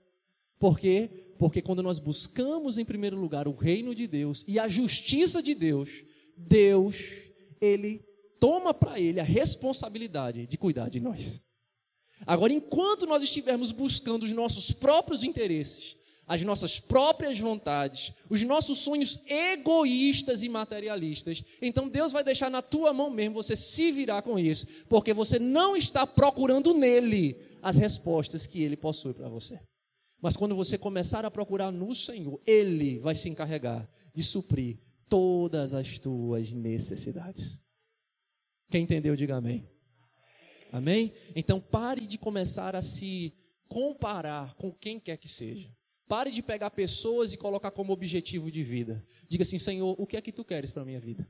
Por 0.59 0.79
quê? 0.79 1.26
Porque 1.39 1.63
quando 1.63 1.83
nós 1.83 1.99
buscamos 1.99 2.79
em 2.79 2.85
primeiro 2.85 3.17
lugar 3.17 3.47
o 3.47 3.55
reino 3.55 3.95
de 3.95 4.07
Deus 4.07 4.45
e 4.49 4.59
a 4.59 4.69
justiça 4.69 5.43
de 5.43 5.55
Deus, 5.55 5.91
Deus, 6.37 6.97
ele 7.61 8.05
toma 8.39 8.73
para 8.75 9.01
ele 9.01 9.21
a 9.21 9.25
responsabilidade 9.25 10.47
de 10.47 10.59
cuidar 10.59 10.89
de 10.89 11.01
nós. 11.01 11.43
Agora, 12.27 12.53
enquanto 12.53 13.07
nós 13.07 13.23
estivermos 13.23 13.71
buscando 13.71 14.23
os 14.23 14.33
nossos 14.33 14.73
próprios 14.73 15.23
interesses, 15.23 15.97
as 16.27 16.43
nossas 16.43 16.81
próprias 16.81 17.39
vontades, 17.39 18.13
os 18.29 18.43
nossos 18.43 18.79
sonhos 18.79 19.21
egoístas 19.27 20.43
e 20.43 20.49
materialistas, 20.49 21.43
então 21.63 21.89
Deus 21.89 22.11
vai 22.11 22.25
deixar 22.25 22.51
na 22.51 22.61
tua 22.61 22.93
mão 22.93 23.11
mesmo 23.11 23.35
você 23.35 23.55
se 23.55 23.93
virar 23.93 24.23
com 24.23 24.39
isso, 24.39 24.67
porque 24.89 25.15
você 25.15 25.39
não 25.39 25.77
está 25.77 26.07
procurando 26.07 26.75
nele 26.75 27.37
as 27.63 27.77
respostas 27.77 28.47
que 28.47 28.63
ele 28.63 28.77
possui 28.77 29.15
para 29.15 29.29
você. 29.29 29.61
Mas 30.21 30.37
quando 30.37 30.57
você 30.57 30.79
começar 30.79 31.25
a 31.25 31.31
procurar 31.31 31.71
no 31.71 31.95
Senhor, 31.95 32.41
ele 32.47 32.99
vai 32.99 33.15
se 33.15 33.29
encarregar 33.29 33.89
de 34.15 34.23
suprir 34.23 34.79
todas 35.09 35.75
as 35.75 35.99
tuas 35.99 36.51
necessidades. 36.53 37.65
Quem 38.71 38.83
entendeu, 38.83 39.15
diga 39.15 39.37
amém. 39.37 39.69
Amém? 40.73 41.13
Então 41.35 41.61
pare 41.61 42.07
de 42.07 42.19
começar 42.19 42.75
a 42.75 42.83
se 42.83 43.33
comparar 43.69 44.55
com 44.55 44.73
quem 44.73 44.99
quer 44.99 45.17
que 45.17 45.29
seja. 45.29 45.71
Pare 46.09 46.31
de 46.31 46.43
pegar 46.43 46.71
pessoas 46.71 47.33
e 47.33 47.37
colocar 47.37 47.71
como 47.71 47.93
objetivo 47.93 48.51
de 48.51 48.63
vida. 48.63 49.05
Diga 49.29 49.43
assim, 49.43 49.59
Senhor, 49.59 49.95
o 49.99 50.07
que 50.07 50.17
é 50.17 50.21
que 50.21 50.33
tu 50.33 50.45
queres 50.45 50.71
para 50.71 50.83
a 50.83 50.87
minha 50.87 51.01
vida? 51.01 51.29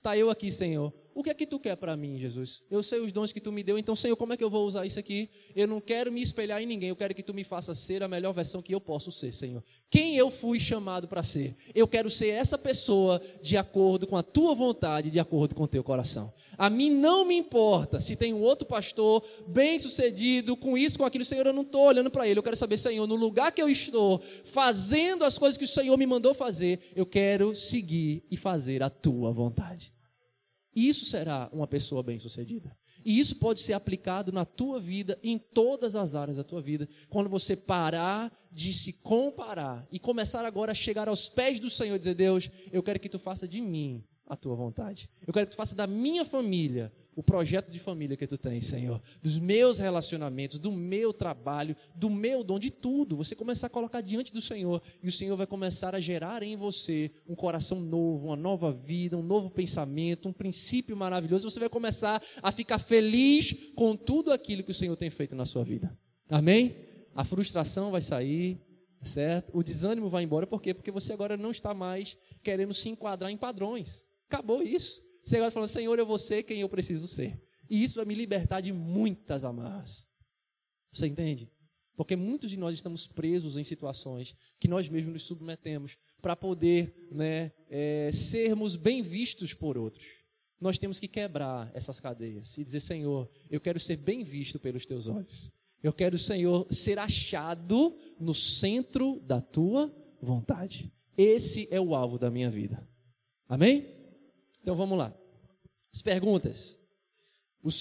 Tá 0.00 0.16
eu 0.16 0.30
aqui, 0.30 0.50
Senhor. 0.50 0.92
O 1.14 1.22
que 1.22 1.30
é 1.30 1.34
que 1.34 1.46
tu 1.46 1.58
quer 1.58 1.76
para 1.76 1.96
mim, 1.96 2.18
Jesus? 2.18 2.62
Eu 2.70 2.82
sei 2.82 3.00
os 3.00 3.12
dons 3.12 3.32
que 3.32 3.40
tu 3.40 3.52
me 3.52 3.62
deu, 3.62 3.78
então, 3.78 3.94
Senhor, 3.94 4.16
como 4.16 4.32
é 4.32 4.36
que 4.36 4.42
eu 4.42 4.48
vou 4.48 4.66
usar 4.66 4.86
isso 4.86 4.98
aqui? 4.98 5.28
Eu 5.54 5.68
não 5.68 5.80
quero 5.80 6.10
me 6.10 6.22
espelhar 6.22 6.62
em 6.62 6.66
ninguém, 6.66 6.88
eu 6.88 6.96
quero 6.96 7.14
que 7.14 7.22
tu 7.22 7.34
me 7.34 7.44
faça 7.44 7.74
ser 7.74 8.02
a 8.02 8.08
melhor 8.08 8.32
versão 8.32 8.62
que 8.62 8.74
eu 8.74 8.80
posso 8.80 9.12
ser, 9.12 9.32
Senhor. 9.32 9.62
Quem 9.90 10.16
eu 10.16 10.30
fui 10.30 10.58
chamado 10.58 11.06
para 11.06 11.22
ser? 11.22 11.54
Eu 11.74 11.86
quero 11.86 12.08
ser 12.08 12.28
essa 12.28 12.56
pessoa 12.56 13.20
de 13.42 13.56
acordo 13.56 14.06
com 14.06 14.16
a 14.16 14.22
tua 14.22 14.54
vontade, 14.54 15.10
de 15.10 15.20
acordo 15.20 15.54
com 15.54 15.64
o 15.64 15.68
teu 15.68 15.84
coração. 15.84 16.32
A 16.56 16.70
mim 16.70 16.90
não 16.90 17.24
me 17.26 17.36
importa 17.36 18.00
se 18.00 18.16
tem 18.16 18.32
um 18.32 18.40
outro 18.40 18.66
pastor 18.66 19.22
bem 19.46 19.78
sucedido, 19.78 20.56
com 20.56 20.78
isso, 20.78 20.98
com 20.98 21.04
aquilo, 21.04 21.24
Senhor, 21.24 21.46
eu 21.46 21.52
não 21.52 21.62
estou 21.62 21.82
olhando 21.82 22.10
para 22.10 22.26
ele. 22.26 22.38
Eu 22.38 22.42
quero 22.42 22.56
saber, 22.56 22.78
Senhor, 22.78 23.06
no 23.06 23.16
lugar 23.16 23.52
que 23.52 23.60
eu 23.60 23.68
estou, 23.68 24.18
fazendo 24.44 25.24
as 25.24 25.36
coisas 25.36 25.58
que 25.58 25.64
o 25.64 25.68
Senhor 25.68 25.96
me 25.98 26.06
mandou 26.06 26.32
fazer, 26.32 26.78
eu 26.96 27.04
quero 27.04 27.54
seguir 27.54 28.24
e 28.30 28.36
fazer 28.36 28.82
a 28.82 28.88
tua 28.88 29.30
vontade. 29.30 29.92
Isso 30.74 31.04
será 31.04 31.50
uma 31.52 31.66
pessoa 31.66 32.02
bem-sucedida. 32.02 32.76
E 33.04 33.18
isso 33.18 33.36
pode 33.36 33.60
ser 33.60 33.74
aplicado 33.74 34.32
na 34.32 34.44
tua 34.44 34.80
vida, 34.80 35.18
em 35.22 35.38
todas 35.38 35.94
as 35.94 36.14
áreas 36.14 36.36
da 36.36 36.44
tua 36.44 36.62
vida, 36.62 36.88
quando 37.10 37.28
você 37.28 37.56
parar 37.56 38.32
de 38.50 38.72
se 38.72 38.94
comparar 39.02 39.86
e 39.90 39.98
começar 39.98 40.44
agora 40.44 40.72
a 40.72 40.74
chegar 40.74 41.08
aos 41.08 41.28
pés 41.28 41.60
do 41.60 41.68
Senhor 41.68 41.96
e 41.96 41.98
dizer: 41.98 42.14
Deus, 42.14 42.50
eu 42.72 42.82
quero 42.82 43.00
que 43.00 43.08
tu 43.08 43.18
faça 43.18 43.46
de 43.46 43.60
mim 43.60 44.02
a 44.32 44.36
tua 44.36 44.56
vontade. 44.56 45.10
Eu 45.26 45.32
quero 45.32 45.46
que 45.46 45.52
tu 45.52 45.56
faça 45.56 45.76
da 45.76 45.86
minha 45.86 46.24
família 46.24 46.90
o 47.14 47.22
projeto 47.22 47.70
de 47.70 47.78
família 47.78 48.16
que 48.16 48.26
tu 48.26 48.38
tens, 48.38 48.64
Senhor. 48.64 48.98
Dos 49.22 49.36
meus 49.38 49.78
relacionamentos, 49.78 50.58
do 50.58 50.72
meu 50.72 51.12
trabalho, 51.12 51.76
do 51.94 52.08
meu 52.08 52.42
dom, 52.42 52.58
de 52.58 52.70
tudo. 52.70 53.14
Você 53.18 53.34
começar 53.34 53.66
a 53.66 53.70
colocar 53.70 54.00
diante 54.00 54.32
do 54.32 54.40
Senhor 54.40 54.82
e 55.02 55.08
o 55.08 55.12
Senhor 55.12 55.36
vai 55.36 55.46
começar 55.46 55.94
a 55.94 56.00
gerar 56.00 56.42
em 56.42 56.56
você 56.56 57.10
um 57.28 57.34
coração 57.34 57.78
novo, 57.78 58.28
uma 58.28 58.36
nova 58.36 58.72
vida, 58.72 59.18
um 59.18 59.22
novo 59.22 59.50
pensamento, 59.50 60.30
um 60.30 60.32
princípio 60.32 60.96
maravilhoso. 60.96 61.50
Você 61.50 61.60
vai 61.60 61.68
começar 61.68 62.22
a 62.42 62.50
ficar 62.50 62.78
feliz 62.78 63.52
com 63.74 63.94
tudo 63.94 64.32
aquilo 64.32 64.62
que 64.62 64.70
o 64.70 64.74
Senhor 64.74 64.96
tem 64.96 65.10
feito 65.10 65.36
na 65.36 65.44
sua 65.44 65.62
vida. 65.62 65.94
Amém? 66.30 66.74
A 67.14 67.22
frustração 67.22 67.90
vai 67.90 68.00
sair, 68.00 68.58
certo? 69.02 69.50
O 69.54 69.62
desânimo 69.62 70.08
vai 70.08 70.22
embora, 70.22 70.46
por 70.46 70.62
quê? 70.62 70.72
Porque 70.72 70.90
você 70.90 71.12
agora 71.12 71.36
não 71.36 71.50
está 71.50 71.74
mais 71.74 72.16
querendo 72.42 72.72
se 72.72 72.88
enquadrar 72.88 73.30
em 73.30 73.36
padrões. 73.36 74.10
Acabou 74.32 74.62
isso. 74.62 75.02
Você 75.22 75.36
agora 75.36 75.50
falando, 75.50 75.68
Senhor, 75.68 75.98
eu 75.98 76.06
vou 76.06 76.16
ser 76.16 76.42
quem 76.42 76.60
eu 76.60 76.68
preciso 76.68 77.06
ser. 77.06 77.38
E 77.68 77.84
isso 77.84 77.96
vai 77.96 78.06
me 78.06 78.14
libertar 78.14 78.62
de 78.62 78.72
muitas 78.72 79.44
amarras. 79.44 80.06
Você 80.90 81.06
entende? 81.06 81.50
Porque 81.94 82.16
muitos 82.16 82.50
de 82.50 82.58
nós 82.58 82.74
estamos 82.74 83.06
presos 83.06 83.58
em 83.58 83.64
situações 83.64 84.34
que 84.58 84.66
nós 84.66 84.88
mesmos 84.88 85.12
nos 85.12 85.24
submetemos 85.24 85.98
para 86.22 86.34
poder 86.34 87.08
né, 87.10 87.52
é, 87.68 88.10
sermos 88.10 88.74
bem 88.74 89.02
vistos 89.02 89.52
por 89.52 89.76
outros. 89.76 90.06
Nós 90.58 90.78
temos 90.78 90.98
que 90.98 91.08
quebrar 91.08 91.70
essas 91.74 92.00
cadeias 92.00 92.56
e 92.56 92.64
dizer: 92.64 92.80
Senhor, 92.80 93.28
eu 93.50 93.60
quero 93.60 93.78
ser 93.78 93.96
bem 93.96 94.24
visto 94.24 94.58
pelos 94.58 94.86
teus 94.86 95.08
olhos. 95.08 95.52
Eu 95.82 95.92
quero, 95.92 96.18
Senhor, 96.18 96.66
ser 96.70 96.98
achado 96.98 97.94
no 98.18 98.34
centro 98.34 99.20
da 99.20 99.42
tua 99.42 99.94
vontade. 100.22 100.90
Esse 101.18 101.68
é 101.70 101.80
o 101.80 101.94
alvo 101.94 102.18
da 102.18 102.30
minha 102.30 102.50
vida. 102.50 102.88
Amém? 103.46 104.01
Então 104.62 104.76
vamos 104.76 104.96
lá. 104.96 105.12
As 105.92 106.00
perguntas. 106.00 106.78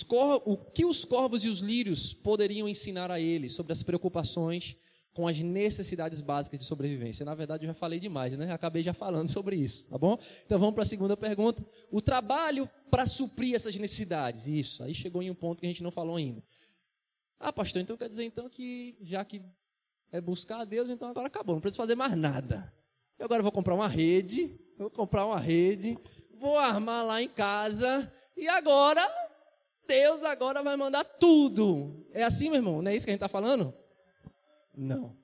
Cor... 0.07 0.41
O 0.45 0.57
que 0.57 0.86
os 0.86 1.05
corvos 1.05 1.43
e 1.43 1.49
os 1.49 1.59
lírios 1.59 2.13
poderiam 2.13 2.67
ensinar 2.67 3.09
a 3.09 3.19
ele 3.19 3.49
sobre 3.49 3.71
as 3.71 3.82
preocupações 3.82 4.75
com 5.13 5.27
as 5.27 5.39
necessidades 5.39 6.21
básicas 6.21 6.59
de 6.59 6.65
sobrevivência? 6.65 7.25
Na 7.25 7.34
verdade, 7.36 7.65
eu 7.65 7.67
já 7.67 7.73
falei 7.73 7.99
demais, 7.99 8.38
né? 8.38 8.51
Acabei 8.51 8.84
já 8.84 8.93
falando 8.93 9.29
sobre 9.32 9.55
isso, 9.55 9.88
tá 9.89 9.97
bom? 9.97 10.17
Então 10.45 10.59
vamos 10.59 10.73
para 10.73 10.84
a 10.84 10.86
segunda 10.86 11.15
pergunta. 11.15 11.65
O 11.91 12.01
trabalho 12.01 12.69
para 12.89 13.05
suprir 13.05 13.55
essas 13.55 13.75
necessidades. 13.77 14.47
Isso, 14.47 14.84
aí 14.84 14.93
chegou 14.93 15.21
em 15.21 15.32
um 15.32 15.36
ponto 15.36 15.59
que 15.59 15.65
a 15.65 15.69
gente 15.69 15.84
não 15.84 15.91
falou 15.91 16.15
ainda. 16.15 16.43
Ah, 17.39 17.51
pastor, 17.51 17.82
então 17.82 17.97
quer 17.97 18.09
dizer 18.09 18.23
então 18.23 18.47
que 18.47 18.95
já 19.01 19.25
que 19.25 19.41
é 20.11 20.21
buscar 20.21 20.59
a 20.59 20.65
Deus, 20.65 20.89
então 20.89 21.09
agora 21.09 21.27
acabou, 21.27 21.55
não 21.55 21.61
preciso 21.61 21.77
fazer 21.82 21.95
mais 21.95 22.15
nada. 22.15 22.71
Eu 23.17 23.25
agora 23.25 23.41
vou 23.41 23.51
comprar 23.51 23.73
uma 23.73 23.88
rede, 23.88 24.59
vou 24.77 24.89
comprar 24.89 25.25
uma 25.25 25.39
rede, 25.39 25.97
vou 26.42 26.58
armar 26.58 27.06
lá 27.06 27.22
em 27.22 27.30
casa 27.30 28.12
e 28.36 28.48
agora 28.48 29.08
Deus 29.88 30.24
agora 30.24 30.64
vai 30.64 30.76
mandar 30.76 31.04
tudo. 31.04 32.04
É 32.12 32.24
assim, 32.24 32.50
meu 32.50 32.56
irmão? 32.56 32.82
Não 32.82 32.89
é 32.89 32.96
isso 32.96 33.06
que 33.06 33.12
a 33.12 33.14
gente 33.14 33.20
está 33.20 33.30
falando? 33.30 33.72
Não, 34.76 35.16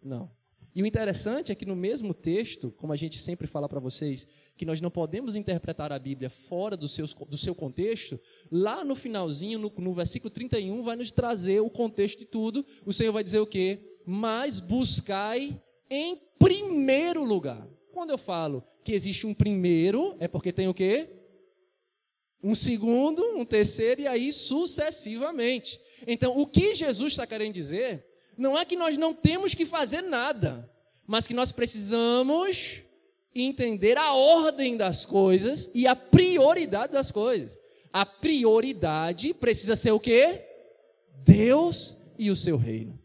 não. 0.00 0.30
E 0.72 0.80
o 0.80 0.86
interessante 0.86 1.50
é 1.50 1.56
que 1.56 1.66
no 1.66 1.74
mesmo 1.74 2.14
texto, 2.14 2.70
como 2.76 2.92
a 2.92 2.96
gente 2.96 3.18
sempre 3.18 3.48
fala 3.48 3.68
para 3.68 3.80
vocês, 3.80 4.28
que 4.56 4.64
nós 4.64 4.80
não 4.80 4.90
podemos 4.92 5.34
interpretar 5.34 5.90
a 5.90 5.98
Bíblia 5.98 6.30
fora 6.30 6.76
do, 6.76 6.88
seus, 6.88 7.12
do 7.12 7.36
seu 7.36 7.52
contexto, 7.56 8.20
lá 8.52 8.84
no 8.84 8.94
finalzinho, 8.94 9.58
no, 9.58 9.72
no 9.76 9.92
versículo 9.92 10.30
31, 10.30 10.84
vai 10.84 10.94
nos 10.94 11.10
trazer 11.10 11.58
o 11.58 11.68
contexto 11.68 12.20
de 12.20 12.26
tudo. 12.26 12.64
O 12.86 12.92
Senhor 12.92 13.12
vai 13.12 13.24
dizer 13.24 13.40
o 13.40 13.46
quê? 13.46 13.98
Mas 14.06 14.60
buscai 14.60 15.60
em 15.90 16.16
primeiro 16.38 17.24
lugar. 17.24 17.66
Quando 18.00 18.12
eu 18.12 18.18
falo 18.18 18.64
que 18.82 18.94
existe 18.94 19.26
um 19.26 19.34
primeiro, 19.34 20.16
é 20.18 20.26
porque 20.26 20.54
tem 20.54 20.66
o 20.66 20.72
quê? 20.72 21.06
Um 22.42 22.54
segundo, 22.54 23.22
um 23.36 23.44
terceiro 23.44 24.00
e 24.00 24.06
aí 24.06 24.32
sucessivamente. 24.32 25.78
Então, 26.06 26.34
o 26.38 26.46
que 26.46 26.74
Jesus 26.74 27.12
está 27.12 27.26
querendo 27.26 27.52
dizer 27.52 28.02
não 28.38 28.58
é 28.58 28.64
que 28.64 28.74
nós 28.74 28.96
não 28.96 29.12
temos 29.12 29.54
que 29.54 29.66
fazer 29.66 30.00
nada, 30.00 30.66
mas 31.06 31.26
que 31.26 31.34
nós 31.34 31.52
precisamos 31.52 32.80
entender 33.34 33.98
a 33.98 34.14
ordem 34.14 34.78
das 34.78 35.04
coisas 35.04 35.70
e 35.74 35.86
a 35.86 35.94
prioridade 35.94 36.94
das 36.94 37.10
coisas. 37.10 37.58
A 37.92 38.06
prioridade 38.06 39.34
precisa 39.34 39.76
ser 39.76 39.90
o 39.90 40.00
quê? 40.00 40.42
Deus 41.22 41.96
e 42.18 42.30
o 42.30 42.36
seu 42.36 42.56
reino. 42.56 42.99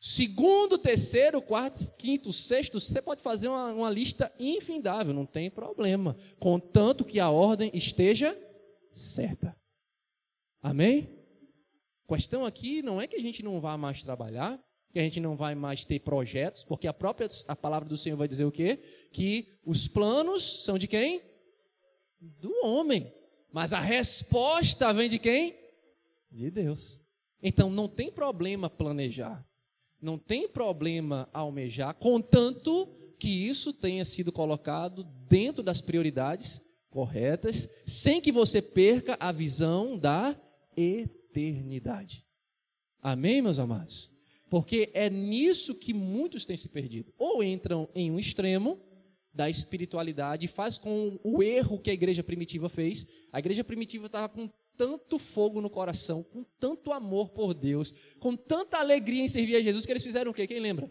Segundo, 0.00 0.78
terceiro, 0.78 1.42
quarto, 1.42 1.96
quinto, 1.96 2.32
sexto, 2.32 2.78
você 2.78 3.02
pode 3.02 3.20
fazer 3.20 3.48
uma, 3.48 3.72
uma, 3.72 3.90
lista 3.90 4.32
infindável, 4.38 5.12
não 5.12 5.26
tem 5.26 5.50
problema, 5.50 6.16
contanto 6.38 7.04
que 7.04 7.18
a 7.18 7.30
ordem 7.30 7.70
esteja 7.74 8.36
certa. 8.92 9.56
Amém? 10.62 11.18
Questão 12.08 12.46
aqui 12.46 12.80
não 12.80 13.00
é 13.00 13.08
que 13.08 13.16
a 13.16 13.20
gente 13.20 13.42
não 13.42 13.60
vá 13.60 13.76
mais 13.76 14.04
trabalhar, 14.04 14.58
que 14.92 15.00
a 15.00 15.02
gente 15.02 15.18
não 15.18 15.36
vai 15.36 15.56
mais 15.56 15.84
ter 15.84 15.98
projetos, 15.98 16.62
porque 16.62 16.86
a 16.86 16.94
própria 16.94 17.28
a 17.48 17.56
palavra 17.56 17.88
do 17.88 17.96
Senhor 17.96 18.16
vai 18.16 18.28
dizer 18.28 18.44
o 18.44 18.52
quê? 18.52 18.78
Que 19.12 19.58
os 19.64 19.88
planos 19.88 20.64
são 20.64 20.78
de 20.78 20.86
quem? 20.86 21.20
Do 22.20 22.52
homem. 22.64 23.12
Mas 23.52 23.72
a 23.72 23.80
resposta 23.80 24.92
vem 24.92 25.08
de 25.08 25.18
quem? 25.18 25.56
De 26.30 26.50
Deus. 26.50 27.04
Então 27.42 27.68
não 27.68 27.88
tem 27.88 28.10
problema 28.10 28.70
planejar. 28.70 29.47
Não 30.00 30.16
tem 30.16 30.48
problema 30.48 31.28
almejar, 31.32 31.94
contanto 31.94 32.88
que 33.18 33.48
isso 33.48 33.72
tenha 33.72 34.04
sido 34.04 34.30
colocado 34.30 35.04
dentro 35.28 35.62
das 35.62 35.80
prioridades 35.80 36.62
corretas, 36.88 37.82
sem 37.86 38.20
que 38.20 38.30
você 38.30 38.62
perca 38.62 39.16
a 39.18 39.32
visão 39.32 39.98
da 39.98 40.36
eternidade. 40.76 42.24
Amém, 43.02 43.42
meus 43.42 43.58
amados? 43.58 44.10
Porque 44.48 44.90
é 44.94 45.10
nisso 45.10 45.74
que 45.74 45.92
muitos 45.92 46.46
têm 46.46 46.56
se 46.56 46.68
perdido. 46.68 47.12
Ou 47.18 47.42
entram 47.42 47.88
em 47.94 48.10
um 48.10 48.18
extremo 48.18 48.80
da 49.32 49.48
espiritualidade 49.48 50.48
faz 50.48 50.78
com 50.78 51.18
o 51.22 51.42
erro 51.42 51.78
que 51.78 51.90
a 51.90 51.94
igreja 51.94 52.22
primitiva 52.22 52.68
fez. 52.68 53.28
A 53.32 53.38
igreja 53.38 53.62
primitiva 53.62 54.06
estava 54.06 54.28
com 54.28 54.48
tanto 54.78 55.18
fogo 55.18 55.60
no 55.60 55.68
coração, 55.68 56.22
com 56.22 56.44
tanto 56.58 56.92
amor 56.92 57.30
por 57.30 57.52
Deus, 57.52 57.92
com 58.20 58.36
tanta 58.36 58.78
alegria 58.78 59.24
em 59.24 59.28
servir 59.28 59.56
a 59.56 59.60
Jesus, 59.60 59.84
que 59.84 59.92
eles 59.92 60.04
fizeram 60.04 60.30
o 60.30 60.34
quê? 60.34 60.46
Quem 60.46 60.60
lembra? 60.60 60.90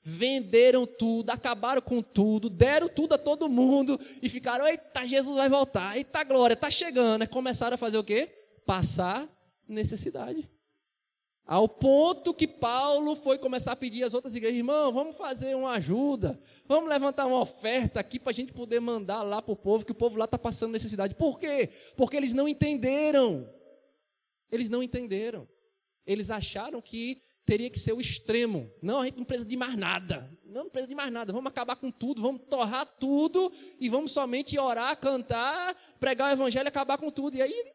Venderam 0.00 0.86
tudo, 0.86 1.30
acabaram 1.30 1.82
com 1.82 2.00
tudo, 2.00 2.48
deram 2.48 2.88
tudo 2.88 3.16
a 3.16 3.18
todo 3.18 3.48
mundo 3.48 3.98
e 4.22 4.28
ficaram, 4.28 4.68
eita, 4.68 5.04
Jesus 5.04 5.36
vai 5.36 5.48
voltar, 5.48 5.96
eita, 5.96 6.22
glória, 6.22 6.54
está 6.54 6.70
chegando. 6.70 7.24
E 7.24 7.26
começaram 7.26 7.74
a 7.74 7.78
fazer 7.78 7.98
o 7.98 8.04
quê? 8.04 8.30
Passar 8.64 9.28
necessidade. 9.68 10.48
Ao 11.46 11.68
ponto 11.68 12.34
que 12.34 12.48
Paulo 12.48 13.14
foi 13.14 13.38
começar 13.38 13.70
a 13.70 13.76
pedir 13.76 14.02
às 14.02 14.14
outras 14.14 14.34
igrejas, 14.34 14.58
irmão, 14.58 14.92
vamos 14.92 15.16
fazer 15.16 15.54
uma 15.54 15.72
ajuda, 15.72 16.36
vamos 16.66 16.90
levantar 16.90 17.24
uma 17.24 17.38
oferta 17.38 18.00
aqui 18.00 18.18
para 18.18 18.30
a 18.30 18.34
gente 18.34 18.52
poder 18.52 18.80
mandar 18.80 19.22
lá 19.22 19.40
para 19.40 19.52
o 19.52 19.56
povo, 19.56 19.84
que 19.86 19.92
o 19.92 19.94
povo 19.94 20.18
lá 20.18 20.24
está 20.24 20.36
passando 20.36 20.72
necessidade. 20.72 21.14
Por 21.14 21.38
quê? 21.38 21.70
Porque 21.96 22.16
eles 22.16 22.32
não 22.32 22.48
entenderam. 22.48 23.48
Eles 24.50 24.68
não 24.68 24.82
entenderam. 24.82 25.46
Eles 26.04 26.32
acharam 26.32 26.82
que 26.82 27.22
teria 27.44 27.70
que 27.70 27.78
ser 27.78 27.92
o 27.92 28.00
extremo. 28.00 28.68
Não, 28.82 29.02
a 29.02 29.04
gente 29.04 29.18
não 29.18 29.24
precisa 29.24 29.48
de 29.48 29.56
mais 29.56 29.76
nada. 29.76 30.28
Não, 30.44 30.68
precisa 30.68 30.88
de 30.88 30.96
mais 30.96 31.12
nada. 31.12 31.32
Vamos 31.32 31.48
acabar 31.48 31.76
com 31.76 31.92
tudo, 31.92 32.20
vamos 32.20 32.42
torrar 32.50 32.84
tudo 32.98 33.52
e 33.78 33.88
vamos 33.88 34.10
somente 34.10 34.58
orar, 34.58 34.96
cantar, 34.96 35.76
pregar 36.00 36.28
o 36.28 36.32
evangelho 36.32 36.66
e 36.66 36.68
acabar 36.68 36.98
com 36.98 37.08
tudo. 37.08 37.36
E 37.36 37.42
aí 37.42 37.72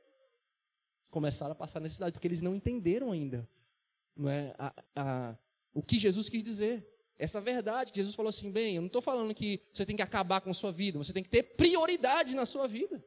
começaram 1.10 1.54
a 1.54 1.56
passar 1.56 1.80
necessidade, 1.80 2.12
porque 2.12 2.28
eles 2.28 2.42
não 2.42 2.54
entenderam 2.54 3.12
ainda 3.12 3.48
não 4.16 4.30
é, 4.30 4.54
a, 4.58 4.74
a, 4.96 5.38
o 5.74 5.82
que 5.82 6.00
Jesus 6.00 6.30
quis 6.30 6.44
dizer. 6.44 6.88
Essa 7.18 7.40
verdade, 7.40 7.92
que 7.92 8.00
Jesus 8.00 8.16
falou 8.16 8.30
assim: 8.30 8.52
bem, 8.52 8.76
eu 8.76 8.82
não 8.82 8.88
estou 8.88 9.02
falando 9.02 9.34
que 9.34 9.62
você 9.72 9.86
tem 9.86 9.96
que 9.96 10.02
acabar 10.02 10.42
com 10.42 10.50
a 10.50 10.54
sua 10.54 10.72
vida, 10.72 10.98
você 10.98 11.14
tem 11.14 11.24
que 11.24 11.30
ter 11.30 11.44
prioridade 11.44 12.36
na 12.36 12.46
sua 12.46 12.68
vida. 12.68 13.04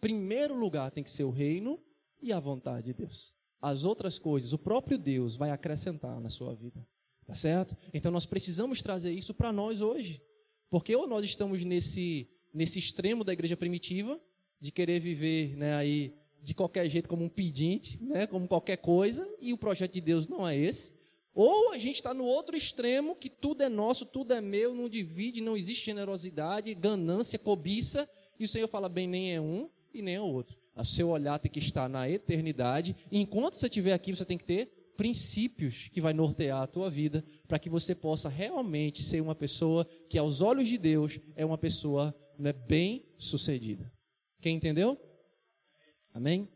Primeiro 0.00 0.54
lugar 0.54 0.90
tem 0.90 1.04
que 1.04 1.10
ser 1.10 1.24
o 1.24 1.30
reino 1.30 1.78
e 2.22 2.32
a 2.32 2.40
vontade 2.40 2.86
de 2.86 2.94
Deus. 2.94 3.34
As 3.60 3.84
outras 3.84 4.18
coisas, 4.18 4.54
o 4.54 4.58
próprio 4.58 4.96
Deus 4.96 5.36
vai 5.36 5.50
acrescentar 5.50 6.18
na 6.18 6.30
sua 6.30 6.54
vida. 6.54 6.86
Tá 7.26 7.34
certo? 7.34 7.76
Então 7.92 8.10
nós 8.10 8.26
precisamos 8.26 8.82
trazer 8.82 9.12
isso 9.12 9.34
para 9.34 9.52
nós 9.52 9.80
hoje. 9.80 10.22
Porque 10.70 10.96
ou 10.96 11.06
nós 11.06 11.24
estamos 11.24 11.62
nesse, 11.62 12.28
nesse 12.54 12.78
extremo 12.78 13.22
da 13.22 13.32
igreja 13.32 13.56
primitiva, 13.56 14.20
de 14.60 14.70
querer 14.70 15.00
viver 15.00 15.56
né, 15.56 15.74
aí 15.74 16.19
de 16.42 16.54
qualquer 16.54 16.88
jeito 16.88 17.08
como 17.08 17.24
um 17.24 17.28
pedinte, 17.28 18.02
né, 18.02 18.26
como 18.26 18.48
qualquer 18.48 18.76
coisa, 18.78 19.28
e 19.40 19.52
o 19.52 19.58
projeto 19.58 19.92
de 19.92 20.00
Deus 20.00 20.26
não 20.28 20.46
é 20.46 20.56
esse. 20.56 21.00
Ou 21.34 21.72
a 21.72 21.78
gente 21.78 21.96
está 21.96 22.12
no 22.12 22.24
outro 22.24 22.56
extremo, 22.56 23.14
que 23.14 23.30
tudo 23.30 23.62
é 23.62 23.68
nosso, 23.68 24.06
tudo 24.06 24.34
é 24.34 24.40
meu, 24.40 24.74
não 24.74 24.88
divide, 24.88 25.40
não 25.40 25.56
existe 25.56 25.86
generosidade, 25.86 26.74
ganância, 26.74 27.38
cobiça, 27.38 28.08
e 28.38 28.44
o 28.44 28.48
Senhor 28.48 28.68
fala 28.68 28.88
bem, 28.88 29.06
nem 29.06 29.34
é 29.34 29.40
um 29.40 29.68
e 29.92 30.02
nem 30.02 30.16
é 30.16 30.20
outro. 30.20 30.56
O 30.74 30.84
seu 30.84 31.08
olhar 31.08 31.38
tem 31.38 31.50
que 31.50 31.58
estar 31.58 31.88
na 31.88 32.08
eternidade, 32.08 32.96
e 33.10 33.20
enquanto 33.20 33.54
você 33.54 33.66
estiver 33.66 33.92
aqui, 33.92 34.14
você 34.14 34.24
tem 34.24 34.38
que 34.38 34.44
ter 34.44 34.66
princípios 34.96 35.88
que 35.92 36.00
vai 36.00 36.12
nortear 36.12 36.62
a 36.62 36.66
tua 36.66 36.90
vida, 36.90 37.24
para 37.48 37.58
que 37.58 37.70
você 37.70 37.94
possa 37.94 38.28
realmente 38.28 39.02
ser 39.02 39.20
uma 39.20 39.34
pessoa 39.34 39.86
que, 40.08 40.18
aos 40.18 40.40
olhos 40.42 40.68
de 40.68 40.76
Deus, 40.76 41.18
é 41.36 41.44
uma 41.44 41.56
pessoa 41.56 42.14
né, 42.38 42.52
bem 42.52 43.06
sucedida. 43.16 43.90
Quem 44.40 44.56
entendeu? 44.56 44.98
Amém? 46.12 46.48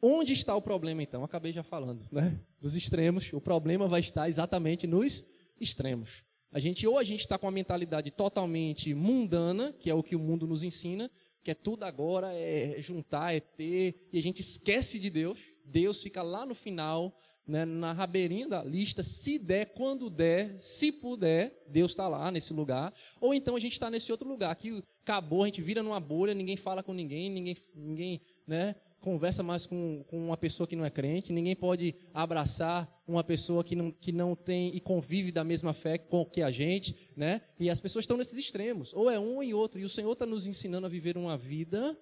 Onde 0.00 0.32
está 0.32 0.54
o 0.54 0.62
problema 0.62 1.02
então? 1.02 1.24
Acabei 1.24 1.52
já 1.52 1.62
falando, 1.62 2.06
né? 2.12 2.38
Dos 2.60 2.76
extremos. 2.76 3.32
O 3.32 3.40
problema 3.40 3.88
vai 3.88 4.00
estar 4.00 4.28
exatamente 4.28 4.86
nos 4.86 5.24
extremos. 5.60 6.22
A 6.52 6.58
gente 6.58 6.86
ou 6.86 6.98
a 6.98 7.04
gente 7.04 7.20
está 7.20 7.38
com 7.38 7.46
uma 7.46 7.52
mentalidade 7.52 8.10
totalmente 8.10 8.94
mundana, 8.94 9.72
que 9.78 9.90
é 9.90 9.94
o 9.94 10.02
que 10.02 10.16
o 10.16 10.20
mundo 10.20 10.46
nos 10.46 10.62
ensina, 10.62 11.10
que 11.42 11.50
é 11.50 11.54
tudo 11.54 11.84
agora 11.84 12.32
é 12.32 12.80
juntar, 12.80 13.34
é 13.34 13.40
ter, 13.40 14.08
e 14.12 14.18
a 14.18 14.22
gente 14.22 14.40
esquece 14.40 14.98
de 14.98 15.10
Deus. 15.10 15.40
Deus 15.64 16.00
fica 16.00 16.22
lá 16.22 16.46
no 16.46 16.54
final, 16.54 17.16
né, 17.46 17.64
na 17.64 17.92
rabeirinha 17.92 18.48
da 18.48 18.62
lista, 18.62 19.02
se 19.02 19.38
der, 19.38 19.66
quando 19.66 20.10
der, 20.10 20.58
se 20.58 20.90
puder, 20.90 21.64
Deus 21.68 21.92
está 21.92 22.08
lá 22.08 22.30
nesse 22.30 22.52
lugar. 22.52 22.92
Ou 23.20 23.32
então 23.32 23.54
a 23.54 23.60
gente 23.60 23.72
está 23.72 23.88
nesse 23.88 24.10
outro 24.10 24.28
lugar, 24.28 24.54
que 24.56 24.82
acabou, 25.02 25.44
a 25.44 25.46
gente 25.46 25.62
vira 25.62 25.82
numa 25.82 26.00
bolha, 26.00 26.34
ninguém 26.34 26.56
fala 26.56 26.82
com 26.82 26.92
ninguém, 26.92 27.30
ninguém, 27.30 27.56
ninguém 27.74 28.20
né, 28.46 28.74
conversa 29.00 29.42
mais 29.42 29.66
com, 29.66 30.04
com 30.08 30.26
uma 30.26 30.36
pessoa 30.36 30.66
que 30.66 30.74
não 30.74 30.84
é 30.84 30.90
crente, 30.90 31.32
ninguém 31.32 31.54
pode 31.54 31.94
abraçar 32.12 32.92
uma 33.06 33.22
pessoa 33.22 33.62
que 33.62 33.76
não, 33.76 33.92
que 33.92 34.10
não 34.10 34.34
tem 34.34 34.74
e 34.74 34.80
convive 34.80 35.30
da 35.30 35.44
mesma 35.44 35.72
fé 35.72 35.96
com 35.96 36.24
que 36.24 36.42
a 36.42 36.50
gente, 36.50 37.12
né? 37.16 37.40
E 37.60 37.70
as 37.70 37.78
pessoas 37.78 38.02
estão 38.02 38.16
nesses 38.16 38.36
extremos, 38.36 38.92
ou 38.92 39.08
é 39.08 39.18
um 39.18 39.36
ou 39.36 39.58
outro, 39.60 39.78
e 39.78 39.84
o 39.84 39.88
Senhor 39.88 40.12
está 40.12 40.26
nos 40.26 40.48
ensinando 40.48 40.86
a 40.86 40.90
viver 40.90 41.16
uma 41.16 41.38
vida 41.38 41.96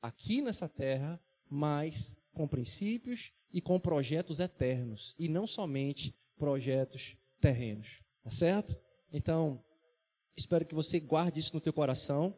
aqui 0.00 0.40
nessa 0.40 0.66
terra, 0.66 1.20
mas 1.50 2.24
com 2.32 2.48
princípios 2.48 3.32
e 3.52 3.60
com 3.60 3.78
projetos 3.78 4.40
eternos 4.40 5.14
e 5.18 5.28
não 5.28 5.46
somente 5.46 6.14
projetos 6.38 7.16
terrenos, 7.40 8.00
tá 8.22 8.30
certo? 8.30 8.76
Então, 9.12 9.62
espero 10.36 10.64
que 10.64 10.74
você 10.74 11.00
guarde 11.00 11.40
isso 11.40 11.54
no 11.54 11.60
teu 11.60 11.72
coração 11.72 12.36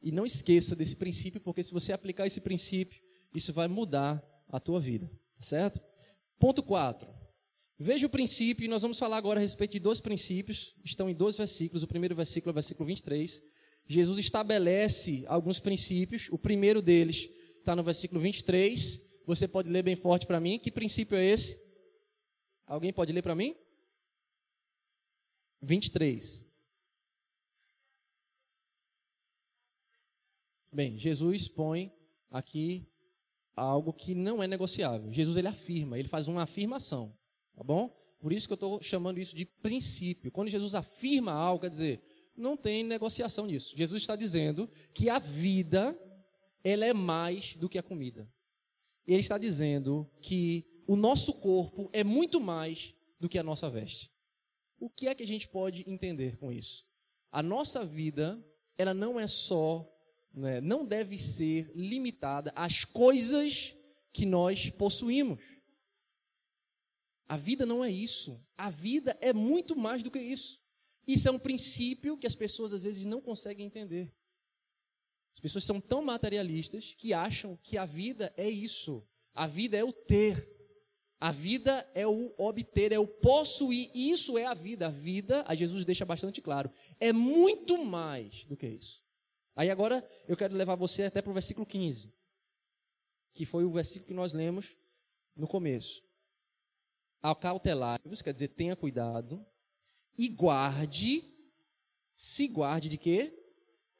e 0.00 0.10
não 0.12 0.26
esqueça 0.26 0.76
desse 0.76 0.96
princípio, 0.96 1.40
porque 1.40 1.62
se 1.62 1.72
você 1.72 1.92
aplicar 1.92 2.26
esse 2.26 2.40
princípio, 2.40 3.00
isso 3.34 3.52
vai 3.52 3.68
mudar 3.68 4.22
a 4.48 4.60
tua 4.60 4.80
vida, 4.80 5.10
tá 5.36 5.42
certo? 5.42 5.80
Ponto 6.38 6.62
4. 6.62 7.08
Veja 7.78 8.06
o 8.06 8.10
princípio, 8.10 8.64
e 8.64 8.68
nós 8.68 8.82
vamos 8.82 8.98
falar 8.98 9.16
agora 9.16 9.40
a 9.40 9.42
respeito 9.42 9.72
de 9.72 9.80
dois 9.80 10.00
princípios, 10.00 10.74
estão 10.84 11.08
em 11.08 11.14
dois 11.14 11.36
versículos. 11.36 11.82
O 11.82 11.88
primeiro 11.88 12.14
versículo 12.14 12.50
é 12.50 12.52
o 12.52 12.54
versículo 12.54 12.86
23. 12.86 13.42
Jesus 13.86 14.18
estabelece 14.18 15.24
alguns 15.26 15.58
princípios, 15.58 16.28
o 16.30 16.38
primeiro 16.38 16.80
deles 16.80 17.28
está 17.58 17.74
no 17.74 17.82
versículo 17.82 18.20
23, 18.20 19.13
você 19.26 19.48
pode 19.48 19.68
ler 19.68 19.82
bem 19.82 19.96
forte 19.96 20.26
para 20.26 20.40
mim. 20.40 20.58
Que 20.58 20.70
princípio 20.70 21.16
é 21.16 21.24
esse? 21.24 21.74
Alguém 22.66 22.92
pode 22.92 23.12
ler 23.12 23.22
para 23.22 23.34
mim? 23.34 23.56
23. 25.62 26.46
Bem, 30.72 30.98
Jesus 30.98 31.48
põe 31.48 31.92
aqui 32.30 32.86
algo 33.56 33.92
que 33.92 34.14
não 34.14 34.42
é 34.42 34.46
negociável. 34.46 35.12
Jesus 35.12 35.36
ele 35.36 35.48
afirma, 35.48 35.98
ele 35.98 36.08
faz 36.08 36.26
uma 36.26 36.42
afirmação, 36.42 37.16
tá 37.54 37.62
bom? 37.62 37.96
Por 38.18 38.32
isso 38.32 38.48
que 38.48 38.52
eu 38.52 38.56
estou 38.56 38.82
chamando 38.82 39.18
isso 39.18 39.36
de 39.36 39.44
princípio. 39.44 40.32
Quando 40.32 40.48
Jesus 40.48 40.74
afirma 40.74 41.32
algo, 41.32 41.60
quer 41.60 41.70
dizer, 41.70 42.02
não 42.36 42.56
tem 42.56 42.82
negociação 42.82 43.46
nisso. 43.46 43.76
Jesus 43.76 44.02
está 44.02 44.16
dizendo 44.16 44.68
que 44.92 45.08
a 45.08 45.18
vida 45.18 45.96
ela 46.64 46.84
é 46.84 46.92
mais 46.92 47.54
do 47.54 47.68
que 47.68 47.78
a 47.78 47.82
comida 47.82 48.28
ele 49.06 49.20
está 49.20 49.38
dizendo 49.38 50.10
que 50.20 50.64
o 50.86 50.96
nosso 50.96 51.34
corpo 51.40 51.88
é 51.92 52.04
muito 52.04 52.40
mais 52.40 52.94
do 53.18 53.28
que 53.28 53.38
a 53.38 53.42
nossa 53.42 53.70
veste. 53.70 54.12
O 54.78 54.90
que 54.90 55.08
é 55.08 55.14
que 55.14 55.22
a 55.22 55.26
gente 55.26 55.48
pode 55.48 55.88
entender 55.88 56.36
com 56.36 56.52
isso? 56.52 56.86
A 57.30 57.42
nossa 57.42 57.84
vida, 57.84 58.42
ela 58.76 58.94
não 58.94 59.18
é 59.18 59.26
só, 59.26 59.90
né, 60.32 60.60
não 60.60 60.84
deve 60.84 61.16
ser 61.16 61.70
limitada 61.74 62.52
às 62.54 62.84
coisas 62.84 63.74
que 64.12 64.26
nós 64.26 64.70
possuímos. 64.70 65.40
A 67.26 67.36
vida 67.36 67.64
não 67.64 67.84
é 67.84 67.90
isso. 67.90 68.40
A 68.56 68.68
vida 68.70 69.16
é 69.20 69.32
muito 69.32 69.74
mais 69.74 70.02
do 70.02 70.10
que 70.10 70.18
isso. 70.18 70.62
Isso 71.06 71.28
é 71.28 71.32
um 71.32 71.38
princípio 71.38 72.16
que 72.16 72.26
as 72.26 72.34
pessoas 72.34 72.72
às 72.72 72.82
vezes 72.82 73.04
não 73.04 73.20
conseguem 73.20 73.66
entender. 73.66 74.12
As 75.34 75.40
pessoas 75.40 75.64
são 75.64 75.80
tão 75.80 76.02
materialistas 76.02 76.94
que 76.96 77.12
acham 77.12 77.58
que 77.62 77.76
a 77.76 77.84
vida 77.84 78.32
é 78.36 78.48
isso. 78.48 79.06
A 79.34 79.46
vida 79.46 79.76
é 79.76 79.84
o 79.84 79.92
ter. 79.92 80.48
A 81.20 81.32
vida 81.32 81.90
é 81.94 82.06
o 82.06 82.32
obter, 82.38 82.92
é 82.92 82.98
o 82.98 83.06
possuir. 83.06 83.90
Isso 83.94 84.38
é 84.38 84.46
a 84.46 84.54
vida. 84.54 84.86
A 84.86 84.90
vida, 84.90 85.44
a 85.46 85.54
Jesus 85.54 85.84
deixa 85.84 86.04
bastante 86.04 86.40
claro, 86.40 86.70
é 87.00 87.12
muito 87.12 87.82
mais 87.84 88.44
do 88.44 88.56
que 88.56 88.66
isso. 88.66 89.02
Aí 89.56 89.70
agora 89.70 90.06
eu 90.28 90.36
quero 90.36 90.54
levar 90.54 90.74
você 90.74 91.04
até 91.04 91.22
para 91.22 91.30
o 91.30 91.34
versículo 91.34 91.66
15, 91.66 92.14
que 93.32 93.44
foi 93.44 93.64
o 93.64 93.72
versículo 93.72 94.08
que 94.08 94.14
nós 94.14 94.32
lemos 94.32 94.76
no 95.36 95.46
começo. 95.46 96.02
Acautelai-vos, 97.22 98.20
quer 98.20 98.32
dizer, 98.32 98.48
tenha 98.48 98.76
cuidado 98.76 99.44
e 100.18 100.28
guarde, 100.28 101.24
se 102.14 102.48
guarde 102.48 102.88
de 102.88 102.98
quê? 102.98 103.43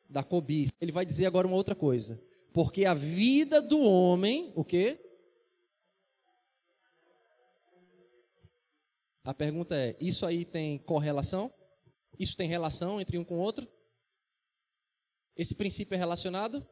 Da 0.08 0.22
cobiça. 0.22 0.72
Ele 0.80 0.92
vai 0.92 1.04
dizer 1.04 1.26
agora 1.26 1.46
uma 1.46 1.56
outra 1.56 1.74
coisa. 1.74 2.22
Porque 2.52 2.84
a 2.84 2.94
vida 2.94 3.60
do 3.60 3.80
homem, 3.80 4.52
o 4.54 4.64
quê? 4.64 5.00
A 9.24 9.32
pergunta 9.32 9.74
é: 9.74 9.96
isso 10.00 10.24
aí 10.26 10.44
tem 10.44 10.78
correlação? 10.78 11.52
Isso 12.18 12.36
tem 12.36 12.48
relação 12.48 13.00
entre 13.00 13.18
um 13.18 13.24
com 13.24 13.36
o 13.36 13.40
outro? 13.40 13.66
Esse 15.36 15.54
princípio 15.54 15.94
é 15.94 15.98
relacionado? 15.98 16.64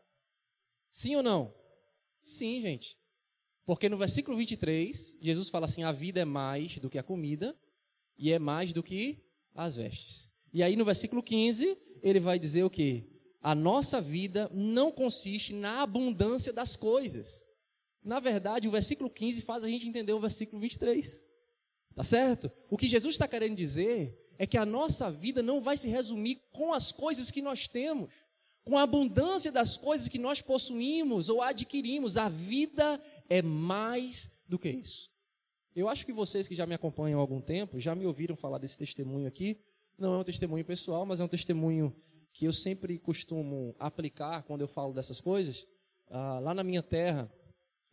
Sim 0.91 1.17
ou 1.17 1.23
não? 1.23 1.55
Sim, 2.23 2.61
gente. 2.61 2.97
Porque 3.65 3.89
no 3.89 3.97
versículo 3.97 4.37
23, 4.37 5.19
Jesus 5.21 5.49
fala 5.49 5.65
assim: 5.65 5.83
a 5.83 5.93
vida 5.93 6.21
é 6.21 6.25
mais 6.25 6.79
do 6.79 6.91
que 6.91 6.99
a 6.99 7.03
comida 7.03 7.59
e 8.17 8.31
é 8.31 8.39
mais 8.39 8.73
do 8.73 8.83
que 8.83 9.25
as 9.55 9.77
vestes. 9.77 10.31
E 10.53 10.63
aí 10.63 10.77
no 10.77 10.85
versículo 10.85 11.23
15, 11.23 11.77
ele 12.03 12.21
vai 12.21 12.39
dizer 12.39 12.63
o 12.63 12.71
quê? 12.71 13.09
A 13.43 13.55
nossa 13.55 14.01
vida 14.01 14.49
não 14.55 14.93
consiste 14.93 15.53
na 15.53 15.83
abundância 15.83 16.53
das 16.53 16.77
coisas. 16.77 17.45
Na 18.05 18.21
verdade, 18.21 18.69
o 18.69 18.71
versículo 18.71 19.11
15 19.11 19.43
faz 19.43 19.65
a 19.65 19.69
gente 19.69 19.89
entender 19.89 20.13
o 20.13 20.21
versículo 20.21 20.61
23. 20.61 21.27
Tá 21.95 22.05
certo? 22.05 22.51
O 22.71 22.77
que 22.77 22.87
Jesus 22.87 23.17
está 23.17 23.27
querendo 23.27 23.57
dizer 23.57 24.17
é 24.39 24.47
que 24.47 24.57
a 24.57 24.65
nossa 24.65 25.11
vida 25.11 25.43
não 25.43 25.61
vai 25.61 25.77
se 25.77 25.89
resumir 25.89 26.41
com 26.53 26.73
as 26.73 26.93
coisas 26.93 27.31
que 27.31 27.43
nós 27.43 27.67
temos, 27.67 28.13
com 28.65 28.79
a 28.79 28.83
abundância 28.83 29.51
das 29.51 29.77
coisas 29.77 30.09
que 30.09 30.19
nós 30.19 30.41
possuímos 30.41 31.29
ou 31.29 31.43
adquirimos. 31.43 32.17
A 32.17 32.29
vida 32.29 33.01
é 33.29 33.43
mais 33.43 34.43
do 34.49 34.59
que 34.59 34.71
isso. 34.71 35.11
Eu 35.75 35.89
acho 35.89 36.07
que 36.07 36.13
vocês 36.13 36.47
que 36.47 36.55
já 36.55 36.67
me 36.67 36.75
acompanham 36.75 37.19
há 37.19 37.23
algum 37.23 37.41
tempo 37.41 37.81
já 37.81 37.95
me 37.95 38.07
ouviram 38.07 38.37
falar 38.37 38.59
desse 38.59 38.79
testemunho 38.79 39.27
aqui. 39.27 39.59
Não 39.99 40.15
é 40.15 40.19
um 40.19 40.25
testemunho 40.25 40.65
pessoal, 40.65 41.05
mas 41.05 41.21
é 41.21 41.25
um 41.25 41.29
testemunho 41.29 41.95
que 42.33 42.47
eu 42.47 42.53
sempre 42.53 42.99
costumo 42.99 43.75
aplicar 43.79 44.43
quando 44.43 44.63
eu 44.63 44.69
falo 44.69 44.93
dessas 44.93 45.21
coisas. 45.21 45.67
Ah, 46.11 46.39
lá 46.41 46.55
na 46.55 46.63
minha 46.63 46.83
terra, 46.83 47.31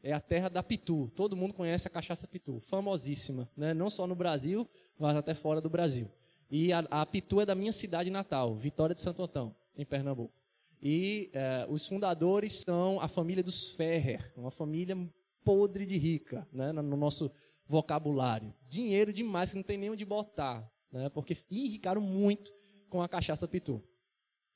é 0.02 0.14
a 0.14 0.20
terra 0.20 0.50
da 0.50 0.64
Pitu. 0.64 1.12
Todo 1.16 1.36
mundo 1.36 1.54
conhece 1.54 1.88
a 1.88 1.92
cachaça 1.92 2.28
Pitu, 2.28 2.60
famosíssima, 2.60 3.50
né? 3.56 3.74
não 3.74 3.90
só 3.90 4.08
no 4.08 4.16
Brasil, 4.16 4.68
mas 4.98 5.16
até 5.16 5.34
fora 5.34 5.60
do 5.62 5.70
Brasil. 5.70 6.10
E 6.50 6.74
a, 6.74 6.80
a 6.90 7.06
Pitu 7.06 7.42
é 7.42 7.46
da 7.46 7.54
minha 7.54 7.72
cidade 7.72 8.10
natal, 8.10 8.56
Vitória 8.56 8.96
de 8.96 9.02
Santo 9.02 9.22
Antão, 9.22 9.56
em 9.76 9.86
Pernambuco. 9.86 10.34
E 10.82 11.30
eh, 11.34 11.68
os 11.70 11.86
fundadores 11.86 12.62
são 12.62 13.02
a 13.02 13.08
família 13.08 13.44
dos 13.44 13.72
Ferrer, 13.72 14.34
uma 14.36 14.50
família 14.50 14.98
podre 15.44 15.86
de 15.86 15.98
rica, 15.98 16.48
né? 16.52 16.72
no 16.72 16.96
nosso 16.96 17.32
vocabulário. 17.68 18.54
Dinheiro 18.68 19.12
demais, 19.12 19.52
que 19.52 19.58
não 19.58 19.64
tem 19.64 19.78
nem 19.78 19.90
onde 19.90 20.06
botar, 20.06 20.68
né? 20.92 21.10
porque 21.10 21.38
enricaram 21.52 22.02
muito 22.02 22.52
com 22.90 23.02
a 23.02 23.10
cachaça 23.10 23.48
Pitu. 23.48 23.84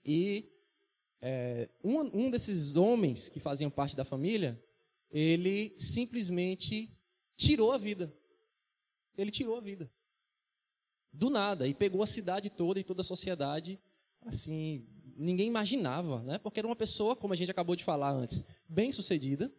E 0.05 0.51
é, 1.21 1.69
um, 1.83 2.25
um 2.25 2.29
desses 2.29 2.75
homens 2.75 3.29
que 3.29 3.39
faziam 3.39 3.71
parte 3.71 3.95
da 3.95 4.03
família, 4.03 4.61
ele 5.09 5.73
simplesmente 5.77 6.89
tirou 7.37 7.71
a 7.71 7.77
vida. 7.77 8.13
Ele 9.17 9.31
tirou 9.31 9.57
a 9.57 9.61
vida. 9.61 9.89
Do 11.11 11.29
nada. 11.29 11.67
E 11.67 11.73
pegou 11.73 12.01
a 12.01 12.07
cidade 12.07 12.49
toda 12.49 12.79
e 12.79 12.83
toda 12.83 13.01
a 13.01 13.05
sociedade. 13.05 13.79
Assim, 14.21 14.85
ninguém 15.15 15.47
imaginava, 15.47 16.21
né? 16.23 16.37
Porque 16.39 16.59
era 16.59 16.67
uma 16.67 16.75
pessoa, 16.75 17.15
como 17.15 17.33
a 17.33 17.37
gente 17.37 17.51
acabou 17.51 17.75
de 17.75 17.83
falar 17.83 18.11
antes, 18.11 18.45
bem 18.67 18.91
sucedida. 18.91 19.51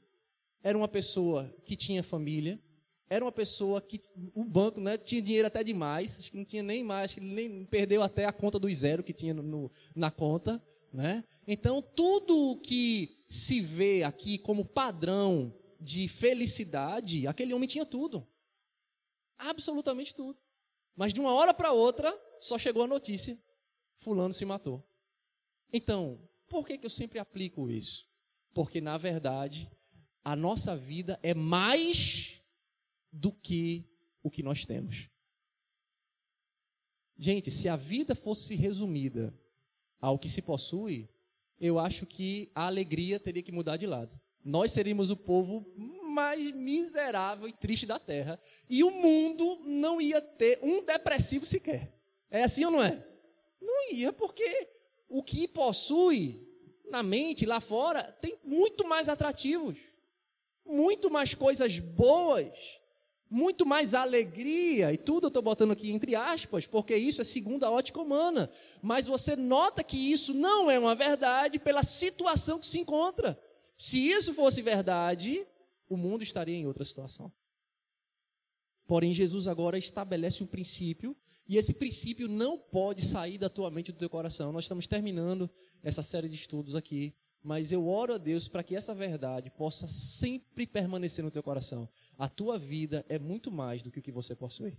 Era 0.62 0.76
uma 0.76 0.88
pessoa 0.88 1.54
que 1.64 1.76
tinha 1.76 2.02
família. 2.02 2.60
Era 3.08 3.24
uma 3.24 3.32
pessoa 3.32 3.80
que 3.80 4.00
o 4.34 4.44
banco 4.44 4.80
né, 4.80 4.96
tinha 4.96 5.20
dinheiro 5.20 5.46
até 5.46 5.62
demais. 5.62 6.18
Acho 6.18 6.30
que 6.30 6.36
não 6.36 6.44
tinha 6.44 6.62
nem 6.62 6.82
mais. 6.82 7.10
Acho 7.10 7.20
que 7.20 7.26
nem 7.26 7.64
perdeu 7.66 8.02
até 8.02 8.24
a 8.24 8.32
conta 8.32 8.58
do 8.58 8.72
zero 8.72 9.04
que 9.04 9.12
tinha 9.12 9.34
no, 9.34 9.70
na 9.94 10.10
conta. 10.10 10.62
Né? 10.92 11.24
Então, 11.46 11.82
tudo 11.82 12.60
que 12.62 13.24
se 13.28 13.60
vê 13.60 14.04
aqui 14.04 14.38
como 14.38 14.64
padrão 14.64 15.52
de 15.80 16.08
felicidade, 16.08 17.26
aquele 17.26 17.52
homem 17.52 17.68
tinha 17.68 17.84
tudo. 17.84 18.26
Absolutamente 19.36 20.14
tudo. 20.14 20.38
Mas 20.96 21.12
de 21.12 21.20
uma 21.20 21.32
hora 21.32 21.52
para 21.52 21.72
outra, 21.72 22.16
só 22.40 22.56
chegou 22.56 22.84
a 22.84 22.86
notícia: 22.86 23.36
Fulano 23.96 24.32
se 24.32 24.44
matou. 24.44 24.82
Então, 25.72 26.20
por 26.48 26.66
que, 26.66 26.78
que 26.78 26.86
eu 26.86 26.90
sempre 26.90 27.18
aplico 27.18 27.68
isso? 27.68 28.06
Porque, 28.54 28.80
na 28.80 28.96
verdade, 28.96 29.68
a 30.22 30.36
nossa 30.36 30.76
vida 30.76 31.18
é 31.22 31.34
mais 31.34 32.33
do 33.14 33.32
que 33.32 33.88
o 34.22 34.30
que 34.30 34.42
nós 34.42 34.66
temos. 34.66 35.08
Gente, 37.16 37.50
se 37.50 37.68
a 37.68 37.76
vida 37.76 38.14
fosse 38.14 38.56
resumida 38.56 39.32
ao 40.00 40.18
que 40.18 40.28
se 40.28 40.42
possui, 40.42 41.08
eu 41.60 41.78
acho 41.78 42.04
que 42.04 42.50
a 42.54 42.66
alegria 42.66 43.20
teria 43.20 43.42
que 43.42 43.52
mudar 43.52 43.76
de 43.76 43.86
lado. 43.86 44.20
Nós 44.44 44.72
seríamos 44.72 45.10
o 45.10 45.16
povo 45.16 45.64
mais 46.02 46.50
miserável 46.50 47.48
e 47.48 47.52
triste 47.52 47.86
da 47.86 47.98
terra. 47.98 48.38
E 48.68 48.82
o 48.82 48.90
mundo 48.90 49.62
não 49.64 50.00
ia 50.00 50.20
ter 50.20 50.58
um 50.62 50.84
depressivo 50.84 51.46
sequer. 51.46 51.96
É 52.30 52.42
assim 52.42 52.64
ou 52.64 52.72
não 52.72 52.82
é? 52.82 53.06
Não 53.60 53.92
ia, 53.92 54.12
porque 54.12 54.68
o 55.08 55.22
que 55.22 55.46
possui 55.46 56.44
na 56.90 57.02
mente, 57.02 57.46
lá 57.46 57.60
fora, 57.60 58.02
tem 58.20 58.38
muito 58.44 58.86
mais 58.86 59.08
atrativos, 59.08 59.78
muito 60.64 61.10
mais 61.10 61.34
coisas 61.34 61.78
boas, 61.78 62.52
muito 63.30 63.66
mais 63.66 63.94
alegria, 63.94 64.92
e 64.92 64.98
tudo 64.98 65.24
eu 65.24 65.28
estou 65.28 65.42
botando 65.42 65.72
aqui 65.72 65.90
entre 65.90 66.14
aspas, 66.14 66.66
porque 66.66 66.96
isso 66.96 67.20
é 67.20 67.24
segundo 67.24 67.64
a 67.64 67.70
ótica 67.70 68.00
humana. 68.00 68.48
Mas 68.82 69.06
você 69.06 69.34
nota 69.34 69.82
que 69.82 69.96
isso 69.96 70.32
não 70.32 70.70
é 70.70 70.78
uma 70.78 70.94
verdade 70.94 71.58
pela 71.58 71.82
situação 71.82 72.60
que 72.60 72.66
se 72.66 72.78
encontra. 72.78 73.38
Se 73.76 73.98
isso 73.98 74.32
fosse 74.34 74.62
verdade, 74.62 75.44
o 75.88 75.96
mundo 75.96 76.22
estaria 76.22 76.54
em 76.54 76.66
outra 76.66 76.84
situação. 76.84 77.32
Porém, 78.86 79.14
Jesus 79.14 79.48
agora 79.48 79.78
estabelece 79.78 80.42
um 80.42 80.46
princípio, 80.46 81.16
e 81.48 81.56
esse 81.56 81.74
princípio 81.74 82.28
não 82.28 82.58
pode 82.58 83.04
sair 83.04 83.38
da 83.38 83.48
tua 83.48 83.70
mente 83.70 83.88
e 83.88 83.92
do 83.92 83.98
teu 83.98 84.10
coração. 84.10 84.52
Nós 84.52 84.64
estamos 84.64 84.86
terminando 84.86 85.50
essa 85.82 86.02
série 86.02 86.28
de 86.28 86.34
estudos 86.34 86.76
aqui 86.76 87.14
mas 87.44 87.70
eu 87.70 87.86
oro 87.86 88.14
a 88.14 88.18
Deus 88.18 88.48
para 88.48 88.62
que 88.62 88.74
essa 88.74 88.94
verdade 88.94 89.50
possa 89.50 89.86
sempre 89.86 90.66
permanecer 90.66 91.22
no 91.22 91.30
teu 91.30 91.42
coração. 91.42 91.86
A 92.16 92.28
tua 92.28 92.58
vida 92.58 93.04
é 93.08 93.18
muito 93.18 93.50
mais 93.50 93.82
do 93.82 93.90
que 93.90 93.98
o 93.98 94.02
que 94.02 94.12
você 94.12 94.34
possui. 94.34 94.76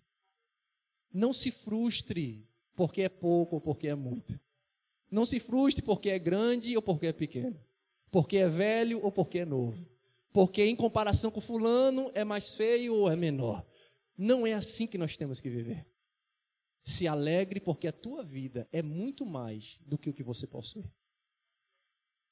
Não 1.13 1.33
se 1.33 1.51
frustre 1.51 2.47
porque 2.75 3.01
é 3.01 3.09
pouco 3.09 3.55
ou 3.55 3.61
porque 3.61 3.87
é 3.87 3.95
muito. 3.95 4.39
Não 5.09 5.25
se 5.25 5.39
frustre 5.39 5.83
porque 5.83 6.09
é 6.09 6.19
grande 6.19 6.75
ou 6.75 6.81
porque 6.81 7.07
é 7.07 7.13
pequeno. 7.13 7.59
Porque 8.11 8.37
é 8.37 8.47
velho 8.47 9.03
ou 9.03 9.11
porque 9.11 9.39
é 9.39 9.45
novo. 9.45 9.87
Porque 10.33 10.63
em 10.65 10.75
comparação 10.75 11.31
com 11.31 11.39
fulano 11.39 12.11
é 12.13 12.23
mais 12.23 12.55
feio 12.55 12.93
ou 12.95 13.09
é 13.09 13.15
menor. 13.15 13.65
Não 14.17 14.45
é 14.45 14.53
assim 14.53 14.87
que 14.87 14.97
nós 14.97 15.15
temos 15.15 15.39
que 15.39 15.49
viver. 15.49 15.85
Se 16.83 17.07
alegre 17.07 17.59
porque 17.59 17.87
a 17.87 17.91
tua 17.91 18.23
vida 18.23 18.67
é 18.71 18.81
muito 18.81 19.25
mais 19.25 19.79
do 19.85 19.97
que 19.97 20.09
o 20.09 20.13
que 20.13 20.23
você 20.23 20.45
possui. 20.45 20.85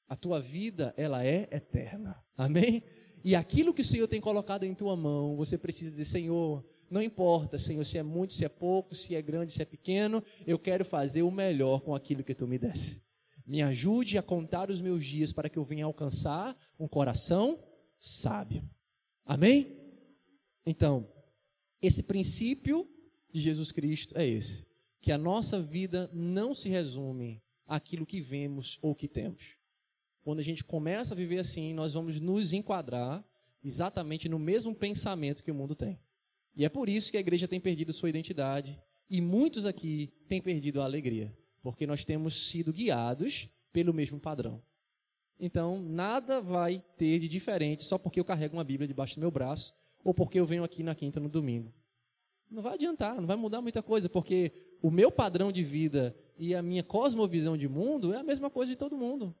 A 0.06 0.14
tua 0.14 0.40
vida, 0.40 0.92
ela 0.96 1.24
é 1.24 1.48
eterna. 1.50 2.22
Amém? 2.36 2.82
E 3.24 3.34
aquilo 3.34 3.72
que 3.72 3.80
o 3.80 3.84
Senhor 3.84 4.06
tem 4.06 4.20
colocado 4.20 4.64
em 4.64 4.74
tua 4.74 4.94
mão, 4.94 5.34
você 5.34 5.56
precisa 5.56 5.90
dizer: 5.90 6.04
Senhor, 6.04 6.62
não 6.90 7.02
importa, 7.02 7.56
Senhor, 7.56 7.82
se 7.82 7.96
é 7.96 8.02
muito, 8.02 8.34
se 8.34 8.44
é 8.44 8.48
pouco, 8.50 8.94
se 8.94 9.14
é 9.14 9.22
grande, 9.22 9.50
se 9.50 9.62
é 9.62 9.64
pequeno, 9.64 10.22
eu 10.46 10.58
quero 10.58 10.84
fazer 10.84 11.22
o 11.22 11.30
melhor 11.30 11.80
com 11.80 11.94
aquilo 11.94 12.22
que 12.22 12.34
tu 12.34 12.46
me 12.46 12.58
desse. 12.58 13.02
Me 13.46 13.62
ajude 13.62 14.18
a 14.18 14.22
contar 14.22 14.70
os 14.70 14.82
meus 14.82 15.04
dias 15.04 15.32
para 15.32 15.48
que 15.48 15.58
eu 15.58 15.64
venha 15.64 15.86
alcançar 15.86 16.54
um 16.78 16.86
coração 16.86 17.58
sábio. 17.98 18.62
Amém? 19.24 19.74
Então, 20.66 21.08
esse 21.80 22.02
princípio 22.02 22.86
de 23.32 23.40
Jesus 23.40 23.72
Cristo 23.72 24.18
é 24.18 24.26
esse: 24.26 24.66
que 25.00 25.10
a 25.10 25.16
nossa 25.16 25.62
vida 25.62 26.10
não 26.12 26.54
se 26.54 26.68
resume 26.68 27.42
àquilo 27.66 28.04
que 28.04 28.20
vemos 28.20 28.78
ou 28.82 28.94
que 28.94 29.08
temos. 29.08 29.56
Quando 30.24 30.38
a 30.38 30.42
gente 30.42 30.64
começa 30.64 31.12
a 31.12 31.16
viver 31.16 31.38
assim, 31.38 31.74
nós 31.74 31.92
vamos 31.92 32.18
nos 32.18 32.54
enquadrar 32.54 33.22
exatamente 33.62 34.28
no 34.28 34.38
mesmo 34.38 34.74
pensamento 34.74 35.42
que 35.44 35.50
o 35.50 35.54
mundo 35.54 35.74
tem. 35.74 36.00
E 36.56 36.64
é 36.64 36.68
por 36.68 36.88
isso 36.88 37.10
que 37.10 37.18
a 37.18 37.20
igreja 37.20 37.46
tem 37.46 37.60
perdido 37.60 37.92
sua 37.92 38.08
identidade 38.08 38.80
e 39.08 39.20
muitos 39.20 39.66
aqui 39.66 40.12
têm 40.26 40.40
perdido 40.40 40.80
a 40.80 40.84
alegria, 40.84 41.36
porque 41.62 41.86
nós 41.86 42.04
temos 42.06 42.48
sido 42.48 42.72
guiados 42.72 43.50
pelo 43.70 43.92
mesmo 43.92 44.18
padrão. 44.18 44.62
Então, 45.38 45.78
nada 45.78 46.40
vai 46.40 46.82
ter 46.96 47.18
de 47.18 47.28
diferente 47.28 47.82
só 47.82 47.98
porque 47.98 48.18
eu 48.18 48.24
carrego 48.24 48.56
uma 48.56 48.64
Bíblia 48.64 48.88
debaixo 48.88 49.16
do 49.16 49.20
meu 49.20 49.30
braço 49.30 49.74
ou 50.02 50.14
porque 50.14 50.40
eu 50.40 50.46
venho 50.46 50.64
aqui 50.64 50.82
na 50.82 50.94
quinta 50.94 51.20
no 51.20 51.28
domingo. 51.28 51.70
Não 52.50 52.62
vai 52.62 52.74
adiantar, 52.74 53.16
não 53.16 53.26
vai 53.26 53.36
mudar 53.36 53.60
muita 53.60 53.82
coisa, 53.82 54.08
porque 54.08 54.52
o 54.80 54.90
meu 54.90 55.10
padrão 55.10 55.50
de 55.50 55.62
vida 55.62 56.16
e 56.38 56.54
a 56.54 56.62
minha 56.62 56.82
cosmovisão 56.82 57.56
de 57.56 57.68
mundo 57.68 58.14
é 58.14 58.18
a 58.18 58.22
mesma 58.22 58.48
coisa 58.48 58.70
de 58.70 58.76
todo 58.78 58.96
mundo. 58.96 59.34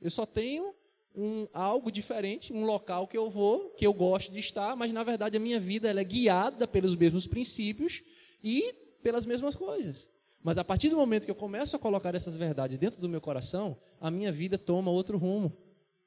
Eu 0.00 0.10
só 0.10 0.26
tenho 0.26 0.74
um, 1.14 1.46
algo 1.52 1.90
diferente, 1.90 2.52
um 2.52 2.64
local 2.64 3.06
que 3.06 3.16
eu 3.16 3.30
vou, 3.30 3.70
que 3.70 3.86
eu 3.86 3.92
gosto 3.92 4.32
de 4.32 4.40
estar, 4.40 4.74
mas 4.76 4.92
na 4.92 5.02
verdade 5.02 5.36
a 5.36 5.40
minha 5.40 5.60
vida 5.60 5.88
ela 5.88 6.00
é 6.00 6.04
guiada 6.04 6.66
pelos 6.66 6.96
mesmos 6.96 7.26
princípios 7.26 8.02
e 8.42 8.72
pelas 9.02 9.24
mesmas 9.24 9.54
coisas. 9.54 10.10
Mas 10.42 10.58
a 10.58 10.64
partir 10.64 10.90
do 10.90 10.96
momento 10.96 11.24
que 11.24 11.30
eu 11.30 11.36
começo 11.36 11.74
a 11.74 11.78
colocar 11.78 12.14
essas 12.14 12.36
verdades 12.36 12.76
dentro 12.76 13.00
do 13.00 13.08
meu 13.08 13.20
coração, 13.20 13.78
a 14.00 14.10
minha 14.10 14.30
vida 14.30 14.58
toma 14.58 14.90
outro 14.90 15.16
rumo. 15.16 15.56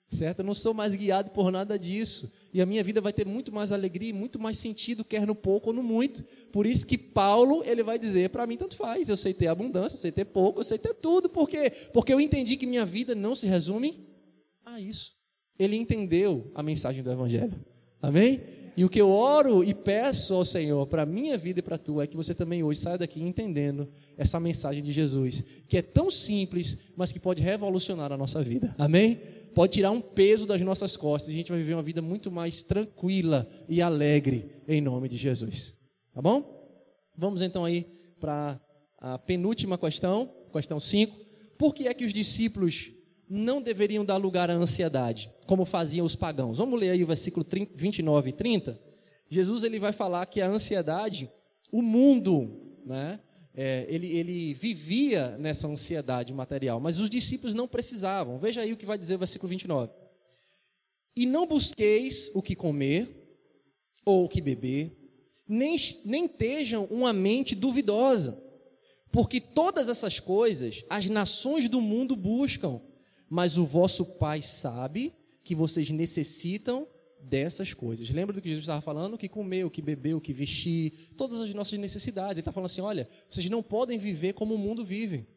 Certo? 0.09 0.39
Eu 0.39 0.45
não 0.45 0.53
sou 0.53 0.73
mais 0.73 0.95
guiado 0.95 1.31
por 1.31 1.51
nada 1.51 1.77
disso. 1.77 2.31
E 2.53 2.61
a 2.61 2.65
minha 2.65 2.81
vida 2.83 3.01
vai 3.01 3.11
ter 3.11 3.25
muito 3.25 3.51
mais 3.51 3.73
alegria, 3.73 4.13
muito 4.13 4.39
mais 4.39 4.57
sentido, 4.57 5.03
quer 5.03 5.27
no 5.27 5.35
pouco 5.35 5.69
ou 5.69 5.73
no 5.73 5.83
muito. 5.83 6.23
Por 6.51 6.65
isso 6.65 6.87
que 6.87 6.97
Paulo, 6.97 7.61
ele 7.65 7.83
vai 7.83 7.99
dizer, 7.99 8.29
para 8.29 8.47
mim 8.47 8.55
tanto 8.55 8.77
faz, 8.77 9.09
eu 9.09 9.17
sei 9.17 9.33
ter 9.33 9.47
abundância, 9.47 9.95
eu 9.95 9.99
sei 9.99 10.11
ter 10.11 10.25
pouco, 10.25 10.61
eu 10.61 10.63
sei 10.63 10.77
ter 10.77 10.93
tudo, 10.93 11.27
por 11.27 11.49
quê? 11.49 11.69
Porque 11.91 12.13
eu 12.13 12.21
entendi 12.21 12.55
que 12.55 12.65
minha 12.65 12.85
vida 12.85 13.13
não 13.13 13.35
se 13.35 13.47
resume 13.47 14.07
a 14.65 14.79
isso. 14.79 15.11
Ele 15.59 15.75
entendeu 15.75 16.49
a 16.55 16.63
mensagem 16.63 17.03
do 17.03 17.11
evangelho. 17.11 17.53
Amém? 18.01 18.41
E 18.77 18.85
o 18.85 18.89
que 18.89 19.01
eu 19.01 19.09
oro 19.09 19.63
e 19.63 19.73
peço 19.73 20.35
ao 20.35 20.45
Senhor 20.45 20.85
para 20.85 21.01
a 21.01 21.05
minha 21.05 21.35
vida 21.35 21.59
e 21.59 21.63
para 21.63 21.77
a 21.77 21.79
tua 21.79 22.03
é 22.03 22.07
que 22.07 22.15
você 22.15 22.35
também 22.35 22.61
hoje 22.61 22.79
saia 22.79 22.99
daqui 22.99 23.19
entendendo 23.19 23.89
essa 24.15 24.39
mensagem 24.39 24.83
de 24.83 24.91
Jesus, 24.91 25.43
que 25.67 25.77
é 25.77 25.81
tão 25.81 26.11
simples, 26.11 26.77
mas 26.95 27.11
que 27.11 27.19
pode 27.19 27.41
revolucionar 27.41 28.11
a 28.11 28.17
nossa 28.17 28.43
vida. 28.43 28.75
Amém? 28.77 29.19
Pode 29.57 29.73
tirar 29.73 29.89
um 29.89 29.99
peso 29.99 30.45
das 30.45 30.61
nossas 30.61 30.95
costas 30.95 31.29
e 31.29 31.33
a 31.33 31.37
gente 31.37 31.49
vai 31.49 31.57
viver 31.57 31.73
uma 31.73 31.81
vida 31.81 31.99
muito 31.99 32.29
mais 32.29 32.61
tranquila 32.61 33.49
e 33.67 33.81
alegre 33.81 34.51
em 34.67 34.79
nome 34.79 35.09
de 35.09 35.17
Jesus. 35.17 35.79
Tá 36.13 36.21
bom? 36.21 36.79
Vamos 37.17 37.41
então 37.41 37.65
aí 37.65 37.87
para 38.19 38.61
a 38.99 39.17
penúltima 39.17 39.75
questão, 39.75 40.31
questão 40.53 40.79
5. 40.79 41.17
Por 41.57 41.73
que 41.73 41.87
é 41.87 41.93
que 41.95 42.05
os 42.05 42.13
discípulos 42.13 42.91
não 43.27 43.59
deveriam 43.59 44.05
dar 44.05 44.17
lugar 44.17 44.51
à 44.51 44.53
ansiedade, 44.53 45.27
como 45.47 45.65
faziam 45.65 46.05
os 46.05 46.15
pagãos. 46.15 46.59
Vamos 46.59 46.79
ler 46.79 46.91
aí 46.91 47.03
o 47.03 47.07
versículo 47.07 47.43
30, 47.43 47.73
29 47.75 48.29
e 48.29 48.33
30. 48.33 48.79
Jesus 49.27 49.63
ele 49.63 49.79
vai 49.79 49.91
falar 49.91 50.23
que 50.27 50.39
a 50.39 50.47
ansiedade, 50.47 51.31
o 51.71 51.81
mundo, 51.81 52.77
né, 52.85 53.19
é, 53.59 53.87
ele, 53.89 54.05
ele 54.15 54.53
vivia 54.53 55.35
nessa 55.39 55.67
ansiedade 55.67 56.31
material, 56.31 56.79
mas 56.79 56.99
os 56.99 57.09
discípulos 57.09 57.55
não 57.55 57.67
precisavam. 57.67 58.37
Veja 58.37 58.61
aí 58.61 58.71
o 58.71 58.77
que 58.77 58.85
vai 58.85 58.99
dizer 58.99 59.15
o 59.15 59.19
versículo 59.19 59.49
29. 59.49 59.91
E 61.15 61.25
não 61.25 61.47
busqueis 61.47 62.29
o 62.35 62.41
que 62.43 62.55
comer 62.55 63.09
ou 64.05 64.25
o 64.25 64.29
que 64.29 64.41
beber, 64.41 64.95
nem, 65.47 65.75
nem 66.05 66.25
estejam 66.25 66.85
uma 66.85 67.11
mente 67.11 67.55
duvidosa, 67.55 68.39
porque 69.11 69.41
todas 69.41 69.89
essas 69.89 70.19
coisas 70.19 70.83
as 70.87 71.09
nações 71.09 71.67
do 71.67 71.81
mundo 71.81 72.15
buscam, 72.15 72.79
mas 73.27 73.57
o 73.57 73.65
vosso 73.65 74.19
Pai 74.19 74.39
sabe 74.39 75.11
que 75.43 75.55
vocês 75.55 75.89
necessitam 75.89 76.87
dessas 77.29 77.73
coisas. 77.73 78.09
Lembra 78.09 78.33
do 78.33 78.41
que 78.41 78.49
Jesus 78.49 78.63
estava 78.63 78.81
falando? 78.81 79.17
Que 79.17 79.27
comer, 79.27 79.65
o 79.65 79.69
que 79.69 79.81
beber, 79.81 80.15
o 80.15 80.21
que 80.21 80.33
vestir, 80.33 81.13
todas 81.15 81.41
as 81.41 81.53
nossas 81.53 81.77
necessidades. 81.77 82.33
Ele 82.33 82.39
está 82.39 82.51
falando 82.51 82.67
assim: 82.67 82.81
olha, 82.81 83.07
vocês 83.29 83.49
não 83.49 83.61
podem 83.61 83.97
viver 83.97 84.33
como 84.33 84.55
o 84.55 84.57
mundo 84.57 84.83
vive. 84.83 85.27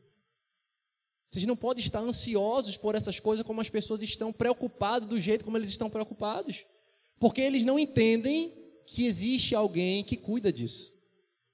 Vocês 1.28 1.44
não 1.44 1.56
podem 1.56 1.84
estar 1.84 2.00
ansiosos 2.00 2.76
por 2.76 2.94
essas 2.94 3.20
coisas 3.20 3.46
como 3.46 3.60
as 3.60 3.70
pessoas 3.70 4.02
estão, 4.02 4.32
preocupados 4.32 5.08
do 5.08 5.20
jeito 5.20 5.44
como 5.44 5.56
eles 5.56 5.70
estão 5.70 5.88
preocupados. 5.88 6.64
Porque 7.18 7.40
eles 7.40 7.64
não 7.64 7.78
entendem 7.78 8.52
que 8.86 9.06
existe 9.06 9.54
alguém 9.54 10.02
que 10.02 10.16
cuida 10.16 10.52
disso. 10.52 10.98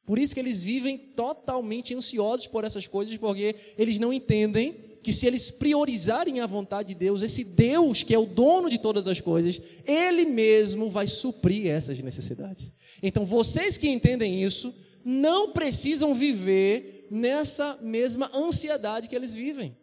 Por 0.07 0.19
isso 0.19 0.33
que 0.33 0.41
eles 0.41 0.63
vivem 0.63 0.97
totalmente 0.97 1.95
ansiosos 1.95 2.47
por 2.47 2.65
essas 2.65 2.87
coisas, 2.87 3.17
porque 3.19 3.57
eles 3.77 3.99
não 3.99 4.13
entendem 4.13 4.86
que 5.07 5.13
se 5.13 5.25
eles 5.25 5.53
priorizarem 5.53 6.41
a 6.41 6.47
vontade 6.47 6.89
de 6.89 6.95
Deus, 6.97 7.23
esse 7.23 7.45
Deus 7.45 8.03
que 8.03 8.13
é 8.13 8.19
o 8.19 8.27
dono 8.27 8.69
de 8.69 8.77
todas 8.77 9.07
as 9.07 9.21
coisas, 9.21 9.63
ele 9.85 10.25
mesmo 10.25 10.91
vai 10.91 11.07
suprir 11.07 11.71
essas 11.71 12.01
necessidades. 12.01 12.73
Então, 13.01 13.25
vocês 13.25 13.79
que 13.79 13.89
entendem 13.89 14.43
isso, 14.43 14.75
não 15.05 15.53
precisam 15.53 16.13
viver 16.13 17.07
nessa 17.09 17.77
mesma 17.83 18.29
ansiedade 18.35 19.09
que 19.09 19.15
eles 19.15 19.33
vivem. 19.33 19.77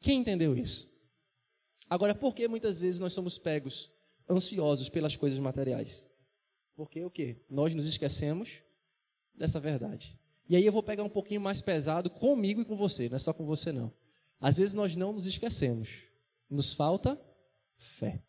Quem 0.00 0.18
entendeu 0.18 0.56
isso? 0.56 0.90
Agora, 1.88 2.12
por 2.12 2.34
que 2.34 2.48
muitas 2.48 2.80
vezes 2.80 2.98
nós 2.98 3.12
somos 3.12 3.38
pegos 3.38 3.92
ansiosos 4.28 4.88
pelas 4.88 5.14
coisas 5.14 5.38
materiais? 5.38 6.04
Porque 6.74 7.04
o 7.04 7.10
quê? 7.10 7.36
Nós 7.48 7.72
nos 7.76 7.86
esquecemos 7.86 8.60
dessa 9.32 9.60
verdade. 9.60 10.18
E 10.48 10.56
aí 10.56 10.66
eu 10.66 10.72
vou 10.72 10.82
pegar 10.82 11.04
um 11.04 11.08
pouquinho 11.08 11.40
mais 11.40 11.60
pesado 11.60 12.10
comigo 12.10 12.60
e 12.60 12.64
com 12.64 12.74
você, 12.74 13.08
não 13.08 13.14
é 13.14 13.20
só 13.20 13.32
com 13.32 13.46
você 13.46 13.70
não. 13.70 13.94
Às 14.40 14.56
vezes 14.56 14.74
nós 14.74 14.94
não 14.96 15.12
nos 15.12 15.26
esquecemos. 15.26 16.04
Nos 16.48 16.72
falta 16.72 17.20
fé. 17.78 18.22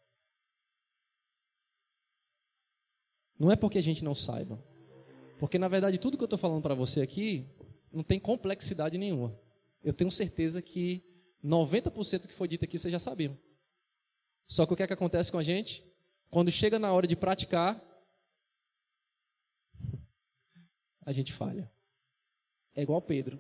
Não 3.40 3.52
é 3.52 3.56
porque 3.56 3.78
a 3.78 3.84
gente 3.84 4.04
não 4.04 4.16
saiba. 4.16 4.64
Porque 5.40 5.60
na 5.60 5.68
verdade 5.68 5.98
tudo 5.98 6.18
que 6.18 6.24
eu 6.24 6.28
estou 6.28 6.40
falando 6.40 6.64
para 6.64 6.74
você 6.74 7.02
aqui 7.02 7.48
não 7.92 8.04
tem 8.04 8.20
complexidade 8.20 8.98
nenhuma. 8.98 9.38
Eu 9.84 9.94
tenho 9.94 10.12
certeza 10.12 10.62
que 10.62 11.04
90% 11.44 12.22
do 12.22 12.28
que 12.28 12.34
foi 12.34 12.48
dito 12.48 12.66
aqui 12.66 12.80
vocês 12.80 12.92
já 12.92 13.00
sabiam. 13.00 13.38
Só 14.48 14.66
que 14.66 14.74
o 14.74 14.76
que 14.76 14.84
é 14.84 14.88
que 14.88 14.94
acontece 14.94 15.32
com 15.32 15.38
a 15.38 15.44
gente? 15.44 15.84
Quando 16.30 16.52
chega 16.52 16.80
na 16.80 16.92
hora 16.92 17.06
de 17.06 17.16
praticar, 17.16 17.82
a 21.06 21.12
gente 21.12 21.32
falha. 21.32 21.72
É 22.76 22.82
igual 22.82 23.02
Pedro. 23.02 23.40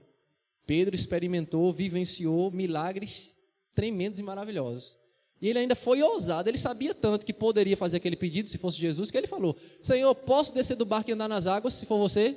Pedro 0.68 0.94
experimentou, 0.94 1.72
vivenciou 1.72 2.52
milagres 2.52 3.38
tremendos 3.74 4.20
e 4.20 4.24
maravilhosos. 4.24 4.98
E 5.42 5.48
ele 5.48 5.60
ainda 5.60 5.76
foi 5.76 6.04
ousado, 6.04 6.50
ele 6.50 6.58
sabia 6.58 6.94
tanto 6.94 7.26
que 7.26 7.32
poderia 7.32 7.78
fazer 7.78 7.98
aquele 7.98 8.18
pedido 8.18 8.50
se 8.50 8.58
fosse 8.58 8.78
Jesus, 8.78 9.10
que 9.10 9.18
ele 9.18 9.28
falou: 9.28 9.56
Senhor, 9.82 10.14
posso 10.14 10.54
descer 10.54 10.76
do 10.76 10.86
barco 10.86 11.10
e 11.10 11.14
andar 11.14 11.30
nas 11.30 11.48
águas 11.48 11.76
se 11.76 11.86
for 11.86 11.98
você? 11.98 12.36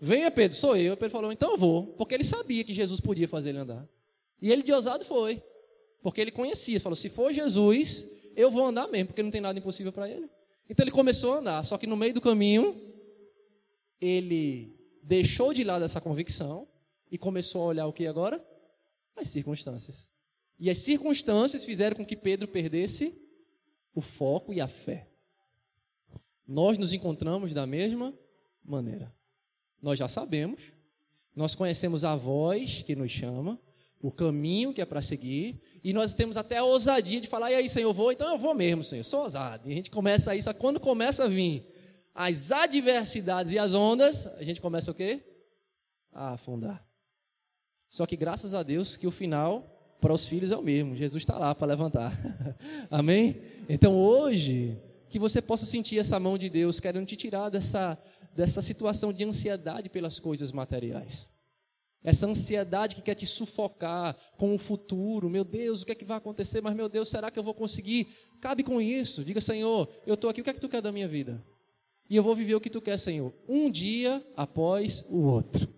Venha, 0.00 0.30
Pedro, 0.30 0.56
sou 0.56 0.76
eu. 0.76 0.96
Pedro 0.96 1.10
falou: 1.10 1.30
Então 1.30 1.52
eu 1.52 1.58
vou, 1.58 1.88
porque 1.98 2.14
ele 2.14 2.24
sabia 2.24 2.64
que 2.64 2.72
Jesus 2.72 3.00
podia 3.00 3.28
fazer 3.28 3.50
ele 3.50 3.58
andar. 3.58 3.86
E 4.40 4.50
ele 4.50 4.62
de 4.62 4.72
ousado 4.72 5.04
foi, 5.04 5.42
porque 6.02 6.20
ele 6.20 6.30
conhecia. 6.30 6.80
Falou: 6.80 6.96
Se 6.96 7.10
for 7.10 7.32
Jesus, 7.32 8.30
eu 8.34 8.50
vou 8.50 8.64
andar 8.64 8.86
mesmo, 8.86 9.08
porque 9.08 9.22
não 9.22 9.30
tem 9.30 9.40
nada 9.40 9.58
impossível 9.58 9.92
para 9.92 10.08
ele. 10.08 10.30
Então 10.70 10.82
ele 10.82 10.92
começou 10.92 11.34
a 11.34 11.38
andar, 11.38 11.64
só 11.64 11.76
que 11.76 11.86
no 11.86 11.96
meio 11.96 12.14
do 12.14 12.20
caminho, 12.20 12.80
ele 14.00 14.74
deixou 15.02 15.52
de 15.52 15.62
lado 15.62 15.84
essa 15.84 16.00
convicção 16.00 16.66
e 17.10 17.18
começou 17.18 17.62
a 17.62 17.66
olhar 17.66 17.86
o 17.86 17.92
que 17.92 18.06
agora? 18.06 18.44
As 19.14 19.28
circunstâncias. 19.28 20.08
E 20.58 20.70
as 20.70 20.78
circunstâncias 20.78 21.64
fizeram 21.64 21.96
com 21.96 22.04
que 22.04 22.16
Pedro 22.16 22.48
perdesse 22.48 23.14
o 23.94 24.00
foco 24.00 24.52
e 24.52 24.60
a 24.60 24.68
fé. 24.68 25.08
Nós 26.46 26.78
nos 26.78 26.92
encontramos 26.92 27.52
da 27.52 27.66
mesma 27.66 28.14
maneira. 28.64 29.12
Nós 29.82 29.98
já 29.98 30.08
sabemos, 30.08 30.62
nós 31.34 31.54
conhecemos 31.54 32.04
a 32.04 32.14
voz 32.14 32.82
que 32.82 32.94
nos 32.94 33.10
chama, 33.10 33.60
o 34.00 34.10
caminho 34.10 34.72
que 34.72 34.80
é 34.80 34.84
para 34.84 35.02
seguir, 35.02 35.60
e 35.82 35.92
nós 35.92 36.14
temos 36.14 36.36
até 36.36 36.58
a 36.58 36.64
ousadia 36.64 37.20
de 37.20 37.28
falar: 37.28 37.50
e 37.50 37.56
aí, 37.56 37.68
Senhor, 37.68 37.88
eu 37.88 37.94
vou? 37.94 38.12
Então 38.12 38.30
eu 38.30 38.38
vou 38.38 38.54
mesmo, 38.54 38.84
Senhor, 38.84 39.04
sou 39.04 39.22
ousado. 39.22 39.68
E 39.68 39.72
a 39.72 39.74
gente 39.74 39.90
começa 39.90 40.34
isso, 40.34 40.52
quando 40.54 40.78
começa 40.78 41.24
a 41.24 41.28
vir 41.28 41.66
as 42.14 42.50
adversidades 42.52 43.52
e 43.52 43.58
as 43.58 43.74
ondas, 43.74 44.26
a 44.38 44.42
gente 44.42 44.60
começa 44.60 44.90
o 44.90 44.94
quê? 44.94 45.22
A 46.12 46.32
afundar. 46.32 46.85
Só 47.88 48.06
que 48.06 48.16
graças 48.16 48.54
a 48.54 48.62
Deus 48.62 48.96
que 48.96 49.06
o 49.06 49.10
final 49.10 49.72
para 50.00 50.12
os 50.12 50.26
filhos 50.26 50.50
é 50.52 50.56
o 50.56 50.62
mesmo. 50.62 50.96
Jesus 50.96 51.22
está 51.22 51.38
lá 51.38 51.54
para 51.54 51.66
levantar. 51.66 52.12
Amém? 52.90 53.40
Então 53.68 53.96
hoje, 53.96 54.78
que 55.08 55.18
você 55.18 55.40
possa 55.40 55.64
sentir 55.64 55.98
essa 55.98 56.18
mão 56.20 56.36
de 56.36 56.48
Deus 56.48 56.80
querendo 56.80 57.06
te 57.06 57.16
tirar 57.16 57.48
dessa, 57.48 57.98
dessa 58.34 58.60
situação 58.60 59.12
de 59.12 59.24
ansiedade 59.24 59.88
pelas 59.88 60.18
coisas 60.18 60.52
materiais. 60.52 61.34
Essa 62.04 62.26
ansiedade 62.26 62.94
que 62.94 63.02
quer 63.02 63.14
te 63.14 63.26
sufocar 63.26 64.16
com 64.36 64.54
o 64.54 64.58
futuro. 64.58 65.28
Meu 65.28 65.44
Deus, 65.44 65.82
o 65.82 65.86
que 65.86 65.92
é 65.92 65.94
que 65.94 66.04
vai 66.04 66.18
acontecer? 66.18 66.60
Mas, 66.60 66.76
meu 66.76 66.88
Deus, 66.88 67.08
será 67.08 67.30
que 67.30 67.38
eu 67.38 67.42
vou 67.42 67.54
conseguir? 67.54 68.06
Cabe 68.40 68.62
com 68.62 68.80
isso. 68.80 69.24
Diga, 69.24 69.40
Senhor, 69.40 69.88
eu 70.06 70.14
estou 70.14 70.30
aqui, 70.30 70.40
o 70.40 70.44
que 70.44 70.50
é 70.50 70.54
que 70.54 70.60
tu 70.60 70.68
quer 70.68 70.80
da 70.80 70.92
minha 70.92 71.08
vida? 71.08 71.42
E 72.08 72.14
eu 72.14 72.22
vou 72.22 72.36
viver 72.36 72.54
o 72.54 72.60
que 72.60 72.70
tu 72.70 72.80
quer, 72.80 72.96
Senhor. 72.96 73.34
Um 73.48 73.68
dia 73.68 74.24
após 74.36 75.04
o 75.08 75.22
outro. 75.22 75.75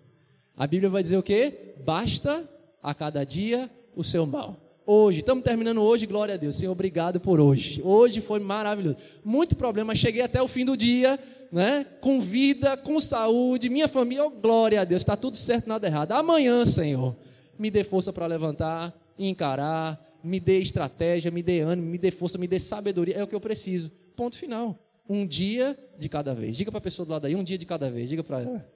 A 0.58 0.66
Bíblia 0.66 0.90
vai 0.90 1.04
dizer 1.04 1.16
o 1.16 1.22
quê? 1.22 1.72
Basta 1.84 2.42
a 2.82 2.92
cada 2.92 3.22
dia 3.22 3.70
o 3.94 4.02
seu 4.02 4.26
mal. 4.26 4.56
Hoje, 4.84 5.20
estamos 5.20 5.44
terminando 5.44 5.80
hoje, 5.80 6.04
glória 6.04 6.34
a 6.34 6.36
Deus. 6.36 6.56
Senhor, 6.56 6.72
obrigado 6.72 7.20
por 7.20 7.38
hoje. 7.38 7.80
Hoje 7.84 8.20
foi 8.20 8.40
maravilhoso. 8.40 8.96
Muito 9.24 9.54
problema, 9.54 9.94
cheguei 9.94 10.20
até 10.20 10.42
o 10.42 10.48
fim 10.48 10.64
do 10.64 10.76
dia, 10.76 11.16
né? 11.52 11.86
Com 12.00 12.20
vida, 12.20 12.76
com 12.76 12.98
saúde, 12.98 13.68
minha 13.68 13.86
família, 13.86 14.24
oh, 14.24 14.30
glória 14.30 14.80
a 14.80 14.84
Deus. 14.84 15.02
Está 15.02 15.16
tudo 15.16 15.36
certo, 15.36 15.68
nada 15.68 15.86
errado. 15.86 16.10
Amanhã, 16.10 16.64
Senhor, 16.64 17.14
me 17.56 17.70
dê 17.70 17.84
força 17.84 18.12
para 18.12 18.26
levantar, 18.26 18.92
encarar, 19.16 20.02
me 20.24 20.40
dê 20.40 20.58
estratégia, 20.58 21.30
me 21.30 21.42
dê 21.42 21.60
ânimo, 21.60 21.88
me 21.88 21.98
dê 21.98 22.10
força, 22.10 22.36
me 22.36 22.48
dê 22.48 22.58
sabedoria. 22.58 23.14
É 23.14 23.22
o 23.22 23.28
que 23.28 23.34
eu 23.34 23.40
preciso. 23.40 23.92
Ponto 24.16 24.36
final. 24.36 24.76
Um 25.08 25.24
dia 25.24 25.78
de 25.96 26.08
cada 26.08 26.34
vez. 26.34 26.56
Diga 26.56 26.72
para 26.72 26.78
a 26.78 26.82
pessoa 26.82 27.06
do 27.06 27.12
lado 27.12 27.26
aí, 27.28 27.36
um 27.36 27.44
dia 27.44 27.58
de 27.58 27.64
cada 27.64 27.88
vez. 27.88 28.08
Diga 28.08 28.24
para 28.24 28.40
ela. 28.40 28.68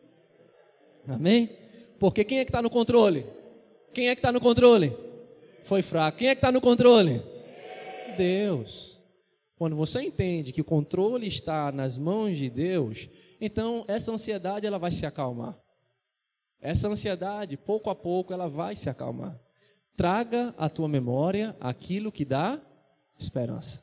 Amém? 1.08 1.61
Porque 2.02 2.24
quem 2.24 2.40
é 2.40 2.44
que 2.44 2.48
está 2.48 2.60
no 2.60 2.68
controle? 2.68 3.24
Quem 3.94 4.08
é 4.08 4.14
que 4.16 4.18
está 4.18 4.32
no 4.32 4.40
controle? 4.40 4.92
Foi 5.62 5.82
fraco. 5.82 6.18
Quem 6.18 6.26
é 6.26 6.34
que 6.34 6.40
está 6.40 6.50
no 6.50 6.60
controle? 6.60 7.22
Deus. 8.18 8.98
Quando 9.54 9.76
você 9.76 10.02
entende 10.02 10.50
que 10.50 10.60
o 10.60 10.64
controle 10.64 11.28
está 11.28 11.70
nas 11.70 11.96
mãos 11.96 12.36
de 12.36 12.50
Deus, 12.50 13.08
então 13.40 13.84
essa 13.86 14.10
ansiedade 14.10 14.66
ela 14.66 14.80
vai 14.80 14.90
se 14.90 15.06
acalmar. 15.06 15.56
Essa 16.60 16.88
ansiedade, 16.88 17.56
pouco 17.56 17.88
a 17.88 17.94
pouco, 17.94 18.32
ela 18.32 18.48
vai 18.48 18.74
se 18.74 18.90
acalmar. 18.90 19.40
Traga 19.96 20.52
à 20.58 20.68
tua 20.68 20.88
memória 20.88 21.56
aquilo 21.60 22.10
que 22.10 22.24
dá 22.24 22.60
esperança. 23.16 23.80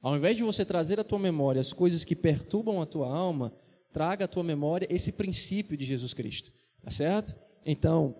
Ao 0.00 0.16
invés 0.16 0.38
de 0.38 0.42
você 0.42 0.64
trazer 0.64 0.98
à 0.98 1.04
tua 1.04 1.18
memória 1.18 1.60
as 1.60 1.74
coisas 1.74 2.02
que 2.02 2.16
perturbam 2.16 2.80
a 2.80 2.86
tua 2.86 3.14
alma, 3.14 3.52
traga 3.92 4.24
à 4.24 4.28
tua 4.28 4.42
memória 4.42 4.88
esse 4.90 5.12
princípio 5.12 5.76
de 5.76 5.84
Jesus 5.84 6.14
Cristo. 6.14 6.50
Tá 6.82 6.90
certo? 6.90 7.47
Então, 7.64 8.14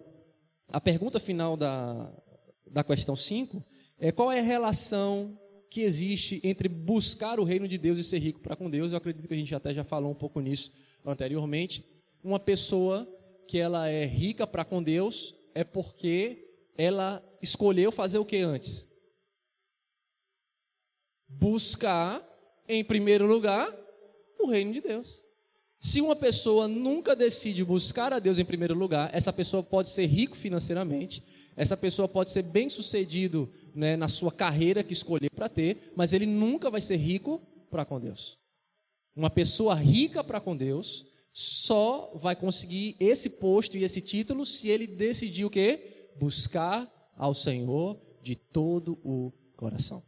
a 0.69 0.81
pergunta 0.81 1.19
final 1.19 1.57
da, 1.57 2.13
da 2.67 2.85
questão 2.85 3.17
5 3.17 3.65
é 3.99 4.13
qual 4.13 4.31
é 4.31 4.41
a 4.41 4.43
relação 4.43 5.39
que 5.71 5.83
existe 5.83 6.41
entre 6.43 6.69
buscar 6.69 7.39
o 7.39 7.45
reino 7.45 7.69
de 7.69 7.77
Deus 7.77 7.99
e 7.99 8.05
ser 8.05 8.19
rico 8.19 8.41
para 8.41 8.57
com 8.57 8.71
Deus. 8.71 8.93
Eu 8.93 8.99
acredito 8.99 9.29
que 9.29 9.35
a 9.35 9.37
gente 9.37 9.55
até 9.55 9.73
já 9.73 9.85
falou 9.85 10.11
um 10.11 10.15
pouco 10.15 10.41
nisso 10.41 10.73
anteriormente. 11.05 11.85
Uma 12.23 12.39
pessoa 12.39 13.07
que 13.47 13.59
ela 13.59 13.89
é 13.89 14.05
rica 14.05 14.47
para 14.47 14.65
com 14.65 14.83
Deus 14.83 15.35
é 15.55 15.65
porque 15.65 16.47
ela 16.77 17.23
escolheu 17.43 17.91
fazer 17.93 18.19
o 18.19 18.25
que 18.25 18.39
antes? 18.39 18.89
buscar, 21.29 22.23
em 22.67 22.83
primeiro 22.83 23.27
lugar, 23.27 23.73
o 24.39 24.49
reino 24.49 24.73
de 24.73 24.81
Deus. 24.81 25.23
Se 25.81 26.01
uma 26.01 26.17
pessoa 26.17 26.67
nunca 26.67 27.15
decide 27.15 27.65
buscar 27.65 28.13
a 28.13 28.19
Deus 28.19 28.39
em 28.39 28.45
primeiro 28.45 28.75
lugar, 28.75 29.11
essa 29.15 29.33
pessoa 29.33 29.63
pode 29.63 29.89
ser 29.89 30.07
rico 30.07 30.37
financeiramente, 30.37 31.23
essa 31.57 31.77
pessoa 31.77 32.09
pode 32.09 32.31
ser 32.31 32.43
bem 32.43 32.69
sucedido 32.69 33.49
né, 33.75 33.97
na 33.97 34.09
sua 34.09 34.33
carreira 34.33 34.83
que 34.83 34.93
escolher 34.93 35.31
para 35.31 35.49
ter, 35.49 35.93
mas 35.95 36.13
ele 36.13 36.27
nunca 36.27 36.69
vai 36.69 36.81
ser 36.81 36.97
rico 36.97 37.41
para 37.71 37.85
com 37.85 38.01
Deus. 38.01 38.39
Uma 39.15 39.31
pessoa 39.31 39.75
rica 39.75 40.25
para 40.25 40.41
com 40.41 40.57
Deus 40.57 41.07
só 41.33 42.13
vai 42.17 42.35
conseguir 42.35 42.97
esse 42.99 43.31
posto 43.31 43.77
e 43.77 43.85
esse 43.85 44.01
título 44.01 44.45
se 44.45 44.69
ele 44.69 44.87
decidir 44.87 45.45
o 45.45 45.51
quê? 45.51 46.11
Buscar 46.19 46.91
ao 47.17 47.35
Senhor 47.35 48.01
de 48.21 48.35
todo 48.35 48.99
o 49.05 49.33
coração. 49.57 50.03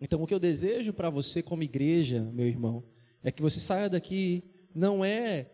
Então, 0.00 0.20
o 0.22 0.26
que 0.26 0.34
eu 0.34 0.40
desejo 0.40 0.92
para 0.92 1.10
você 1.10 1.42
como 1.42 1.62
igreja, 1.62 2.22
meu 2.32 2.46
irmão, 2.46 2.82
é 3.22 3.30
que 3.30 3.42
você 3.42 3.60
saia 3.60 3.88
daqui 3.88 4.42
não 4.74 5.04
é 5.04 5.50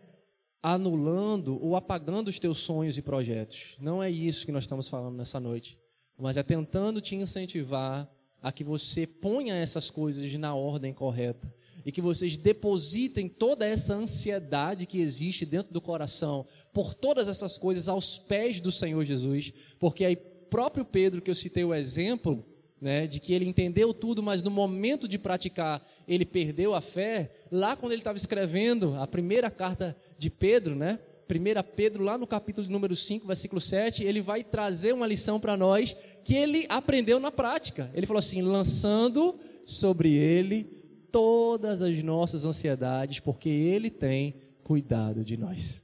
anulando 0.61 1.63
ou 1.63 1.75
apagando 1.75 2.27
os 2.27 2.39
teus 2.39 2.59
sonhos 2.59 2.97
e 2.97 3.01
projetos. 3.01 3.75
Não 3.79 4.01
é 4.01 4.09
isso 4.09 4.45
que 4.45 4.51
nós 4.51 4.63
estamos 4.63 4.87
falando 4.87 5.15
nessa 5.15 5.39
noite, 5.39 5.77
mas 6.17 6.37
é 6.37 6.43
tentando 6.43 7.01
te 7.01 7.15
incentivar 7.15 8.09
a 8.41 8.51
que 8.51 8.63
você 8.63 9.05
ponha 9.07 9.55
essas 9.55 9.89
coisas 9.89 10.31
na 10.33 10.53
ordem 10.53 10.93
correta 10.93 11.51
e 11.85 11.91
que 11.91 12.01
vocês 12.01 12.37
depositem 12.37 13.27
toda 13.27 13.65
essa 13.65 13.93
ansiedade 13.95 14.85
que 14.85 14.99
existe 14.99 15.45
dentro 15.45 15.73
do 15.73 15.81
coração 15.81 16.45
por 16.73 16.93
todas 16.93 17.27
essas 17.27 17.57
coisas 17.57 17.87
aos 17.87 18.17
pés 18.17 18.59
do 18.59 18.71
Senhor 18.71 19.03
Jesus, 19.05 19.53
porque 19.79 20.05
aí 20.05 20.15
próprio 20.15 20.85
Pedro 20.85 21.21
que 21.21 21.31
eu 21.31 21.35
citei 21.35 21.63
o 21.63 21.73
exemplo, 21.73 22.45
né, 22.81 23.07
de 23.07 23.19
que 23.19 23.33
ele 23.33 23.47
entendeu 23.47 23.93
tudo, 23.93 24.21
mas 24.21 24.41
no 24.41 24.51
momento 24.51 25.07
de 25.07 25.17
praticar 25.17 25.81
ele 26.07 26.25
perdeu 26.25 26.75
a 26.75 26.81
fé, 26.81 27.31
lá 27.51 27.75
quando 27.75 27.91
ele 27.91 28.01
estava 28.01 28.17
escrevendo 28.17 28.95
a 28.99 29.07
primeira 29.07 29.49
carta 29.49 29.95
de 30.17 30.29
Pedro, 30.29 30.75
né, 30.75 30.99
1 31.29 31.75
Pedro, 31.75 32.03
lá 32.03 32.17
no 32.17 32.25
capítulo 32.25 32.69
número 32.69 32.95
5, 32.95 33.27
versículo 33.27 33.59
7, 33.59 34.03
ele 34.03 34.21
vai 34.21 34.43
trazer 34.43 34.93
uma 34.93 35.05
lição 35.05 35.39
para 35.39 35.57
nós 35.57 35.95
que 36.23 36.33
ele 36.33 36.65
aprendeu 36.69 37.19
na 37.19 37.29
prática. 37.29 37.91
Ele 37.93 38.05
falou 38.05 38.19
assim: 38.19 38.41
lançando 38.41 39.37
sobre 39.65 40.13
ele 40.13 40.63
todas 41.11 41.81
as 41.81 42.01
nossas 42.01 42.45
ansiedades, 42.45 43.19
porque 43.19 43.49
ele 43.49 43.89
tem 43.89 44.35
cuidado 44.63 45.23
de 45.25 45.35
nós. 45.35 45.81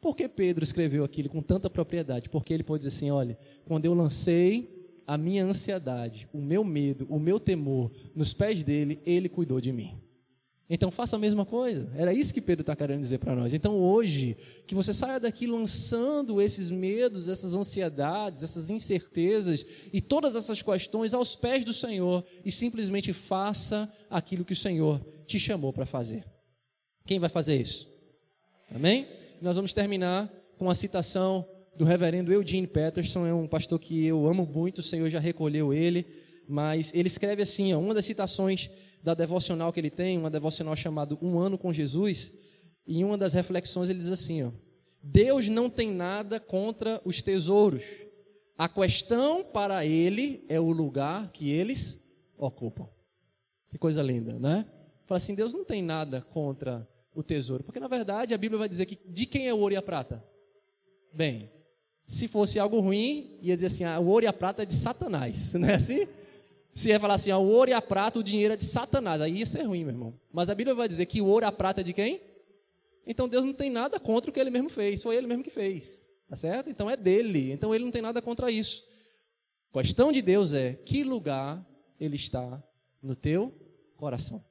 Por 0.00 0.14
que 0.14 0.28
Pedro 0.28 0.62
escreveu 0.62 1.02
aquilo 1.02 1.28
com 1.28 1.42
tanta 1.42 1.68
propriedade? 1.68 2.28
Porque 2.28 2.54
ele 2.54 2.62
pode 2.62 2.84
dizer 2.84 2.96
assim: 2.96 3.10
olha, 3.10 3.36
quando 3.64 3.86
eu 3.86 3.94
lancei 3.94 4.83
a 5.06 5.18
minha 5.18 5.44
ansiedade, 5.44 6.28
o 6.32 6.38
meu 6.38 6.64
medo, 6.64 7.06
o 7.10 7.18
meu 7.18 7.38
temor 7.38 7.90
nos 8.14 8.32
pés 8.32 8.64
dele, 8.64 9.00
ele 9.04 9.28
cuidou 9.28 9.60
de 9.60 9.72
mim. 9.72 10.04
Então 10.68 10.90
faça 10.90 11.16
a 11.16 11.18
mesma 11.18 11.44
coisa. 11.44 11.90
Era 11.94 12.12
isso 12.12 12.32
que 12.32 12.40
Pedro 12.40 12.62
está 12.62 12.74
querendo 12.74 13.00
dizer 13.00 13.18
para 13.18 13.36
nós. 13.36 13.52
Então 13.52 13.76
hoje, 13.76 14.36
que 14.66 14.74
você 14.74 14.94
saia 14.94 15.20
daqui 15.20 15.46
lançando 15.46 16.40
esses 16.40 16.70
medos, 16.70 17.28
essas 17.28 17.52
ansiedades, 17.52 18.42
essas 18.42 18.70
incertezas 18.70 19.64
e 19.92 20.00
todas 20.00 20.34
essas 20.34 20.62
questões 20.62 21.12
aos 21.12 21.36
pés 21.36 21.64
do 21.64 21.72
Senhor 21.72 22.24
e 22.44 22.50
simplesmente 22.50 23.12
faça 23.12 23.92
aquilo 24.08 24.44
que 24.44 24.54
o 24.54 24.56
Senhor 24.56 25.04
te 25.26 25.38
chamou 25.38 25.72
para 25.72 25.84
fazer. 25.84 26.24
Quem 27.06 27.18
vai 27.18 27.28
fazer 27.28 27.60
isso? 27.60 27.86
Amém? 28.74 29.06
Nós 29.42 29.56
vamos 29.56 29.74
terminar 29.74 30.32
com 30.56 30.70
a 30.70 30.74
citação 30.74 31.46
do 31.76 31.84
reverendo 31.84 32.32
Eugene 32.32 32.66
Peterson, 32.66 33.26
é 33.26 33.34
um 33.34 33.46
pastor 33.46 33.78
que 33.78 34.06
eu 34.06 34.26
amo 34.26 34.46
muito, 34.46 34.78
o 34.78 34.82
Senhor 34.82 35.08
já 35.10 35.18
recolheu 35.18 35.72
ele, 35.72 36.06
mas 36.48 36.94
ele 36.94 37.08
escreve 37.08 37.42
assim, 37.42 37.72
ó, 37.74 37.80
uma 37.80 37.94
das 37.94 38.04
citações 38.04 38.70
da 39.02 39.14
devocional 39.14 39.72
que 39.72 39.80
ele 39.80 39.90
tem, 39.90 40.16
uma 40.16 40.30
devocional 40.30 40.74
chamada 40.76 41.16
Um 41.20 41.38
Ano 41.38 41.58
com 41.58 41.72
Jesus, 41.72 42.32
e 42.86 43.00
em 43.00 43.04
uma 43.04 43.18
das 43.18 43.34
reflexões 43.34 43.90
ele 43.90 43.98
diz 43.98 44.12
assim, 44.12 44.44
ó, 44.44 44.50
Deus 45.02 45.48
não 45.48 45.68
tem 45.68 45.90
nada 45.90 46.40
contra 46.40 47.00
os 47.04 47.20
tesouros. 47.20 47.84
A 48.56 48.68
questão 48.68 49.44
para 49.44 49.84
ele 49.84 50.44
é 50.48 50.58
o 50.58 50.70
lugar 50.70 51.30
que 51.32 51.50
eles 51.50 52.04
ocupam. 52.38 52.88
Que 53.68 53.76
coisa 53.76 54.02
linda, 54.02 54.38
né? 54.38 54.64
Fala 55.06 55.16
assim, 55.16 55.34
Deus 55.34 55.52
não 55.52 55.64
tem 55.64 55.82
nada 55.82 56.22
contra 56.22 56.88
o 57.14 57.22
tesouro, 57.22 57.62
porque 57.62 57.80
na 57.80 57.88
verdade 57.88 58.32
a 58.32 58.38
Bíblia 58.38 58.58
vai 58.58 58.68
dizer 58.68 58.86
que 58.86 58.98
de 59.06 59.26
quem 59.26 59.48
é 59.48 59.54
o 59.54 59.58
ouro 59.58 59.74
e 59.74 59.76
a 59.76 59.82
prata? 59.82 60.24
Bem, 61.12 61.50
se 62.06 62.28
fosse 62.28 62.58
algo 62.58 62.80
ruim, 62.80 63.38
ia 63.40 63.54
dizer 63.54 63.68
assim: 63.68 63.84
ah, 63.84 63.98
o 63.98 64.06
ouro 64.06 64.24
e 64.24 64.28
a 64.28 64.32
prata 64.32 64.62
é 64.62 64.66
de 64.66 64.74
Satanás, 64.74 65.52
não 65.54 65.68
é 65.68 65.74
assim? 65.74 66.06
Se 66.74 66.88
ia 66.88 67.00
falar 67.00 67.14
assim: 67.14 67.30
ah, 67.30 67.38
o 67.38 67.48
ouro 67.48 67.70
e 67.70 67.72
a 67.72 67.80
prata, 67.80 68.18
o 68.18 68.22
dinheiro 68.22 68.54
é 68.54 68.56
de 68.56 68.64
Satanás, 68.64 69.20
aí 69.20 69.38
ia 69.38 69.46
ser 69.46 69.62
ruim, 69.62 69.84
meu 69.84 69.94
irmão. 69.94 70.14
Mas 70.32 70.50
a 70.50 70.54
Bíblia 70.54 70.74
vai 70.74 70.88
dizer 70.88 71.06
que 71.06 71.20
o 71.20 71.26
ouro 71.26 71.44
e 71.44 71.48
a 71.48 71.52
prata 71.52 71.80
é 71.80 71.84
de 71.84 71.92
quem? 71.92 72.20
Então 73.06 73.28
Deus 73.28 73.44
não 73.44 73.52
tem 73.52 73.70
nada 73.70 73.98
contra 74.00 74.30
o 74.30 74.34
que 74.34 74.40
ele 74.40 74.50
mesmo 74.50 74.68
fez, 74.68 75.02
foi 75.02 75.16
ele 75.16 75.26
mesmo 75.26 75.42
que 75.42 75.50
fez, 75.50 76.10
tá 76.28 76.36
certo? 76.36 76.70
Então 76.70 76.90
é 76.90 76.96
dele, 76.96 77.52
então 77.52 77.74
ele 77.74 77.84
não 77.84 77.90
tem 77.90 78.02
nada 78.02 78.20
contra 78.20 78.50
isso. 78.50 78.84
Questão 79.72 80.12
de 80.12 80.22
Deus 80.22 80.52
é: 80.52 80.74
que 80.74 81.04
lugar 81.04 81.64
ele 81.98 82.16
está 82.16 82.62
no 83.02 83.16
teu 83.16 83.52
coração? 83.96 84.42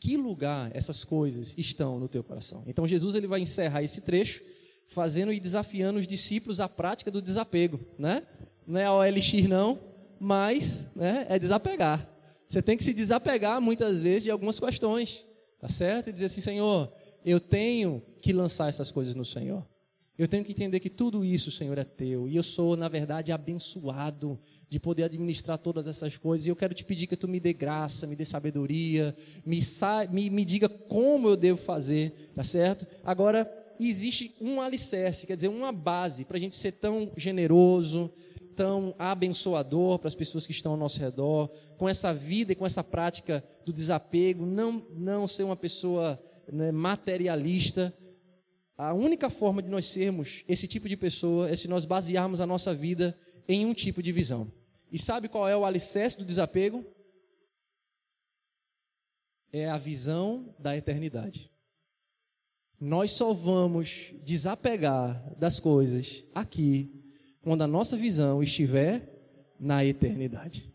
Que 0.00 0.16
lugar 0.16 0.70
essas 0.74 1.02
coisas 1.02 1.56
estão 1.58 1.98
no 1.98 2.08
teu 2.08 2.22
coração? 2.22 2.64
Então 2.66 2.86
Jesus 2.86 3.14
ele 3.14 3.26
vai 3.26 3.40
encerrar 3.40 3.82
esse 3.82 4.02
trecho 4.02 4.42
fazendo 4.88 5.32
e 5.32 5.38
desafiando 5.38 5.98
os 5.98 6.06
discípulos 6.06 6.58
à 6.58 6.68
prática 6.68 7.10
do 7.10 7.22
desapego, 7.22 7.78
né? 7.98 8.22
Não 8.66 8.80
é 8.80 8.86
a 8.86 8.92
OLX 8.92 9.46
não, 9.48 9.78
mas 10.18 10.90
né, 10.96 11.26
é 11.28 11.38
desapegar. 11.38 12.06
Você 12.48 12.62
tem 12.62 12.76
que 12.76 12.84
se 12.84 12.94
desapegar 12.94 13.60
muitas 13.60 14.00
vezes 14.00 14.24
de 14.24 14.30
algumas 14.30 14.58
questões, 14.58 15.24
tá 15.60 15.68
certo? 15.68 16.08
E 16.08 16.12
dizer 16.12 16.26
assim, 16.26 16.40
Senhor, 16.40 16.90
eu 17.24 17.38
tenho 17.38 18.02
que 18.20 18.32
lançar 18.32 18.68
essas 18.68 18.90
coisas 18.90 19.14
no 19.14 19.24
Senhor. 19.24 19.64
Eu 20.18 20.26
tenho 20.26 20.44
que 20.44 20.50
entender 20.50 20.80
que 20.80 20.90
tudo 20.90 21.24
isso, 21.24 21.52
Senhor, 21.52 21.78
é 21.78 21.84
teu. 21.84 22.28
E 22.28 22.34
eu 22.34 22.42
sou, 22.42 22.76
na 22.76 22.88
verdade, 22.88 23.30
abençoado 23.30 24.36
de 24.68 24.80
poder 24.80 25.04
administrar 25.04 25.58
todas 25.58 25.86
essas 25.86 26.16
coisas. 26.16 26.44
E 26.44 26.50
eu 26.50 26.56
quero 26.56 26.74
te 26.74 26.84
pedir 26.84 27.06
que 27.06 27.16
tu 27.16 27.28
me 27.28 27.38
dê 27.38 27.52
graça, 27.52 28.04
me 28.04 28.16
dê 28.16 28.24
sabedoria, 28.24 29.14
me, 29.46 29.60
me, 30.10 30.28
me 30.28 30.44
diga 30.44 30.68
como 30.68 31.28
eu 31.28 31.36
devo 31.36 31.58
fazer, 31.58 32.32
tá 32.34 32.42
certo? 32.42 32.84
Agora, 33.04 33.44
existe 33.86 34.34
um 34.40 34.60
alicerce, 34.60 35.26
quer 35.26 35.36
dizer, 35.36 35.48
uma 35.48 35.72
base 35.72 36.24
para 36.24 36.36
a 36.36 36.40
gente 36.40 36.56
ser 36.56 36.72
tão 36.72 37.12
generoso, 37.16 38.10
tão 38.56 38.92
abençoador 38.98 40.00
para 40.00 40.08
as 40.08 40.14
pessoas 40.14 40.44
que 40.44 40.52
estão 40.52 40.72
ao 40.72 40.78
nosso 40.78 40.98
redor, 40.98 41.48
com 41.76 41.88
essa 41.88 42.12
vida 42.12 42.52
e 42.52 42.56
com 42.56 42.66
essa 42.66 42.82
prática 42.82 43.44
do 43.64 43.72
desapego, 43.72 44.44
não, 44.44 44.84
não 44.96 45.28
ser 45.28 45.44
uma 45.44 45.54
pessoa 45.54 46.20
né, 46.52 46.72
materialista. 46.72 47.94
A 48.76 48.92
única 48.92 49.30
forma 49.30 49.62
de 49.62 49.68
nós 49.68 49.86
sermos 49.86 50.44
esse 50.48 50.66
tipo 50.66 50.88
de 50.88 50.96
pessoa 50.96 51.48
é 51.48 51.54
se 51.54 51.68
nós 51.68 51.84
basearmos 51.84 52.40
a 52.40 52.46
nossa 52.46 52.74
vida 52.74 53.16
em 53.46 53.64
um 53.64 53.72
tipo 53.72 54.02
de 54.02 54.10
visão. 54.10 54.50
E 54.90 54.98
sabe 54.98 55.28
qual 55.28 55.48
é 55.48 55.56
o 55.56 55.64
alicerce 55.64 56.18
do 56.18 56.24
desapego? 56.24 56.84
É 59.52 59.68
a 59.68 59.78
visão 59.78 60.54
da 60.58 60.76
eternidade. 60.76 61.50
Nós 62.80 63.10
só 63.10 63.32
vamos 63.32 64.14
desapegar 64.24 65.34
das 65.36 65.58
coisas 65.58 66.24
aqui 66.34 66.90
quando 67.42 67.62
a 67.62 67.66
nossa 67.66 67.96
visão 67.96 68.42
estiver 68.42 69.02
na 69.58 69.84
eternidade. 69.84 70.72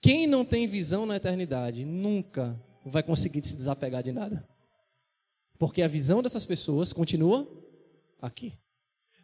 Quem 0.00 0.26
não 0.26 0.44
tem 0.44 0.66
visão 0.66 1.06
na 1.06 1.16
eternidade 1.16 1.84
nunca 1.84 2.60
vai 2.84 3.02
conseguir 3.02 3.42
se 3.46 3.56
desapegar 3.56 4.02
de 4.02 4.12
nada. 4.12 4.46
Porque 5.58 5.80
a 5.80 5.88
visão 5.88 6.22
dessas 6.22 6.44
pessoas 6.44 6.92
continua 6.92 7.48
aqui. 8.20 8.52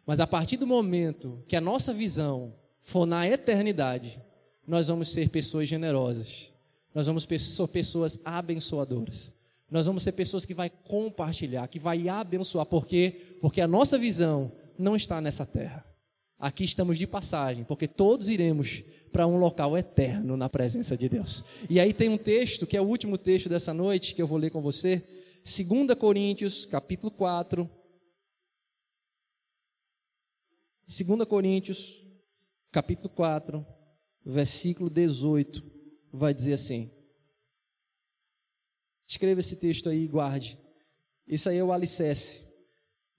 Mas 0.05 0.19
a 0.19 0.25
partir 0.25 0.57
do 0.57 0.65
momento 0.65 1.43
que 1.47 1.55
a 1.55 1.61
nossa 1.61 1.93
visão 1.93 2.55
for 2.81 3.05
na 3.05 3.27
eternidade, 3.27 4.21
nós 4.65 4.87
vamos 4.87 5.09
ser 5.09 5.29
pessoas 5.29 5.67
generosas. 5.67 6.49
Nós 6.95 7.07
vamos 7.07 7.23
ser 7.23 7.67
pessoas 7.67 8.19
abençoadoras. 8.25 9.33
Nós 9.71 9.85
vamos 9.85 10.03
ser 10.03 10.11
pessoas 10.11 10.45
que 10.45 10.53
vai 10.53 10.69
compartilhar, 10.69 11.65
que 11.69 11.79
vai 11.79 12.09
abençoar. 12.09 12.65
Por 12.65 12.85
quê? 12.85 13.37
Porque 13.39 13.61
a 13.61 13.67
nossa 13.67 13.97
visão 13.97 14.51
não 14.77 14.97
está 14.97 15.21
nessa 15.21 15.45
terra. 15.45 15.85
Aqui 16.37 16.65
estamos 16.65 16.97
de 16.97 17.07
passagem, 17.07 17.63
porque 17.63 17.87
todos 17.87 18.27
iremos 18.27 18.83
para 19.13 19.25
um 19.25 19.37
local 19.37 19.77
eterno 19.77 20.35
na 20.35 20.49
presença 20.49 20.97
de 20.97 21.07
Deus. 21.07 21.45
E 21.69 21.79
aí 21.79 21.93
tem 21.93 22.09
um 22.09 22.17
texto, 22.17 22.67
que 22.67 22.75
é 22.75 22.81
o 22.81 22.85
último 22.85 23.17
texto 23.17 23.47
dessa 23.47 23.73
noite, 23.73 24.13
que 24.13 24.21
eu 24.21 24.27
vou 24.27 24.37
ler 24.37 24.49
com 24.49 24.61
você. 24.61 25.01
2 25.45 25.97
Coríntios, 25.97 26.65
capítulo 26.65 27.09
4. 27.09 27.69
2 30.85 31.23
Coríntios, 31.25 32.03
capítulo 32.71 33.09
4, 33.09 33.65
versículo 34.25 34.89
18, 34.89 35.63
vai 36.11 36.33
dizer 36.33 36.53
assim: 36.53 36.91
Escreva 39.11 39.41
esse 39.41 39.57
texto 39.57 39.89
aí 39.89 40.05
e 40.05 40.07
guarde. 40.07 40.57
Isso 41.27 41.49
aí 41.49 41.57
é 41.57 41.63
o 41.63 41.73
alicerce 41.73 42.45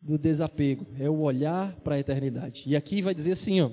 do 0.01 0.17
desapego, 0.17 0.87
é 0.99 1.11
o 1.11 1.21
olhar 1.21 1.77
para 1.81 1.97
a 1.97 1.99
eternidade. 1.99 2.65
E 2.67 2.75
aqui 2.75 3.03
vai 3.03 3.15
dizer 3.15 3.33
assim, 3.33 3.61
ó: 3.61 3.71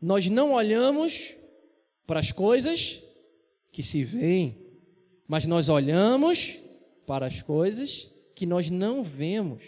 Nós 0.00 0.26
não 0.30 0.54
olhamos 0.54 1.34
para 2.06 2.18
as 2.18 2.32
coisas 2.32 3.02
que 3.70 3.82
se 3.82 4.02
veem, 4.02 4.56
mas 5.28 5.44
nós 5.44 5.68
olhamos 5.68 6.54
para 7.06 7.26
as 7.26 7.42
coisas 7.42 8.08
que 8.34 8.46
nós 8.46 8.70
não 8.70 9.04
vemos. 9.04 9.64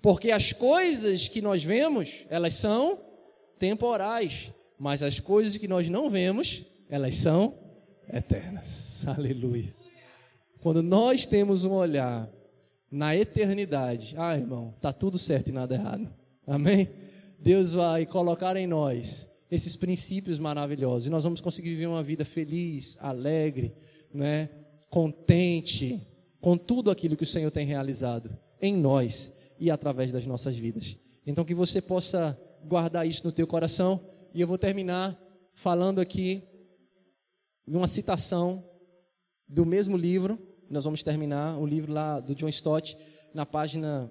Porque 0.00 0.30
as 0.30 0.54
coisas 0.54 1.28
que 1.28 1.42
nós 1.42 1.62
vemos, 1.62 2.24
elas 2.30 2.54
são 2.54 2.98
temporais, 3.58 4.50
mas 4.78 5.02
as 5.02 5.20
coisas 5.20 5.58
que 5.58 5.68
nós 5.68 5.86
não 5.90 6.08
vemos, 6.08 6.64
elas 6.88 7.14
são 7.16 7.54
eternas. 8.10 9.04
Aleluia. 9.06 9.79
Quando 10.60 10.82
nós 10.82 11.26
temos 11.26 11.64
um 11.64 11.72
olhar 11.72 12.28
na 12.90 13.16
eternidade, 13.16 14.14
ah, 14.18 14.36
irmão, 14.36 14.74
tá 14.80 14.92
tudo 14.92 15.18
certo 15.18 15.48
e 15.48 15.52
nada 15.52 15.74
errado. 15.74 16.08
Amém? 16.46 16.88
Deus 17.38 17.72
vai 17.72 18.04
colocar 18.04 18.56
em 18.56 18.66
nós 18.66 19.30
esses 19.50 19.74
princípios 19.76 20.38
maravilhosos 20.38 21.06
e 21.06 21.10
nós 21.10 21.24
vamos 21.24 21.40
conseguir 21.40 21.70
viver 21.70 21.86
uma 21.86 22.02
vida 22.02 22.24
feliz, 22.24 22.96
alegre, 23.00 23.72
né? 24.12 24.48
contente 24.90 26.06
com 26.40 26.56
tudo 26.56 26.90
aquilo 26.90 27.16
que 27.16 27.22
o 27.22 27.26
Senhor 27.26 27.50
tem 27.50 27.66
realizado 27.66 28.36
em 28.60 28.76
nós 28.76 29.34
e 29.58 29.70
através 29.70 30.12
das 30.12 30.26
nossas 30.26 30.56
vidas. 30.56 30.98
Então 31.26 31.44
que 31.44 31.54
você 31.54 31.80
possa 31.80 32.38
guardar 32.64 33.06
isso 33.06 33.26
no 33.26 33.32
teu 33.32 33.46
coração 33.46 34.00
e 34.34 34.40
eu 34.40 34.46
vou 34.46 34.58
terminar 34.58 35.18
falando 35.54 36.00
aqui 36.00 36.42
uma 37.66 37.86
citação 37.86 38.64
do 39.48 39.64
mesmo 39.66 39.96
livro. 39.96 40.38
Nós 40.70 40.84
vamos 40.84 41.02
terminar 41.02 41.58
o 41.58 41.66
livro 41.66 41.92
lá 41.92 42.20
do 42.20 42.34
John 42.34 42.48
Stott 42.48 42.96
na 43.34 43.44
página 43.44 44.10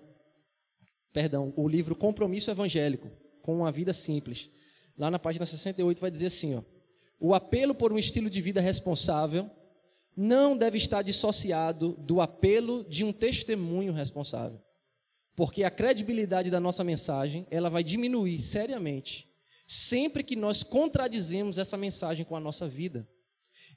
perdão, 1.13 1.53
o 1.55 1.67
livro 1.67 1.95
Compromisso 1.95 2.51
Evangélico 2.51 3.09
com 3.41 3.57
uma 3.57 3.71
vida 3.71 3.93
simples. 3.93 4.49
Lá 4.97 5.09
na 5.09 5.17
página 5.17 5.45
68 5.45 6.01
vai 6.01 6.11
dizer 6.11 6.27
assim, 6.27 6.55
ó: 6.55 6.61
O 7.19 7.33
apelo 7.33 7.73
por 7.73 7.93
um 7.93 7.97
estilo 7.97 8.29
de 8.29 8.41
vida 8.41 8.59
responsável 8.59 9.49
não 10.15 10.57
deve 10.57 10.77
estar 10.77 11.01
dissociado 11.01 11.93
do 11.93 12.19
apelo 12.19 12.83
de 12.83 13.05
um 13.05 13.13
testemunho 13.13 13.93
responsável. 13.93 14.61
Porque 15.35 15.63
a 15.63 15.71
credibilidade 15.71 16.51
da 16.51 16.59
nossa 16.59 16.83
mensagem, 16.83 17.47
ela 17.49 17.69
vai 17.69 17.83
diminuir 17.85 18.37
seriamente 18.37 19.29
sempre 19.65 20.23
que 20.23 20.35
nós 20.35 20.63
contradizemos 20.63 21.57
essa 21.57 21.77
mensagem 21.77 22.25
com 22.25 22.35
a 22.35 22.39
nossa 22.39 22.67
vida. 22.67 23.07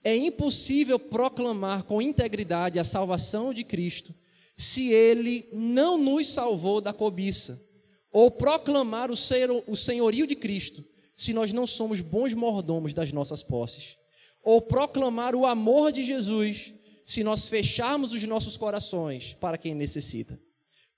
É 0.05 0.17
impossível 0.17 0.99
proclamar 0.99 1.85
com 1.85 2.03
integridade 2.03 2.79
a 2.79 2.85
salvação 2.85 3.55
de 3.55 3.63
Cristo 3.63 4.15
se 4.57 4.93
ele 4.93 5.49
não 5.53 5.97
nos 5.97 6.29
salvou 6.29 6.81
da 6.81 6.93
cobiça, 6.93 7.61
ou 8.13 8.31
proclamar 8.31 9.11
o 9.11 9.77
senhorio 9.77 10.27
de 10.27 10.37
Cristo 10.37 10.85
se 11.17 11.33
nós 11.33 11.53
não 11.53 11.67
somos 11.67 12.01
bons 12.01 12.35
mordomos 12.35 12.93
das 12.95 13.13
nossas 13.13 13.43
posses, 13.43 13.97
ou 14.43 14.61
proclamar 14.61 15.35
o 15.35 15.47
amor 15.47 15.93
de 15.93 16.05
Jesus 16.05 16.75
se 17.07 17.23
nós 17.23 17.49
fecharmos 17.49 18.13
os 18.13 18.23
nossos 18.25 18.57
corações 18.57 19.37
para 19.41 19.59
quem 19.59 19.75
necessita. 19.75 20.39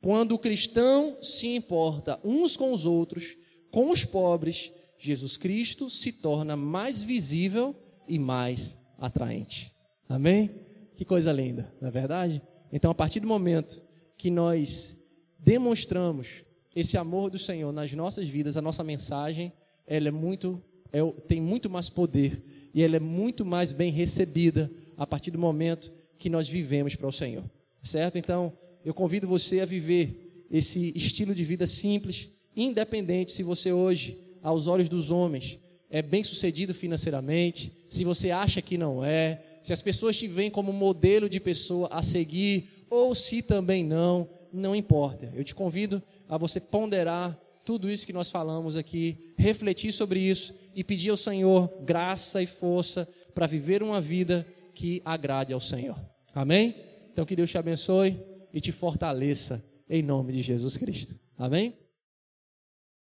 Quando 0.01 0.33
o 0.33 0.39
cristão 0.39 1.19
se 1.23 1.49
importa 1.49 2.21
uns 2.25 2.57
com 2.57 2.73
os 2.73 2.85
outros, 2.85 3.37
com 3.71 3.91
os 3.91 4.05
pobres, 4.05 4.73
Jesus 4.99 5.37
Cristo 5.37 5.89
se 5.89 6.13
torna 6.13 6.57
mais 6.57 7.03
visível 7.03 7.75
e 8.07 8.19
mais 8.19 8.84
atraente. 8.99 9.73
Amém? 10.09 10.51
Que 10.97 11.05
coisa 11.05 11.33
linda, 11.33 11.73
não 11.81 11.89
é 11.89 11.91
verdade? 11.91 12.41
Então, 12.73 12.91
a 12.91 12.95
partir 12.95 13.21
do 13.21 13.27
momento 13.27 13.81
que 14.17 14.31
nós 14.31 15.05
demonstramos 15.39 16.45
esse 16.75 16.97
amor 16.97 17.31
do 17.31 17.39
Senhor 17.39 17.73
nas 17.73 17.93
nossas 17.93 18.29
vidas, 18.29 18.57
a 18.57 18.63
nossa 18.63 18.83
mensagem, 18.83 19.53
ela 19.87 20.09
é 20.09 20.11
muito, 20.11 20.63
é, 20.93 21.01
tem 21.29 21.41
muito 21.41 21.71
mais 21.71 21.89
poder 21.89 22.43
e 22.73 22.83
ela 22.83 22.97
é 22.97 23.01
muito 23.01 23.45
mais 23.45 23.71
bem 23.73 23.93
recebida 23.93 24.71
a 24.97 25.07
partir 25.07 25.31
do 25.31 25.39
momento 25.39 25.93
que 26.19 26.29
nós 26.29 26.49
vivemos 26.49 26.97
para 26.97 27.07
o 27.07 27.13
Senhor. 27.13 27.45
Certo? 27.83 28.19
Então, 28.19 28.53
eu 28.85 28.95
convido 28.95 29.29
você 29.29 29.61
a 29.61 29.67
viver 29.67 30.47
esse 30.51 30.93
estilo 30.97 31.35
de 31.35 31.45
vida 31.45 31.67
simples, 31.67 32.31
independente 32.57 33.33
se 33.33 33.43
você 33.43 33.73
hoje, 33.73 34.19
aos 34.43 34.67
olhos 34.67 34.89
dos 34.89 35.11
homens, 35.11 35.59
é 35.91 36.03
bem 36.03 36.25
sucedido 36.25 36.75
financeiramente, 36.75 37.73
se 37.89 38.05
você 38.05 38.31
acha 38.31 38.61
que 38.61 38.77
não 38.77 39.05
é, 39.05 39.43
se 39.63 39.73
as 39.73 39.81
pessoas 39.81 40.17
te 40.17 40.27
veem 40.27 40.51
como 40.51 40.73
modelo 40.73 41.29
de 41.29 41.41
pessoa 41.41 41.89
a 41.91 42.03
seguir, 42.03 42.69
ou 42.91 43.15
se 43.15 43.43
também 43.43 43.85
não, 43.85 44.29
não 44.53 44.75
importa. 44.75 45.33
Eu 45.35 45.45
te 45.45 45.55
convido 45.55 46.03
a 46.29 46.37
você 46.37 46.61
ponderar 46.61 47.39
tudo 47.65 47.91
isso 47.91 48.07
que 48.07 48.13
nós 48.13 48.31
falamos 48.31 48.77
aqui, 48.77 49.35
refletir 49.39 49.93
sobre 49.93 50.21
isso 50.21 50.55
e 50.75 50.85
pedir 50.85 51.11
ao 51.11 51.17
Senhor 51.17 51.73
graça 51.83 52.43
e 52.43 52.47
força 52.47 53.09
para 53.35 53.47
viver 53.47 53.83
uma 53.83 54.01
vida 54.01 54.47
que 54.75 55.01
agrade 55.05 55.53
ao 55.53 55.61
Senhor. 55.61 55.99
Amém? 56.35 56.75
Então 57.13 57.25
que 57.25 57.37
Deus 57.37 57.51
te 57.51 57.57
abençoe 57.57 58.19
e 58.53 58.61
te 58.61 58.73
fortaleça 58.73 59.65
em 59.89 60.03
nome 60.03 60.33
de 60.33 60.43
Jesus 60.43 60.77
Cristo. 60.77 61.19
Amém? 61.39 61.84